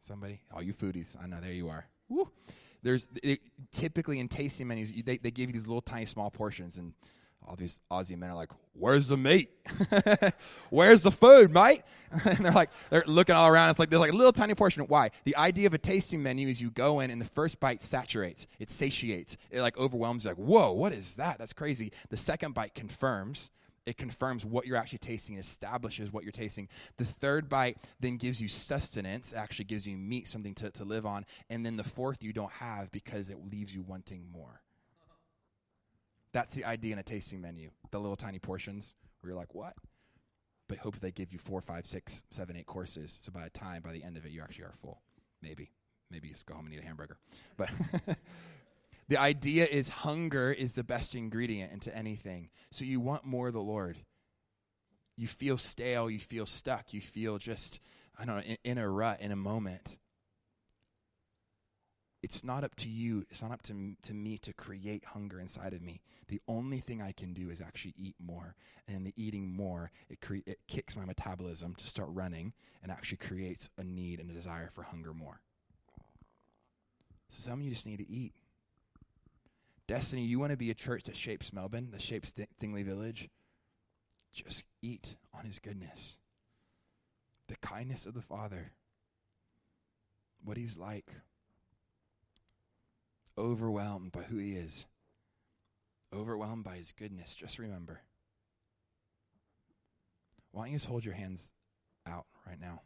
Somebody? 0.00 0.40
All 0.52 0.62
you 0.62 0.72
foodies. 0.72 1.16
I 1.22 1.26
know, 1.26 1.40
there 1.40 1.52
you 1.52 1.68
are. 1.68 1.86
Woo. 2.08 2.28
There's 2.82 3.08
it, 3.22 3.40
typically 3.72 4.18
in 4.18 4.28
tasting 4.28 4.66
menus, 4.66 4.90
they, 5.04 5.18
they 5.18 5.30
give 5.30 5.50
you 5.50 5.52
these 5.52 5.66
little 5.66 5.82
tiny 5.82 6.06
small 6.06 6.30
portions, 6.30 6.78
and 6.78 6.94
all 7.46 7.54
these 7.54 7.82
Aussie 7.90 8.16
men 8.16 8.30
are 8.30 8.36
like, 8.36 8.50
"Where's 8.72 9.08
the 9.08 9.18
meat? 9.18 9.50
Where's 10.70 11.02
the 11.02 11.10
food, 11.10 11.52
mate?" 11.52 11.82
and 12.24 12.38
they're 12.38 12.52
like, 12.52 12.70
they're 12.88 13.04
looking 13.06 13.34
all 13.34 13.48
around. 13.48 13.70
It's 13.70 13.78
like 13.78 13.90
there's 13.90 14.00
like 14.00 14.12
a 14.12 14.16
little 14.16 14.32
tiny 14.32 14.54
portion. 14.54 14.82
Why? 14.84 15.10
The 15.24 15.36
idea 15.36 15.66
of 15.66 15.74
a 15.74 15.78
tasting 15.78 16.22
menu 16.22 16.48
is 16.48 16.60
you 16.60 16.70
go 16.70 17.00
in 17.00 17.10
and 17.10 17.20
the 17.20 17.26
first 17.26 17.60
bite 17.60 17.82
saturates, 17.82 18.46
it 18.58 18.70
satiates, 18.70 19.36
it 19.50 19.60
like 19.60 19.76
overwhelms. 19.78 20.24
You 20.24 20.30
like, 20.30 20.38
whoa, 20.38 20.72
what 20.72 20.92
is 20.92 21.16
that? 21.16 21.38
That's 21.38 21.52
crazy. 21.52 21.92
The 22.08 22.16
second 22.16 22.54
bite 22.54 22.74
confirms 22.74 23.50
it 23.86 23.96
confirms 23.96 24.44
what 24.44 24.66
you're 24.66 24.76
actually 24.76 24.98
tasting, 24.98 25.36
establishes 25.36 26.12
what 26.12 26.22
you're 26.22 26.32
tasting. 26.32 26.68
The 26.98 27.04
third 27.04 27.48
bite 27.48 27.78
then 27.98 28.16
gives 28.16 28.40
you 28.40 28.48
sustenance, 28.48 29.32
actually 29.32 29.64
gives 29.64 29.86
you 29.86 29.96
meat, 29.96 30.28
something 30.28 30.54
to, 30.56 30.70
to 30.70 30.84
live 30.84 31.06
on. 31.06 31.24
And 31.48 31.64
then 31.64 31.76
the 31.76 31.84
fourth 31.84 32.22
you 32.22 32.32
don't 32.32 32.52
have 32.52 32.90
because 32.92 33.30
it 33.30 33.38
leaves 33.50 33.74
you 33.74 33.82
wanting 33.82 34.26
more. 34.32 34.60
That's 36.32 36.54
the 36.54 36.64
idea 36.64 36.92
in 36.92 36.98
a 36.98 37.02
tasting 37.02 37.40
menu. 37.40 37.70
The 37.90 37.98
little 37.98 38.16
tiny 38.16 38.38
portions 38.38 38.94
where 39.20 39.32
you're 39.32 39.40
like, 39.40 39.54
what? 39.54 39.74
But 40.68 40.78
hope 40.78 41.00
they 41.00 41.10
give 41.10 41.32
you 41.32 41.38
four, 41.38 41.60
five, 41.60 41.86
six, 41.86 42.22
seven, 42.30 42.56
eight 42.56 42.66
courses. 42.66 43.18
So 43.20 43.32
by 43.32 43.42
the 43.42 43.50
time, 43.50 43.82
by 43.82 43.92
the 43.92 44.04
end 44.04 44.16
of 44.16 44.24
it, 44.24 44.30
you 44.30 44.42
actually 44.42 44.64
are 44.64 44.74
full. 44.80 45.00
Maybe. 45.42 45.72
Maybe 46.10 46.28
just 46.28 46.46
go 46.46 46.54
home 46.54 46.66
and 46.66 46.74
eat 46.74 46.82
a 46.82 46.86
hamburger. 46.86 47.16
But 47.56 47.70
The 49.10 49.20
idea 49.20 49.66
is 49.66 49.88
hunger 49.88 50.52
is 50.52 50.74
the 50.74 50.84
best 50.84 51.16
ingredient 51.16 51.72
into 51.72 51.94
anything. 51.94 52.48
So 52.70 52.84
you 52.84 53.00
want 53.00 53.24
more 53.24 53.48
of 53.48 53.54
the 53.54 53.60
Lord. 53.60 53.96
You 55.16 55.26
feel 55.26 55.58
stale, 55.58 56.08
you 56.08 56.20
feel 56.20 56.46
stuck, 56.46 56.94
you 56.94 57.00
feel 57.00 57.36
just, 57.36 57.80
I 58.16 58.24
don't 58.24 58.36
know, 58.36 58.42
in, 58.42 58.56
in 58.62 58.78
a 58.78 58.88
rut 58.88 59.20
in 59.20 59.32
a 59.32 59.36
moment. 59.36 59.98
It's 62.22 62.44
not 62.44 62.62
up 62.62 62.76
to 62.76 62.88
you, 62.88 63.24
it's 63.30 63.42
not 63.42 63.50
up 63.50 63.62
to, 63.62 63.96
to 64.04 64.14
me 64.14 64.38
to 64.38 64.52
create 64.52 65.04
hunger 65.04 65.40
inside 65.40 65.72
of 65.72 65.82
me. 65.82 66.02
The 66.28 66.40
only 66.46 66.78
thing 66.78 67.02
I 67.02 67.10
can 67.10 67.32
do 67.32 67.50
is 67.50 67.60
actually 67.60 67.94
eat 67.96 68.14
more. 68.24 68.54
And 68.86 69.04
the 69.04 69.14
eating 69.16 69.52
more, 69.52 69.90
it, 70.08 70.20
cre- 70.20 70.46
it 70.46 70.60
kicks 70.68 70.96
my 70.96 71.04
metabolism 71.04 71.74
to 71.74 71.86
start 71.88 72.10
running 72.12 72.52
and 72.80 72.92
actually 72.92 73.18
creates 73.18 73.70
a 73.76 73.82
need 73.82 74.20
and 74.20 74.30
a 74.30 74.34
desire 74.34 74.70
for 74.72 74.84
hunger 74.84 75.12
more. 75.12 75.40
So 77.28 77.40
some 77.40 77.58
of 77.58 77.64
you 77.64 77.70
just 77.70 77.86
need 77.86 77.98
to 77.98 78.08
eat. 78.08 78.34
Destiny, 79.90 80.22
you 80.22 80.38
want 80.38 80.52
to 80.52 80.56
be 80.56 80.70
a 80.70 80.74
church 80.74 81.02
that 81.02 81.16
shapes 81.16 81.52
Melbourne, 81.52 81.88
that 81.90 82.00
shapes 82.00 82.30
Th- 82.30 82.48
Thingley 82.62 82.84
Village? 82.84 83.28
Just 84.32 84.62
eat 84.80 85.16
on 85.34 85.44
his 85.44 85.58
goodness, 85.58 86.16
the 87.48 87.56
kindness 87.56 88.06
of 88.06 88.14
the 88.14 88.22
Father, 88.22 88.70
what 90.44 90.56
he's 90.56 90.78
like, 90.78 91.10
overwhelmed 93.36 94.12
by 94.12 94.22
who 94.22 94.36
he 94.36 94.52
is, 94.52 94.86
overwhelmed 96.14 96.62
by 96.62 96.76
his 96.76 96.92
goodness. 96.92 97.34
Just 97.34 97.58
remember. 97.58 98.02
Why 100.52 100.66
don't 100.66 100.70
you 100.70 100.76
just 100.76 100.86
hold 100.86 101.04
your 101.04 101.14
hands 101.14 101.50
out 102.06 102.26
right 102.46 102.60
now? 102.60 102.82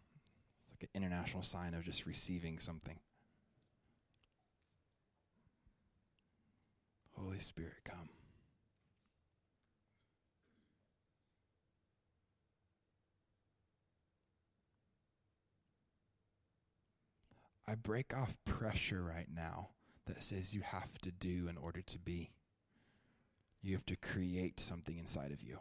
It's 0.62 0.70
like 0.70 0.88
an 0.94 1.02
international 1.02 1.42
sign 1.42 1.74
of 1.74 1.84
just 1.84 2.06
receiving 2.06 2.58
something. 2.58 2.98
Holy 7.16 7.38
Spirit, 7.38 7.74
come. 7.84 8.08
I 17.66 17.74
break 17.76 18.14
off 18.14 18.36
pressure 18.44 19.02
right 19.02 19.28
now 19.34 19.68
that 20.06 20.22
says 20.22 20.54
you 20.54 20.60
have 20.60 20.98
to 20.98 21.10
do 21.10 21.48
in 21.48 21.56
order 21.56 21.80
to 21.80 21.98
be. 21.98 22.30
You 23.62 23.74
have 23.74 23.86
to 23.86 23.96
create 23.96 24.60
something 24.60 24.98
inside 24.98 25.32
of 25.32 25.42
you. 25.42 25.58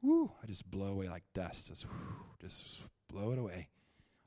Woo! 0.00 0.32
I 0.42 0.46
just 0.46 0.70
blow 0.70 0.88
away 0.88 1.08
like 1.08 1.24
dust. 1.34 1.68
Just, 1.68 1.84
whoo, 1.84 2.16
just 2.40 2.80
blow 3.08 3.32
it 3.32 3.38
away 3.38 3.68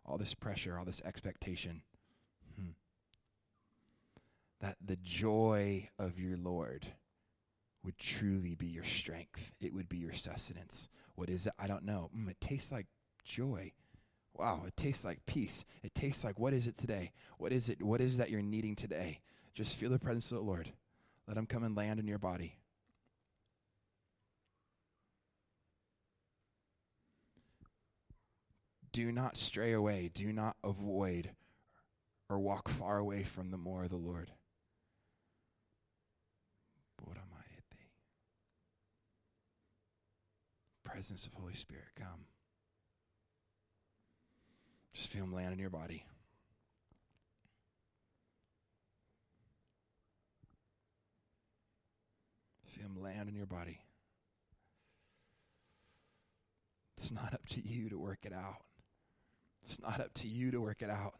all 0.10 0.18
this 0.18 0.34
pressure, 0.34 0.78
all 0.78 0.86
this 0.86 1.02
expectation. 1.06 1.82
That 4.62 4.76
the 4.84 4.98
joy 4.98 5.90
of 5.98 6.20
your 6.20 6.38
Lord 6.38 6.86
would 7.84 7.98
truly 7.98 8.56
be 8.56 8.68
your 8.68 8.84
strength. 8.84 9.54
It 9.62 9.74
would 9.74 9.88
be 9.88 9.98
your 9.98 10.14
sustenance. 10.14 10.90
What 11.16 11.30
is 11.30 11.48
it? 11.48 11.54
I 11.58 11.68
don't 11.68 11.86
know. 11.86 12.10
Mm, 12.16 12.30
it 12.30 12.42
tastes 12.42 12.72
like 12.72 12.88
joy. 13.24 13.72
Wow, 14.34 14.64
it 14.68 14.76
tastes 14.76 15.06
like 15.06 15.26
peace. 15.26 15.66
It 15.84 15.94
tastes 15.96 16.24
like 16.24 16.40
what 16.40 16.54
is 16.54 16.68
it 16.68 16.78
today? 16.78 17.12
What 17.38 17.52
is 17.52 17.70
it? 17.70 17.82
What 17.82 18.02
is 18.02 18.18
that 18.18 18.30
you're 18.30 18.42
needing 18.42 18.76
today? 18.76 19.20
Just 19.54 19.78
feel 19.78 19.90
the 19.90 20.00
presence 20.00 20.32
of 20.32 20.38
the 20.38 20.44
Lord. 20.44 20.72
Let 21.28 21.38
him 21.38 21.46
come 21.46 21.64
and 21.64 21.76
land 21.76 22.00
in 22.00 22.08
your 22.08 22.18
body. 22.18 22.56
Do 28.92 29.12
not 29.12 29.38
stray 29.38 29.74
away. 29.74 30.10
Do 30.14 30.34
not 30.34 30.58
avoid 30.64 31.32
or 32.30 32.40
walk 32.40 32.68
far 32.68 32.98
away 32.98 33.24
from 33.24 33.52
the 33.52 33.58
more 33.58 33.84
of 33.84 33.90
the 33.90 33.98
Lord. 33.98 34.32
Presence 40.92 41.28
of 41.28 41.34
Holy 41.34 41.54
Spirit, 41.54 41.86
come. 41.96 42.26
Just 44.94 45.10
feel 45.10 45.24
him 45.24 45.34
land 45.34 45.54
in 45.54 45.60
your 45.60 45.70
body. 45.70 46.04
Feel 52.66 52.86
him 52.88 53.02
land 53.02 53.30
in 53.30 53.36
your 53.36 53.46
body. 53.46 53.80
It's 56.98 57.12
not 57.12 57.34
up 57.34 57.48
to 57.50 57.62
you 57.62 57.90
to 57.90 57.98
work 57.98 58.20
it 58.24 58.34
out. 58.34 58.64
It's 59.64 59.80
not 59.82 60.02
up 60.02 60.14
to 60.16 60.28
you 60.28 60.52
to 60.52 60.60
work 60.60 60.82
it 60.82 60.90
out. 60.90 61.14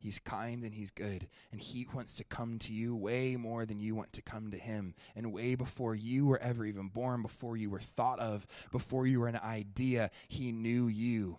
He's 0.00 0.18
kind 0.18 0.64
and 0.64 0.74
he's 0.74 0.90
good. 0.90 1.28
And 1.52 1.60
he 1.60 1.86
wants 1.94 2.16
to 2.16 2.24
come 2.24 2.58
to 2.60 2.72
you 2.72 2.96
way 2.96 3.36
more 3.36 3.66
than 3.66 3.80
you 3.80 3.94
want 3.94 4.14
to 4.14 4.22
come 4.22 4.50
to 4.50 4.56
him. 4.56 4.94
And 5.14 5.32
way 5.32 5.54
before 5.54 5.94
you 5.94 6.26
were 6.26 6.38
ever 6.38 6.64
even 6.64 6.88
born, 6.88 7.20
before 7.20 7.58
you 7.58 7.68
were 7.68 7.80
thought 7.80 8.18
of, 8.18 8.46
before 8.72 9.06
you 9.06 9.20
were 9.20 9.28
an 9.28 9.36
idea, 9.36 10.10
he 10.26 10.52
knew 10.52 10.88
you. 10.88 11.38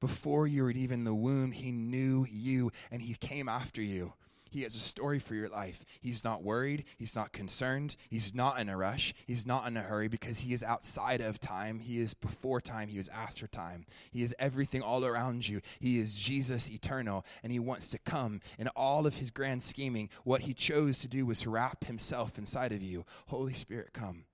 Before 0.00 0.46
you 0.46 0.62
were 0.62 0.70
even 0.70 1.00
in 1.00 1.04
the 1.04 1.14
womb, 1.14 1.50
he 1.50 1.72
knew 1.72 2.24
you 2.30 2.70
and 2.92 3.02
he 3.02 3.14
came 3.14 3.48
after 3.48 3.82
you. 3.82 4.12
He 4.50 4.62
has 4.62 4.74
a 4.74 4.80
story 4.80 5.18
for 5.18 5.34
your 5.34 5.48
life. 5.48 5.84
He's 6.00 6.24
not 6.24 6.42
worried. 6.42 6.84
He's 6.96 7.14
not 7.14 7.32
concerned. 7.32 7.96
He's 8.08 8.34
not 8.34 8.58
in 8.58 8.68
a 8.68 8.76
rush. 8.76 9.14
He's 9.26 9.46
not 9.46 9.66
in 9.66 9.76
a 9.76 9.82
hurry 9.82 10.08
because 10.08 10.40
he 10.40 10.52
is 10.52 10.64
outside 10.64 11.20
of 11.20 11.38
time. 11.38 11.80
He 11.80 12.00
is 12.00 12.14
before 12.14 12.60
time. 12.60 12.88
He 12.88 12.98
is 12.98 13.08
after 13.08 13.46
time. 13.46 13.86
He 14.10 14.22
is 14.22 14.34
everything 14.38 14.82
all 14.82 15.04
around 15.04 15.48
you. 15.48 15.60
He 15.80 15.98
is 15.98 16.14
Jesus 16.14 16.70
eternal, 16.70 17.24
and 17.42 17.52
he 17.52 17.58
wants 17.58 17.90
to 17.90 17.98
come 17.98 18.40
in 18.58 18.68
all 18.68 19.06
of 19.06 19.16
his 19.16 19.30
grand 19.30 19.62
scheming. 19.62 20.08
What 20.24 20.42
he 20.42 20.54
chose 20.54 20.98
to 21.00 21.08
do 21.08 21.26
was 21.26 21.46
wrap 21.46 21.84
himself 21.84 22.38
inside 22.38 22.72
of 22.72 22.82
you. 22.82 23.04
Holy 23.26 23.54
Spirit, 23.54 23.92
come. 23.92 24.24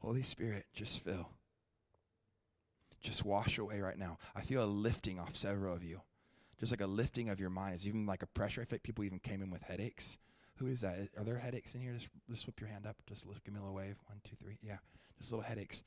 Holy 0.00 0.22
Spirit, 0.22 0.66
just 0.74 1.00
fill. 1.00 1.30
Just 3.00 3.24
wash 3.24 3.58
away 3.58 3.80
right 3.80 3.98
now. 3.98 4.18
I 4.34 4.42
feel 4.42 4.62
a 4.62 4.66
lifting 4.66 5.18
off 5.18 5.36
several 5.36 5.74
of 5.74 5.82
you 5.82 6.02
just 6.62 6.72
like 6.72 6.80
a 6.80 6.86
lifting 6.86 7.28
of 7.28 7.40
your 7.40 7.50
minds, 7.50 7.88
even 7.88 8.06
like 8.06 8.22
a 8.22 8.26
pressure. 8.28 8.62
I 8.62 8.64
think 8.64 8.84
people 8.84 9.02
even 9.02 9.18
came 9.18 9.42
in 9.42 9.50
with 9.50 9.62
headaches. 9.62 10.16
Who 10.58 10.68
is 10.68 10.82
that? 10.82 11.08
Are 11.18 11.24
there 11.24 11.36
headaches 11.36 11.74
in 11.74 11.80
here? 11.80 11.92
Just, 11.92 12.08
just 12.30 12.46
whip 12.46 12.60
your 12.60 12.68
hand 12.68 12.86
up. 12.86 12.94
Just 13.08 13.26
look, 13.26 13.42
give 13.42 13.52
me 13.52 13.58
a 13.58 13.62
little 13.64 13.74
wave. 13.74 13.96
One, 14.06 14.20
two, 14.22 14.36
three. 14.40 14.58
Yeah, 14.62 14.76
just 15.18 15.32
little 15.32 15.42
headaches. 15.42 15.82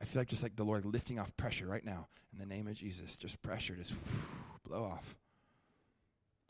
I 0.00 0.04
feel 0.04 0.20
like 0.20 0.28
just 0.28 0.42
like 0.42 0.56
the 0.56 0.64
Lord 0.64 0.84
lifting 0.84 1.20
off 1.20 1.36
pressure 1.36 1.68
right 1.68 1.84
now 1.84 2.08
in 2.32 2.40
the 2.40 2.54
name 2.54 2.66
of 2.66 2.74
Jesus. 2.74 3.16
Just 3.16 3.40
pressure, 3.40 3.76
just 3.76 3.94
blow 4.68 4.82
off. 4.82 5.14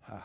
Huh. 0.00 0.22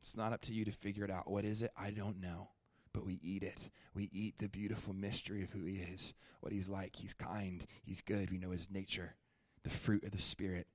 It's 0.00 0.16
not 0.16 0.32
up 0.32 0.40
to 0.42 0.54
you 0.54 0.64
to 0.64 0.72
figure 0.72 1.04
it 1.04 1.10
out. 1.10 1.30
What 1.30 1.44
is 1.44 1.60
it? 1.60 1.70
I 1.76 1.90
don't 1.90 2.18
know. 2.18 2.48
But 2.94 3.04
we 3.04 3.20
eat 3.22 3.42
it. 3.42 3.68
We 3.94 4.08
eat 4.10 4.38
the 4.38 4.48
beautiful 4.48 4.94
mystery 4.94 5.42
of 5.42 5.50
who 5.50 5.66
He 5.66 5.74
is, 5.74 6.14
what 6.40 6.54
He's 6.54 6.70
like. 6.70 6.96
He's 6.96 7.12
kind. 7.12 7.66
He's 7.84 8.00
good. 8.00 8.30
We 8.30 8.38
know 8.38 8.52
His 8.52 8.70
nature, 8.70 9.16
the 9.64 9.70
fruit 9.70 10.04
of 10.04 10.12
the 10.12 10.18
Spirit 10.18 10.66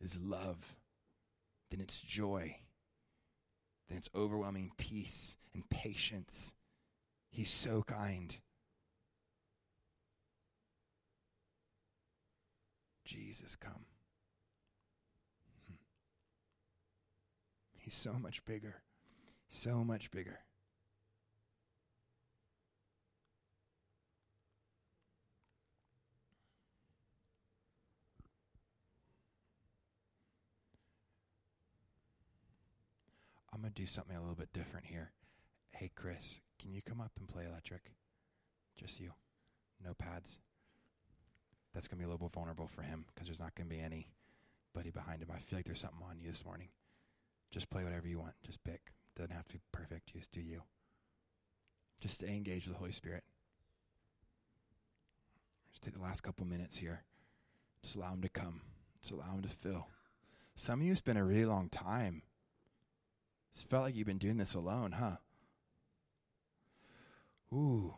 is 0.00 0.18
love, 0.18 0.76
then 1.70 1.80
it's 1.80 2.00
joy, 2.00 2.56
then 3.88 3.98
it's 3.98 4.10
overwhelming 4.14 4.72
peace 4.76 5.36
and 5.54 5.68
patience. 5.68 6.54
He's 7.30 7.50
so 7.50 7.82
kind. 7.82 8.36
Jesus, 13.04 13.56
come. 13.56 13.86
Hmm. 15.66 15.74
He's 17.78 17.94
so 17.94 18.14
much 18.14 18.44
bigger, 18.44 18.82
so 19.48 19.82
much 19.82 20.10
bigger. 20.10 20.40
I'm 33.58 33.62
going 33.62 33.74
to 33.74 33.82
do 33.82 33.86
something 33.86 34.16
a 34.16 34.20
little 34.20 34.36
bit 34.36 34.52
different 34.52 34.86
here. 34.86 35.10
Hey, 35.72 35.90
Chris, 35.96 36.40
can 36.60 36.72
you 36.72 36.80
come 36.80 37.00
up 37.00 37.10
and 37.18 37.26
play 37.26 37.44
electric? 37.44 37.90
Just 38.76 39.00
you. 39.00 39.10
No 39.84 39.94
pads. 39.94 40.38
That's 41.74 41.88
going 41.88 41.98
to 41.98 42.02
be 42.02 42.04
a 42.04 42.08
little 42.08 42.28
bit 42.28 42.32
vulnerable 42.32 42.68
for 42.68 42.82
him 42.82 43.04
because 43.08 43.26
there's 43.26 43.40
not 43.40 43.56
going 43.56 43.68
to 43.68 43.74
be 43.74 43.80
anybody 43.80 44.92
behind 44.92 45.22
him. 45.22 45.30
I 45.34 45.40
feel 45.40 45.58
like 45.58 45.66
there's 45.66 45.80
something 45.80 46.06
on 46.08 46.20
you 46.20 46.28
this 46.28 46.44
morning. 46.44 46.68
Just 47.50 47.68
play 47.68 47.82
whatever 47.82 48.06
you 48.06 48.20
want. 48.20 48.34
Just 48.46 48.62
pick. 48.62 48.92
Doesn't 49.16 49.32
have 49.32 49.48
to 49.48 49.54
be 49.54 49.60
perfect. 49.72 50.12
Just 50.12 50.30
do 50.30 50.40
you. 50.40 50.62
Just 51.98 52.14
stay 52.14 52.28
engaged 52.28 52.68
with 52.68 52.76
the 52.76 52.78
Holy 52.78 52.92
Spirit. 52.92 53.24
Just 55.72 55.82
take 55.82 55.94
the 55.94 56.00
last 56.00 56.20
couple 56.20 56.46
minutes 56.46 56.78
here. 56.78 57.02
Just 57.82 57.96
allow 57.96 58.12
him 58.12 58.22
to 58.22 58.28
come. 58.28 58.60
Just 59.02 59.14
allow 59.14 59.34
him 59.34 59.42
to 59.42 59.48
fill. 59.48 59.88
Some 60.54 60.78
of 60.78 60.86
you, 60.86 60.92
it's 60.92 61.00
been 61.00 61.16
a 61.16 61.24
really 61.24 61.44
long 61.44 61.68
time 61.68 62.22
it's 63.52 63.64
felt 63.64 63.84
like 63.84 63.96
you've 63.96 64.06
been 64.06 64.18
doing 64.18 64.36
this 64.36 64.54
alone, 64.54 64.92
huh? 64.92 65.16
Ooh. 67.52 67.94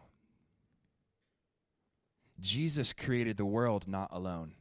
Jesus 2.41 2.93
created 2.93 3.37
the 3.37 3.45
world 3.45 3.87
not 3.87 4.09
alone. 4.13 4.55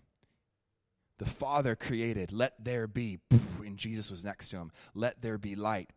The 1.17 1.25
Father 1.25 1.75
created, 1.75 2.31
let 2.31 2.63
there 2.63 2.87
be, 2.87 3.19
and 3.65 3.77
Jesus 3.77 4.09
was 4.09 4.23
next 4.23 4.49
to 4.49 4.57
him. 4.57 4.71
Let 4.95 5.21
there 5.21 5.37
be 5.37 5.55
light, 5.55 5.91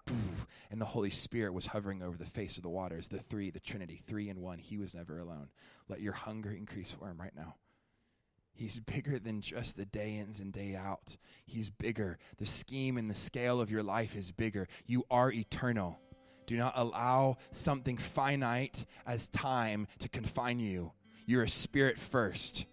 and 0.71 0.81
the 0.81 0.85
Holy 0.85 1.11
Spirit 1.11 1.55
was 1.55 1.67
hovering 1.67 2.03
over 2.03 2.17
the 2.17 2.27
face 2.27 2.57
of 2.57 2.65
the 2.65 2.69
waters. 2.69 3.07
The 3.07 3.19
three, 3.19 3.51
the 3.51 3.61
Trinity, 3.61 4.03
three 4.05 4.29
in 4.29 4.41
one. 4.41 4.59
He 4.59 4.79
was 4.79 4.97
never 4.97 5.21
alone. 5.21 5.49
Let 5.89 6.01
your 6.01 6.13
hunger 6.13 6.51
increase 6.51 6.91
for 6.91 7.09
him 7.09 7.21
right 7.21 7.35
now. 7.37 7.55
He's 8.55 8.79
bigger 8.79 9.19
than 9.19 9.41
just 9.41 9.77
the 9.77 9.87
day 9.87 10.17
ins 10.17 10.41
and 10.41 10.53
day 10.53 10.77
out. 10.77 11.17
He's 11.47 11.71
bigger. 11.71 12.19
The 12.39 12.47
scheme 12.47 12.97
and 12.99 13.11
the 13.11 13.15
scale 13.15 13.61
of 13.61 13.71
your 13.71 13.83
life 13.83 14.15
is 14.15 14.31
bigger. 14.31 14.69
You 14.87 15.05
are 15.11 15.33
eternal. 15.33 15.99
Do 16.47 16.57
not 16.57 16.75
allow 16.77 17.39
something 17.53 17.97
finite 17.97 18.85
as 19.07 19.29
time 19.29 19.87
to 20.01 20.09
confine 20.09 20.61
you. 20.61 20.93
You're 21.27 21.45
a 21.45 21.49
spirit 21.49 21.99
first. 21.99 22.67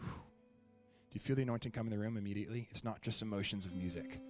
Do 0.00 1.14
you 1.14 1.20
feel 1.20 1.36
the 1.36 1.42
anointing 1.42 1.72
come 1.72 1.86
in 1.86 1.90
the 1.90 1.98
room 1.98 2.16
immediately? 2.16 2.68
It's 2.70 2.84
not 2.84 3.00
just 3.00 3.22
emotions 3.22 3.64
of 3.64 3.74
music. 3.74 4.20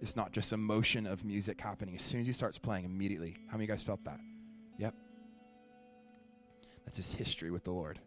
It's 0.00 0.16
not 0.16 0.32
just 0.32 0.52
emotion 0.52 1.06
of 1.06 1.24
music 1.24 1.60
happening. 1.60 1.96
As 1.96 2.02
soon 2.02 2.20
as 2.20 2.26
he 2.26 2.32
starts 2.32 2.56
playing, 2.56 2.84
immediately. 2.84 3.36
How 3.48 3.58
many 3.58 3.64
of 3.64 3.68
you 3.68 3.74
guys 3.74 3.82
felt 3.82 4.04
that? 4.04 4.18
Yep. 4.78 4.94
That's 6.84 6.96
his 6.96 7.12
history 7.12 7.50
with 7.50 7.64
the 7.64 7.72
Lord. 7.72 8.00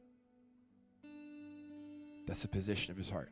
That's 2.32 2.44
the 2.44 2.48
position 2.48 2.92
of 2.92 2.98
his 2.98 3.10
heart. 3.10 3.30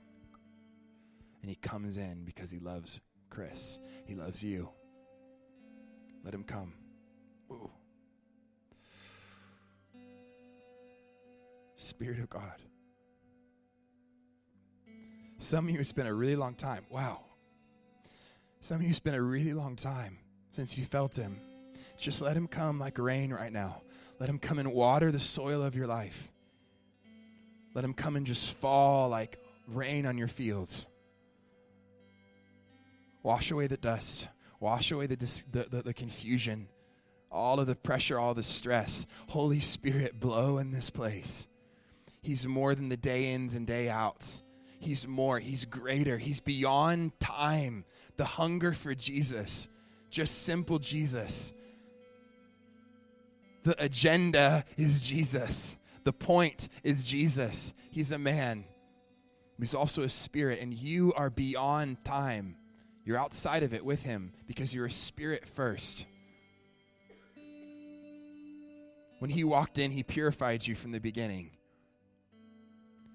And 1.40 1.50
he 1.50 1.56
comes 1.56 1.96
in 1.96 2.26
because 2.26 2.52
he 2.52 2.60
loves 2.60 3.00
Chris. 3.30 3.80
He 4.06 4.14
loves 4.14 4.44
you. 4.44 4.68
Let 6.26 6.34
him 6.34 6.44
come. 6.44 6.74
Ooh. 7.50 7.72
Spirit 11.76 12.20
of 12.20 12.30
God. 12.30 12.62
Some 15.38 15.70
of 15.70 15.74
you 15.74 15.82
spent 15.86 16.10
a 16.10 16.14
really 16.14 16.36
long 16.36 16.56
time. 16.56 16.84
Wow. 16.90 17.22
Some 18.60 18.82
of 18.82 18.84
you 18.84 18.94
spent 18.94 19.16
a 19.16 19.22
really 19.22 19.54
long 19.54 19.78
time 19.78 20.18
since 20.52 20.78
you 20.78 20.84
felt 20.84 21.16
him. 21.16 21.40
Just 21.98 22.22
let 22.22 22.36
him 22.36 22.50
come 22.50 22.80
like 22.80 22.98
rain 23.00 23.32
right 23.32 23.54
now. 23.54 23.82
Let 24.20 24.30
him 24.30 24.40
come 24.40 24.60
and 24.60 24.74
water 24.74 25.10
the 25.10 25.22
soil 25.22 25.64
of 25.64 25.74
your 25.74 25.88
life. 25.88 26.30
Let 27.74 27.86
him 27.86 27.94
come 27.94 28.16
and 28.16 28.26
just 28.26 28.54
fall 28.54 29.10
like 29.10 29.38
rain 29.68 30.06
on 30.06 30.18
your 30.18 30.28
fields. 30.28 30.88
Wash 33.24 33.52
away 33.52 33.68
the 33.68 33.78
dust. 33.78 34.30
Wash 34.60 34.92
away 34.92 35.08
the, 35.08 35.16
dis- 35.16 35.46
the, 35.52 35.68
the, 35.70 35.84
the 35.84 35.94
confusion, 35.94 36.68
all 37.32 37.60
of 37.60 37.68
the 37.68 37.76
pressure, 37.76 38.20
all 38.20 38.34
the 38.34 38.44
stress. 38.44 39.06
Holy 39.28 39.60
Spirit, 39.60 40.20
blow 40.20 40.58
in 40.58 40.72
this 40.72 40.90
place. 40.90 41.48
He's 42.22 42.46
more 42.46 42.76
than 42.76 42.90
the 42.90 42.98
day 42.98 43.34
ins 43.34 43.56
and 43.56 43.66
day 43.66 43.90
outs. 43.90 44.44
He's 44.80 45.08
more. 45.08 45.40
He's 45.40 45.66
greater. 45.66 46.18
He's 46.18 46.42
beyond 46.42 47.18
time. 47.20 47.86
The 48.18 48.26
hunger 48.26 48.74
for 48.74 48.94
Jesus, 48.94 49.70
just 50.10 50.44
simple 50.44 50.80
Jesus. 50.80 51.54
The 53.64 53.82
agenda 53.82 54.66
is 54.78 55.02
Jesus. 55.02 55.78
The 56.10 56.14
point 56.14 56.70
is 56.84 57.04
Jesus. 57.04 57.72
He's 57.92 58.12
a 58.12 58.18
man. 58.18 58.64
He's 59.60 59.76
also 59.76 60.02
a 60.02 60.10
spirit, 60.10 60.58
and 60.60 60.74
you 60.74 61.14
are 61.14 61.30
beyond 61.30 62.04
time. 62.04 62.56
You're 63.06 63.20
outside 63.20 63.62
of 63.62 63.76
it 63.76 63.86
with 63.86 64.02
him 64.02 64.34
because 64.48 64.74
you're 64.74 64.88
a 64.88 64.92
spirit 64.92 65.48
first. 65.48 66.08
When 69.20 69.30
he 69.30 69.44
walked 69.44 69.78
in, 69.78 69.92
he 69.92 70.02
purified 70.02 70.66
you 70.66 70.74
from 70.74 70.94
the 70.94 71.00
beginning. 71.00 71.52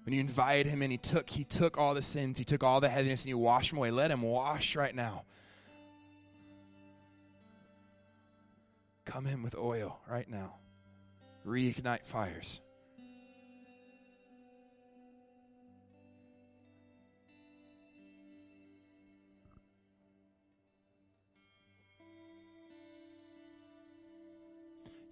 When 0.05 0.13
you 0.13 0.21
invited 0.21 0.67
him 0.67 0.81
in, 0.81 0.89
he 0.89 0.97
took, 0.97 1.29
he 1.29 1.43
took 1.43 1.77
all 1.77 1.95
the 1.95 2.01
sins, 2.01 2.39
he 2.39 2.45
took 2.45 2.63
all 2.63 2.79
the 2.79 2.87
heaviness, 2.87 3.23
and 3.23 3.29
you 3.29 3.37
washed 3.37 3.71
them 3.71 3.79
away. 3.79 3.91
Let 3.91 4.09
him 4.09 4.21
wash 4.21 4.77
right 4.77 4.95
now. 4.95 5.25
Come 9.03 9.27
in 9.27 9.43
with 9.43 9.53
oil 9.53 9.99
right 10.09 10.29
now. 10.29 10.55
Reignite 11.45 12.05
fires. 12.05 12.61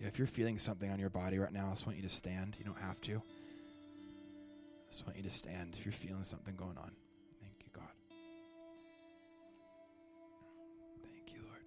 If 0.06 0.18
you're 0.18 0.28
feeling 0.28 0.58
something 0.58 0.91
on 0.91 0.99
your 0.99 1.10
body 1.10 1.39
right 1.39 1.54
now, 1.54 1.68
I 1.68 1.70
just 1.70 1.86
want 1.86 1.95
you 1.97 2.04
to 2.04 2.10
stand. 2.10 2.58
You 2.60 2.66
don't 2.66 2.80
have 2.80 2.99
to. 3.01 3.16
I 3.16 4.91
just 4.91 5.06
want 5.06 5.16
you 5.18 5.24
to 5.24 5.30
stand 5.30 5.76
if 5.80 5.86
you're 5.86 5.93
feeling 5.93 6.26
something 6.26 6.56
going 6.58 6.78
on. 6.78 6.91
Thank 7.41 7.56
you, 7.62 7.70
God. 7.74 7.88
Thank 11.01 11.34
you, 11.34 11.39
Lord. 11.47 11.62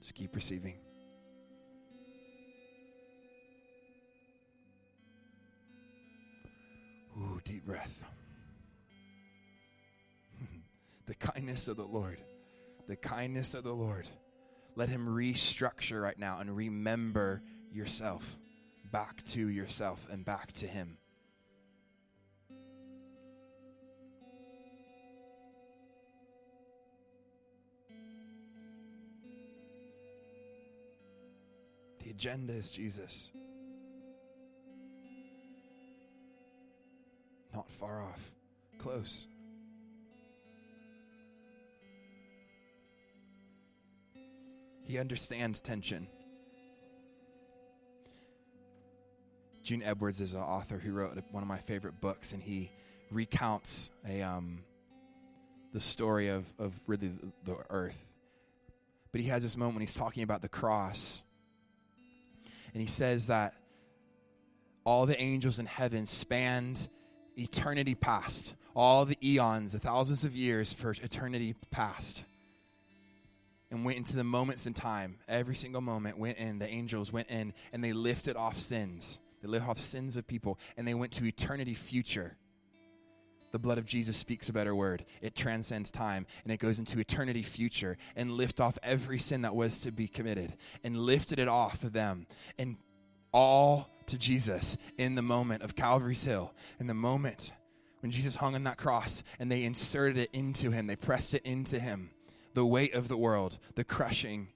Just 0.00 0.14
keep 0.16 0.34
receiving. 0.34 0.74
Ooh, 7.16 7.40
deep 7.44 7.64
breath. 7.64 8.02
the 11.06 11.14
kindness 11.14 11.68
of 11.68 11.76
the 11.76 11.84
Lord. 11.84 12.18
The 12.88 12.96
kindness 12.96 13.54
of 13.54 13.62
the 13.62 13.72
Lord. 13.72 14.08
Let 14.76 14.88
Him 14.88 15.06
restructure 15.06 16.02
right 16.02 16.18
now 16.18 16.38
and 16.38 16.56
remember 16.56 17.42
yourself 17.72 18.38
back 18.90 19.24
to 19.24 19.48
yourself 19.48 20.06
and 20.10 20.24
back 20.24 20.52
to 20.52 20.66
Him. 20.66 20.96
The 32.02 32.10
agenda 32.10 32.52
is 32.52 32.70
Jesus. 32.70 33.30
Not 37.54 37.70
far 37.70 38.02
off, 38.02 38.32
close. 38.78 39.26
He 44.90 44.98
understands 44.98 45.60
tension. 45.60 46.08
Gene 49.62 49.84
Edwards 49.84 50.20
is 50.20 50.32
an 50.32 50.40
author 50.40 50.78
who 50.78 50.90
wrote 50.90 51.16
one 51.30 51.44
of 51.44 51.48
my 51.48 51.58
favorite 51.58 52.00
books, 52.00 52.32
and 52.32 52.42
he 52.42 52.72
recounts 53.12 53.92
a 54.08 54.20
um, 54.20 54.64
the 55.72 55.78
story 55.78 56.26
of 56.26 56.52
of 56.58 56.74
really 56.88 57.06
the, 57.06 57.52
the 57.52 57.56
earth. 57.70 58.04
But 59.12 59.20
he 59.20 59.28
has 59.28 59.44
this 59.44 59.56
moment 59.56 59.76
when 59.76 59.82
he's 59.82 59.94
talking 59.94 60.24
about 60.24 60.42
the 60.42 60.48
cross, 60.48 61.22
and 62.74 62.82
he 62.82 62.88
says 62.88 63.28
that 63.28 63.54
all 64.84 65.06
the 65.06 65.20
angels 65.22 65.60
in 65.60 65.66
heaven 65.66 66.04
spanned 66.04 66.88
eternity 67.38 67.94
past, 67.94 68.56
all 68.74 69.04
the 69.04 69.16
eons, 69.22 69.70
the 69.70 69.78
thousands 69.78 70.24
of 70.24 70.34
years 70.34 70.74
for 70.74 70.90
eternity 70.90 71.54
past 71.70 72.24
and 73.70 73.84
went 73.84 73.98
into 73.98 74.16
the 74.16 74.24
moments 74.24 74.66
in 74.66 74.74
time. 74.74 75.18
Every 75.28 75.54
single 75.54 75.80
moment 75.80 76.18
went 76.18 76.38
in, 76.38 76.58
the 76.58 76.68
angels 76.68 77.12
went 77.12 77.28
in, 77.28 77.52
and 77.72 77.82
they 77.82 77.92
lifted 77.92 78.36
off 78.36 78.58
sins. 78.58 79.20
They 79.42 79.48
lifted 79.48 79.68
off 79.68 79.78
sins 79.78 80.16
of 80.16 80.26
people, 80.26 80.58
and 80.76 80.86
they 80.86 80.94
went 80.94 81.12
to 81.12 81.24
eternity 81.24 81.74
future. 81.74 82.36
The 83.52 83.58
blood 83.58 83.78
of 83.78 83.84
Jesus 83.84 84.16
speaks 84.16 84.48
a 84.48 84.52
better 84.52 84.74
word. 84.74 85.04
It 85.20 85.34
transcends 85.34 85.90
time 85.90 86.26
and 86.44 86.52
it 86.52 86.60
goes 86.60 86.78
into 86.78 87.00
eternity 87.00 87.42
future 87.42 87.98
and 88.14 88.30
lift 88.30 88.60
off 88.60 88.78
every 88.80 89.18
sin 89.18 89.42
that 89.42 89.56
was 89.56 89.80
to 89.80 89.90
be 89.90 90.06
committed 90.06 90.54
and 90.84 90.96
lifted 90.96 91.40
it 91.40 91.48
off 91.48 91.82
of 91.82 91.92
them 91.92 92.28
and 92.58 92.76
all 93.32 93.90
to 94.06 94.16
Jesus 94.16 94.76
in 94.98 95.16
the 95.16 95.22
moment 95.22 95.62
of 95.62 95.74
Calvary's 95.74 96.24
Hill, 96.24 96.54
in 96.78 96.86
the 96.86 96.94
moment 96.94 97.52
when 98.00 98.12
Jesus 98.12 98.36
hung 98.36 98.54
on 98.54 98.64
that 98.64 98.78
cross 98.78 99.24
and 99.38 99.50
they 99.50 99.64
inserted 99.64 100.16
it 100.16 100.30
into 100.32 100.70
him, 100.70 100.86
they 100.86 100.96
pressed 100.96 101.34
it 101.34 101.42
into 101.44 101.80
him 101.80 102.10
the 102.54 102.66
weight 102.66 102.94
of 102.94 103.08
the 103.08 103.16
world, 103.16 103.58
the 103.74 103.84
crushing, 103.84 104.48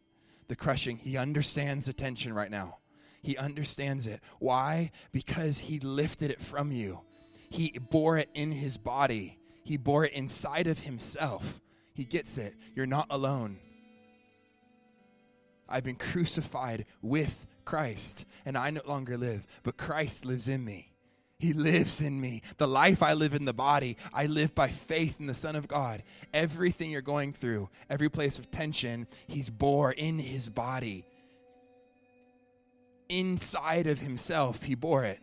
the 0.49 0.57
crushing. 0.57 0.97
He 0.99 1.17
understands 1.17 1.87
the 1.87 1.93
tension 1.93 2.33
right 2.33 2.51
now. 2.51 2.79
He 3.23 3.37
understands 3.37 4.07
it. 4.07 4.21
Why? 4.39 4.91
Because 5.13 5.59
he 5.59 5.81
lifted 5.81 6.31
it 6.31 6.41
from 6.41 6.71
you. 6.73 7.01
He 7.49 7.79
bore 7.91 8.19
it 8.19 8.29
in 8.35 8.53
his 8.53 8.77
body. 8.77 9.39
He 9.63 9.77
bore 9.77 10.05
it 10.05 10.13
inside 10.13 10.67
of 10.67 10.81
himself. 10.81 11.61
He 11.95 12.05
gets 12.05 12.37
it. 12.37 12.55
You're 12.75 12.87
not 12.87 13.07
alone. 13.11 13.59
I've 15.69 15.85
been 15.85 15.95
crucified 15.95 16.85
with 17.01 17.47
Christ, 17.65 18.27
and 18.45 18.59
I 18.59 18.71
no 18.71 18.83
longer 18.87 19.17
live, 19.17 19.47
but 19.63 19.79
Christ 19.79 20.25
lives 20.25 20.49
in 20.49 20.65
me. 20.65 20.94
He 21.39 21.53
lives 21.53 22.01
in 22.01 22.21
me. 22.21 22.43
The 22.59 22.69
life 22.69 23.03
I 23.03 23.15
live 23.15 23.35
in 23.35 23.45
the 23.45 23.53
body, 23.53 23.97
I 24.13 24.27
live 24.27 24.55
by 24.55 24.69
faith 24.69 25.19
in 25.19 25.27
the 25.27 25.35
Son 25.35 25.57
of 25.57 25.69
God. 25.69 26.03
Everything 26.33 26.91
you're 26.91 27.03
going 27.03 27.33
through, 27.33 27.69
every 27.91 28.09
place 28.09 28.39
of 28.39 28.51
tension, 28.51 29.07
He's 29.27 29.51
bore 29.51 29.93
in 29.93 30.19
His 30.19 30.49
body. 30.49 31.05
Inside 33.09 33.87
of 33.87 33.99
Himself, 33.99 34.63
He 34.63 34.75
bore 34.75 35.05
it. 35.05 35.19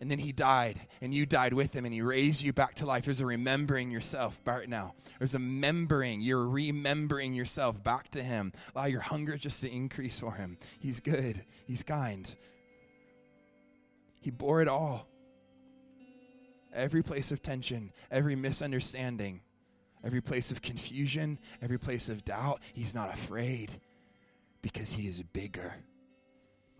And 0.00 0.10
then 0.10 0.18
He 0.18 0.30
died, 0.30 0.78
and 1.00 1.14
you 1.14 1.24
died 1.24 1.54
with 1.54 1.74
Him, 1.74 1.86
and 1.86 1.94
He 1.94 2.02
raised 2.02 2.42
you 2.42 2.52
back 2.52 2.74
to 2.76 2.86
life. 2.86 3.06
There's 3.06 3.20
a 3.20 3.26
remembering 3.26 3.90
yourself 3.90 4.38
right 4.44 4.68
now. 4.68 4.94
There's 5.18 5.34
a 5.34 5.38
remembering. 5.38 6.20
You're 6.20 6.46
remembering 6.46 7.32
yourself 7.32 7.82
back 7.82 8.10
to 8.10 8.22
Him. 8.22 8.52
Allow 8.74 8.86
your 8.86 9.00
hunger 9.00 9.38
just 9.38 9.62
to 9.62 9.72
increase 9.72 10.20
for 10.20 10.34
Him. 10.34 10.58
He's 10.80 11.00
good, 11.00 11.44
He's 11.66 11.82
kind. 11.82 12.32
He 14.20 14.30
bore 14.30 14.60
it 14.60 14.68
all 14.68 15.08
every 16.74 17.02
place 17.02 17.32
of 17.32 17.42
tension, 17.42 17.92
every 18.10 18.36
misunderstanding, 18.36 19.40
every 20.04 20.20
place 20.20 20.50
of 20.50 20.62
confusion, 20.62 21.38
every 21.62 21.78
place 21.78 22.08
of 22.08 22.24
doubt. 22.24 22.60
He's 22.72 22.94
not 22.94 23.12
afraid 23.12 23.80
because 24.62 24.92
he 24.92 25.06
is 25.06 25.22
bigger. 25.22 25.74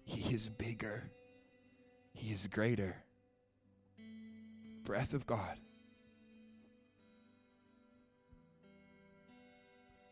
He 0.05 0.35
is 0.35 0.49
bigger. 0.49 1.05
He 2.13 2.33
is 2.33 2.47
greater. 2.47 2.97
Breath 4.85 5.15
of 5.15 5.27
God. 5.27 5.59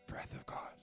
Breath 0.07 0.33
of 0.35 0.45
God. 0.45 0.73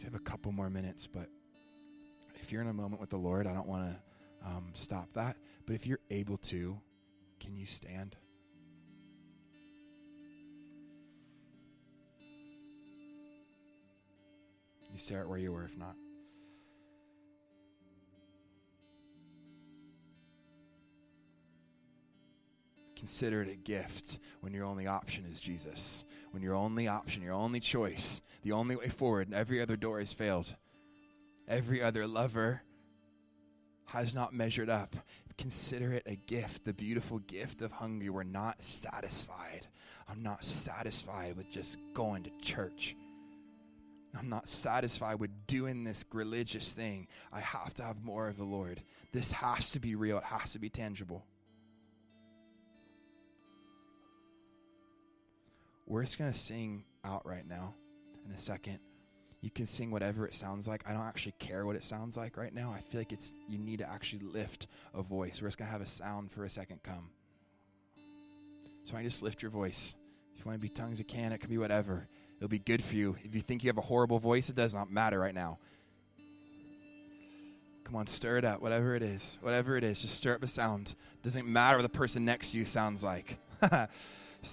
We 0.00 0.04
have 0.04 0.14
a 0.14 0.18
couple 0.18 0.50
more 0.50 0.70
minutes, 0.70 1.06
but 1.06 1.28
if 2.36 2.50
you're 2.50 2.62
in 2.62 2.68
a 2.68 2.72
moment 2.72 3.00
with 3.00 3.10
the 3.10 3.18
Lord, 3.18 3.46
I 3.46 3.52
don't 3.52 3.66
want 3.66 3.92
to 3.92 4.48
um, 4.48 4.70
stop 4.72 5.12
that. 5.12 5.36
But 5.66 5.74
if 5.74 5.86
you're 5.86 6.00
able 6.10 6.38
to, 6.38 6.80
can 7.38 7.54
you 7.54 7.66
stand? 7.66 8.16
You 14.90 14.98
stare 14.98 15.20
at 15.20 15.28
where 15.28 15.38
you 15.38 15.52
were, 15.52 15.64
if 15.64 15.76
not. 15.76 15.94
Consider 23.00 23.42
it 23.42 23.50
a 23.50 23.56
gift 23.56 24.20
when 24.40 24.54
your 24.54 24.64
only 24.64 24.86
option 24.86 25.24
is 25.30 25.40
Jesus. 25.40 26.04
When 26.30 26.42
your 26.42 26.54
only 26.54 26.86
option, 26.86 27.22
your 27.22 27.34
only 27.34 27.58
choice, 27.58 28.20
the 28.42 28.52
only 28.52 28.76
way 28.76 28.88
forward, 28.88 29.26
and 29.26 29.34
every 29.34 29.60
other 29.60 29.76
door 29.76 29.98
has 29.98 30.12
failed. 30.12 30.54
Every 31.48 31.82
other 31.82 32.06
lover 32.06 32.62
has 33.86 34.14
not 34.14 34.32
measured 34.32 34.70
up. 34.70 34.94
Consider 35.36 35.94
it 35.94 36.04
a 36.06 36.14
gift, 36.14 36.64
the 36.64 36.72
beautiful 36.72 37.18
gift 37.18 37.62
of 37.62 37.72
hunger. 37.72 38.12
We're 38.12 38.22
not 38.22 38.62
satisfied 38.62 39.66
I'm 40.10 40.22
not 40.24 40.44
satisfied 40.44 41.36
with 41.36 41.50
just 41.50 41.78
going 41.94 42.24
to 42.24 42.30
church. 42.42 42.96
I'm 44.18 44.28
not 44.28 44.48
satisfied 44.48 45.20
with 45.20 45.30
doing 45.46 45.84
this 45.84 46.04
religious 46.12 46.72
thing. 46.72 47.06
I 47.32 47.38
have 47.38 47.74
to 47.74 47.84
have 47.84 48.02
more 48.02 48.26
of 48.26 48.36
the 48.36 48.44
Lord. 48.44 48.82
This 49.12 49.30
has 49.30 49.70
to 49.70 49.80
be 49.80 49.94
real, 49.94 50.18
it 50.18 50.24
has 50.24 50.52
to 50.52 50.58
be 50.58 50.68
tangible. 50.68 51.24
We're 55.90 56.02
just 56.02 56.18
going 56.18 56.30
to 56.30 56.38
sing 56.38 56.84
out 57.04 57.26
right 57.26 57.44
now 57.48 57.74
in 58.24 58.30
a 58.32 58.38
second. 58.38 58.78
You 59.40 59.50
can 59.50 59.66
sing 59.66 59.90
whatever 59.90 60.24
it 60.24 60.34
sounds 60.34 60.68
like. 60.68 60.88
I 60.88 60.92
don't 60.92 61.02
actually 61.02 61.34
care 61.40 61.66
what 61.66 61.74
it 61.74 61.82
sounds 61.82 62.16
like 62.16 62.36
right 62.36 62.54
now. 62.54 62.72
I 62.72 62.80
feel 62.80 63.00
like 63.00 63.10
it's 63.10 63.34
you 63.48 63.58
need 63.58 63.80
to 63.80 63.90
actually 63.90 64.20
lift 64.20 64.68
a 64.94 65.02
voice. 65.02 65.42
We're 65.42 65.48
just 65.48 65.58
going 65.58 65.66
to 65.66 65.72
have 65.72 65.80
a 65.80 65.86
sound 65.86 66.30
for 66.30 66.44
a 66.44 66.50
second 66.50 66.84
come. 66.84 67.10
So 68.84 68.96
I 68.96 69.02
just 69.02 69.20
lift 69.20 69.42
your 69.42 69.50
voice. 69.50 69.96
If 70.32 70.38
you 70.38 70.44
want 70.48 70.60
to 70.60 70.62
be 70.62 70.68
tongues, 70.68 71.00
you 71.00 71.04
can. 71.04 71.32
It 71.32 71.40
can 71.40 71.50
be 71.50 71.58
whatever. 71.58 72.06
It'll 72.36 72.48
be 72.48 72.60
good 72.60 72.84
for 72.84 72.94
you. 72.94 73.16
If 73.24 73.34
you 73.34 73.40
think 73.40 73.64
you 73.64 73.68
have 73.68 73.78
a 73.78 73.82
horrible 73.82 74.20
voice, 74.20 74.48
it 74.48 74.54
does 74.54 74.72
not 74.72 74.92
matter 74.92 75.18
right 75.18 75.34
now. 75.34 75.58
Come 77.82 77.96
on, 77.96 78.06
stir 78.06 78.38
it 78.38 78.44
up, 78.44 78.62
whatever 78.62 78.94
it 78.94 79.02
is. 79.02 79.40
Whatever 79.42 79.76
it 79.76 79.82
is, 79.82 80.00
just 80.00 80.14
stir 80.14 80.36
up 80.36 80.44
a 80.44 80.46
sound. 80.46 80.94
Doesn't 81.24 81.48
matter 81.48 81.78
what 81.78 81.82
the 81.82 81.88
person 81.88 82.24
next 82.24 82.52
to 82.52 82.58
you 82.58 82.64
sounds 82.64 83.02
like. 83.02 83.38
Oh, 84.42 84.46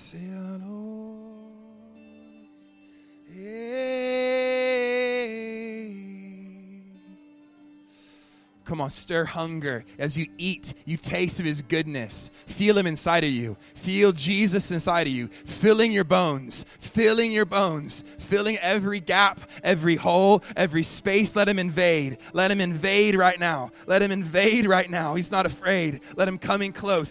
come 8.66 8.82
on, 8.82 8.92
stir 8.92 9.24
hunger. 9.24 9.86
As 9.98 10.18
you 10.18 10.28
eat, 10.38 10.74
you 10.84 10.98
taste 10.98 11.40
of 11.40 11.46
his 11.46 11.62
goodness. 11.62 12.32
Feel 12.48 12.78
him 12.78 12.86
inside 12.86 13.24
of 13.24 13.30
you. 13.30 13.56
Feel 13.76 14.12
Jesus 14.12 14.72
inside 14.72 15.08
of 15.08 15.14
you, 15.14 15.30
filling 15.30 15.94
your 15.94 16.04
bones, 16.04 16.66
filling 16.80 17.32
your 17.32 17.46
bones, 17.46 18.04
filling 18.20 18.58
every 18.58 19.00
gap, 19.00 19.40
every 19.64 19.96
hole, 19.96 20.44
every 20.58 20.84
space. 20.84 21.34
Let 21.34 21.48
him 21.48 21.60
invade. 21.60 22.18
Let 22.34 22.52
him 22.52 22.60
invade 22.60 23.16
right 23.16 23.40
now. 23.40 23.72
Let 23.86 24.02
him 24.02 24.12
invade 24.12 24.66
right 24.66 24.90
now. 24.90 25.16
He's 25.16 25.32
not 25.32 25.46
afraid. 25.46 26.02
Let 26.18 26.28
him 26.28 26.38
come 26.38 26.62
in 26.62 26.74
close. 26.74 27.08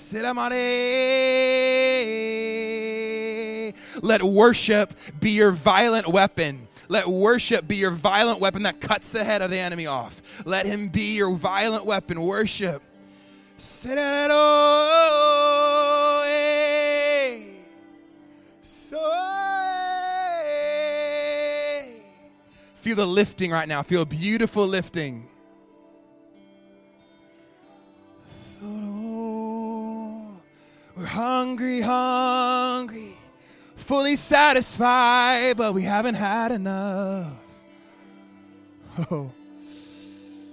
Let 4.03 4.23
worship 4.23 4.95
be 5.21 5.31
your 5.31 5.53
violent 5.53 6.09
weapon. 6.09 6.69
Let 6.89 7.07
worship 7.07 7.67
be 7.67 7.77
your 7.77 7.91
violent 7.91 8.41
weapon 8.41 8.63
that 8.63 8.81
cuts 8.81 9.11
the 9.11 9.25
head 9.25 9.43
of 9.43 9.51
the 9.51 9.59
enemy 9.59 9.87
off. 9.87 10.23
Let 10.45 10.67
him 10.67 10.89
be 10.89 11.17
your 11.17 11.35
violent 11.35 11.85
weapon. 11.85 12.21
Worship. 12.21 12.83
Feel 13.59 13.97
the 22.95 23.07
lifting 23.07 23.51
right 23.51 23.67
now. 23.67 23.83
Feel 23.83 24.05
beautiful 24.05 24.67
lifting. 24.67 25.29
We're 30.97 31.05
hungry, 31.05 31.83
hungry 31.83 33.16
fully 33.87 34.17
satisfied, 34.17 35.57
but 35.57 35.73
we 35.73 35.83
haven't 35.83 36.17
had 36.17 36.53
enough. 36.53 37.33
Oh, 39.11 39.31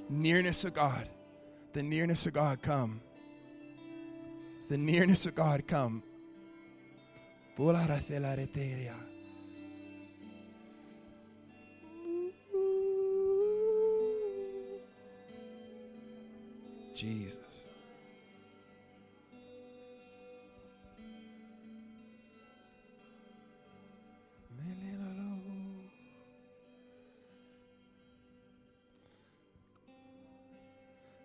nearness 0.10 0.66
of 0.66 0.74
God. 0.74 1.10
The 1.74 1.82
nearness 1.82 2.26
of 2.28 2.34
God 2.34 2.62
come. 2.62 3.02
The 4.70 4.78
nearness 4.78 5.26
of 5.26 5.34
God 5.34 5.68
come. 5.68 6.04
Jesus. 16.96 17.53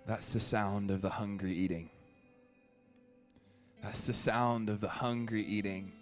That's 0.08 0.32
the 0.32 0.40
sound 0.40 0.90
of 0.90 1.02
the 1.02 1.10
hungry 1.10 1.52
eating. 1.52 1.90
That's 3.82 4.06
the 4.06 4.14
sound 4.14 4.70
of 4.70 4.80
the 4.80 4.88
hungry 4.88 5.44
eating. 5.44 5.92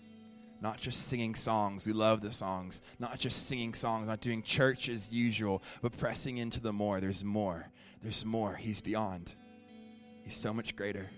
Not 0.61 0.79
just 0.79 1.09
singing 1.09 1.35
songs. 1.35 1.89
We 1.89 1.93
love 1.93 2.21
the 2.21 2.31
songs. 2.31 2.83
Not 3.01 3.19
just 3.19 3.49
singing 3.49 3.75
songs, 3.75 4.07
not 4.07 4.21
doing 4.21 4.45
church 4.45 4.89
as 4.89 5.11
usual, 5.11 5.61
but 5.83 5.99
pressing 5.99 6.37
into 6.37 6.61
the 6.61 6.73
more. 6.73 7.01
There's 7.01 7.25
more. 7.25 7.69
There's 8.01 8.25
more. 8.25 8.55
He's 8.55 8.81
beyond. 8.81 9.35
He's 10.23 10.37
so 10.37 10.55
much 10.55 10.77
greater. 10.77 11.11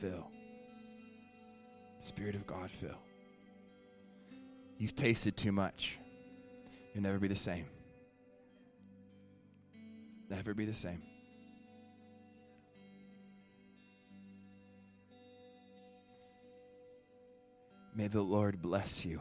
Fill. 0.00 0.26
Spirit 2.00 2.34
of 2.34 2.48
God, 2.48 2.68
fill. 2.68 2.98
You've 4.80 4.96
tasted 4.96 5.36
too 5.36 5.52
much. 5.52 5.98
You'll 6.94 7.02
never 7.02 7.18
be 7.18 7.28
the 7.28 7.36
same. 7.36 7.66
Never 10.30 10.54
be 10.54 10.64
the 10.64 10.72
same. 10.72 11.02
May 17.94 18.08
the 18.08 18.22
Lord 18.22 18.62
bless 18.62 19.04
you 19.04 19.20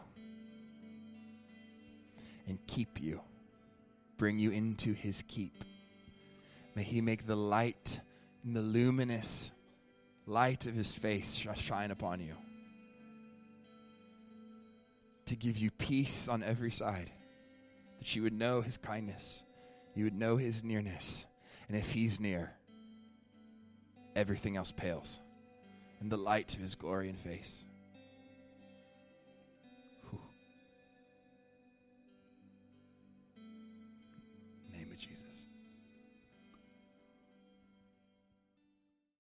and 2.48 2.58
keep 2.66 3.02
you, 3.02 3.20
bring 4.18 4.40
you 4.40 4.52
into 4.52 4.94
his 4.94 5.26
keep. 5.28 5.66
May 6.74 6.84
he 6.84 7.02
make 7.02 7.28
the 7.28 7.36
light 7.36 8.00
and 8.46 8.56
the 8.56 8.62
luminous 8.62 9.52
light 10.26 10.68
of 10.68 10.76
his 10.76 10.94
face 10.94 11.34
shine 11.34 11.92
upon 11.92 12.22
you 12.22 12.38
to 15.30 15.36
give 15.36 15.58
you 15.58 15.72
peace 15.72 16.28
on 16.28 16.44
every 16.44 16.72
side, 16.72 17.12
that 18.00 18.16
you 18.16 18.24
would 18.24 18.34
know 18.34 18.62
his 18.62 18.78
kindness, 18.78 19.44
you 19.96 20.04
would 20.04 20.16
know 20.16 20.38
his 20.38 20.64
nearness. 20.64 21.28
And 21.68 21.78
if 21.78 21.92
he's 21.92 22.20
near, 22.20 22.52
everything 24.16 24.58
else 24.58 24.72
pales 24.72 25.22
in 26.02 26.10
the 26.10 26.18
light 26.18 26.56
of 26.56 26.62
his 26.62 26.74
glory 26.74 27.10
and 27.10 27.20
face. 27.20 27.64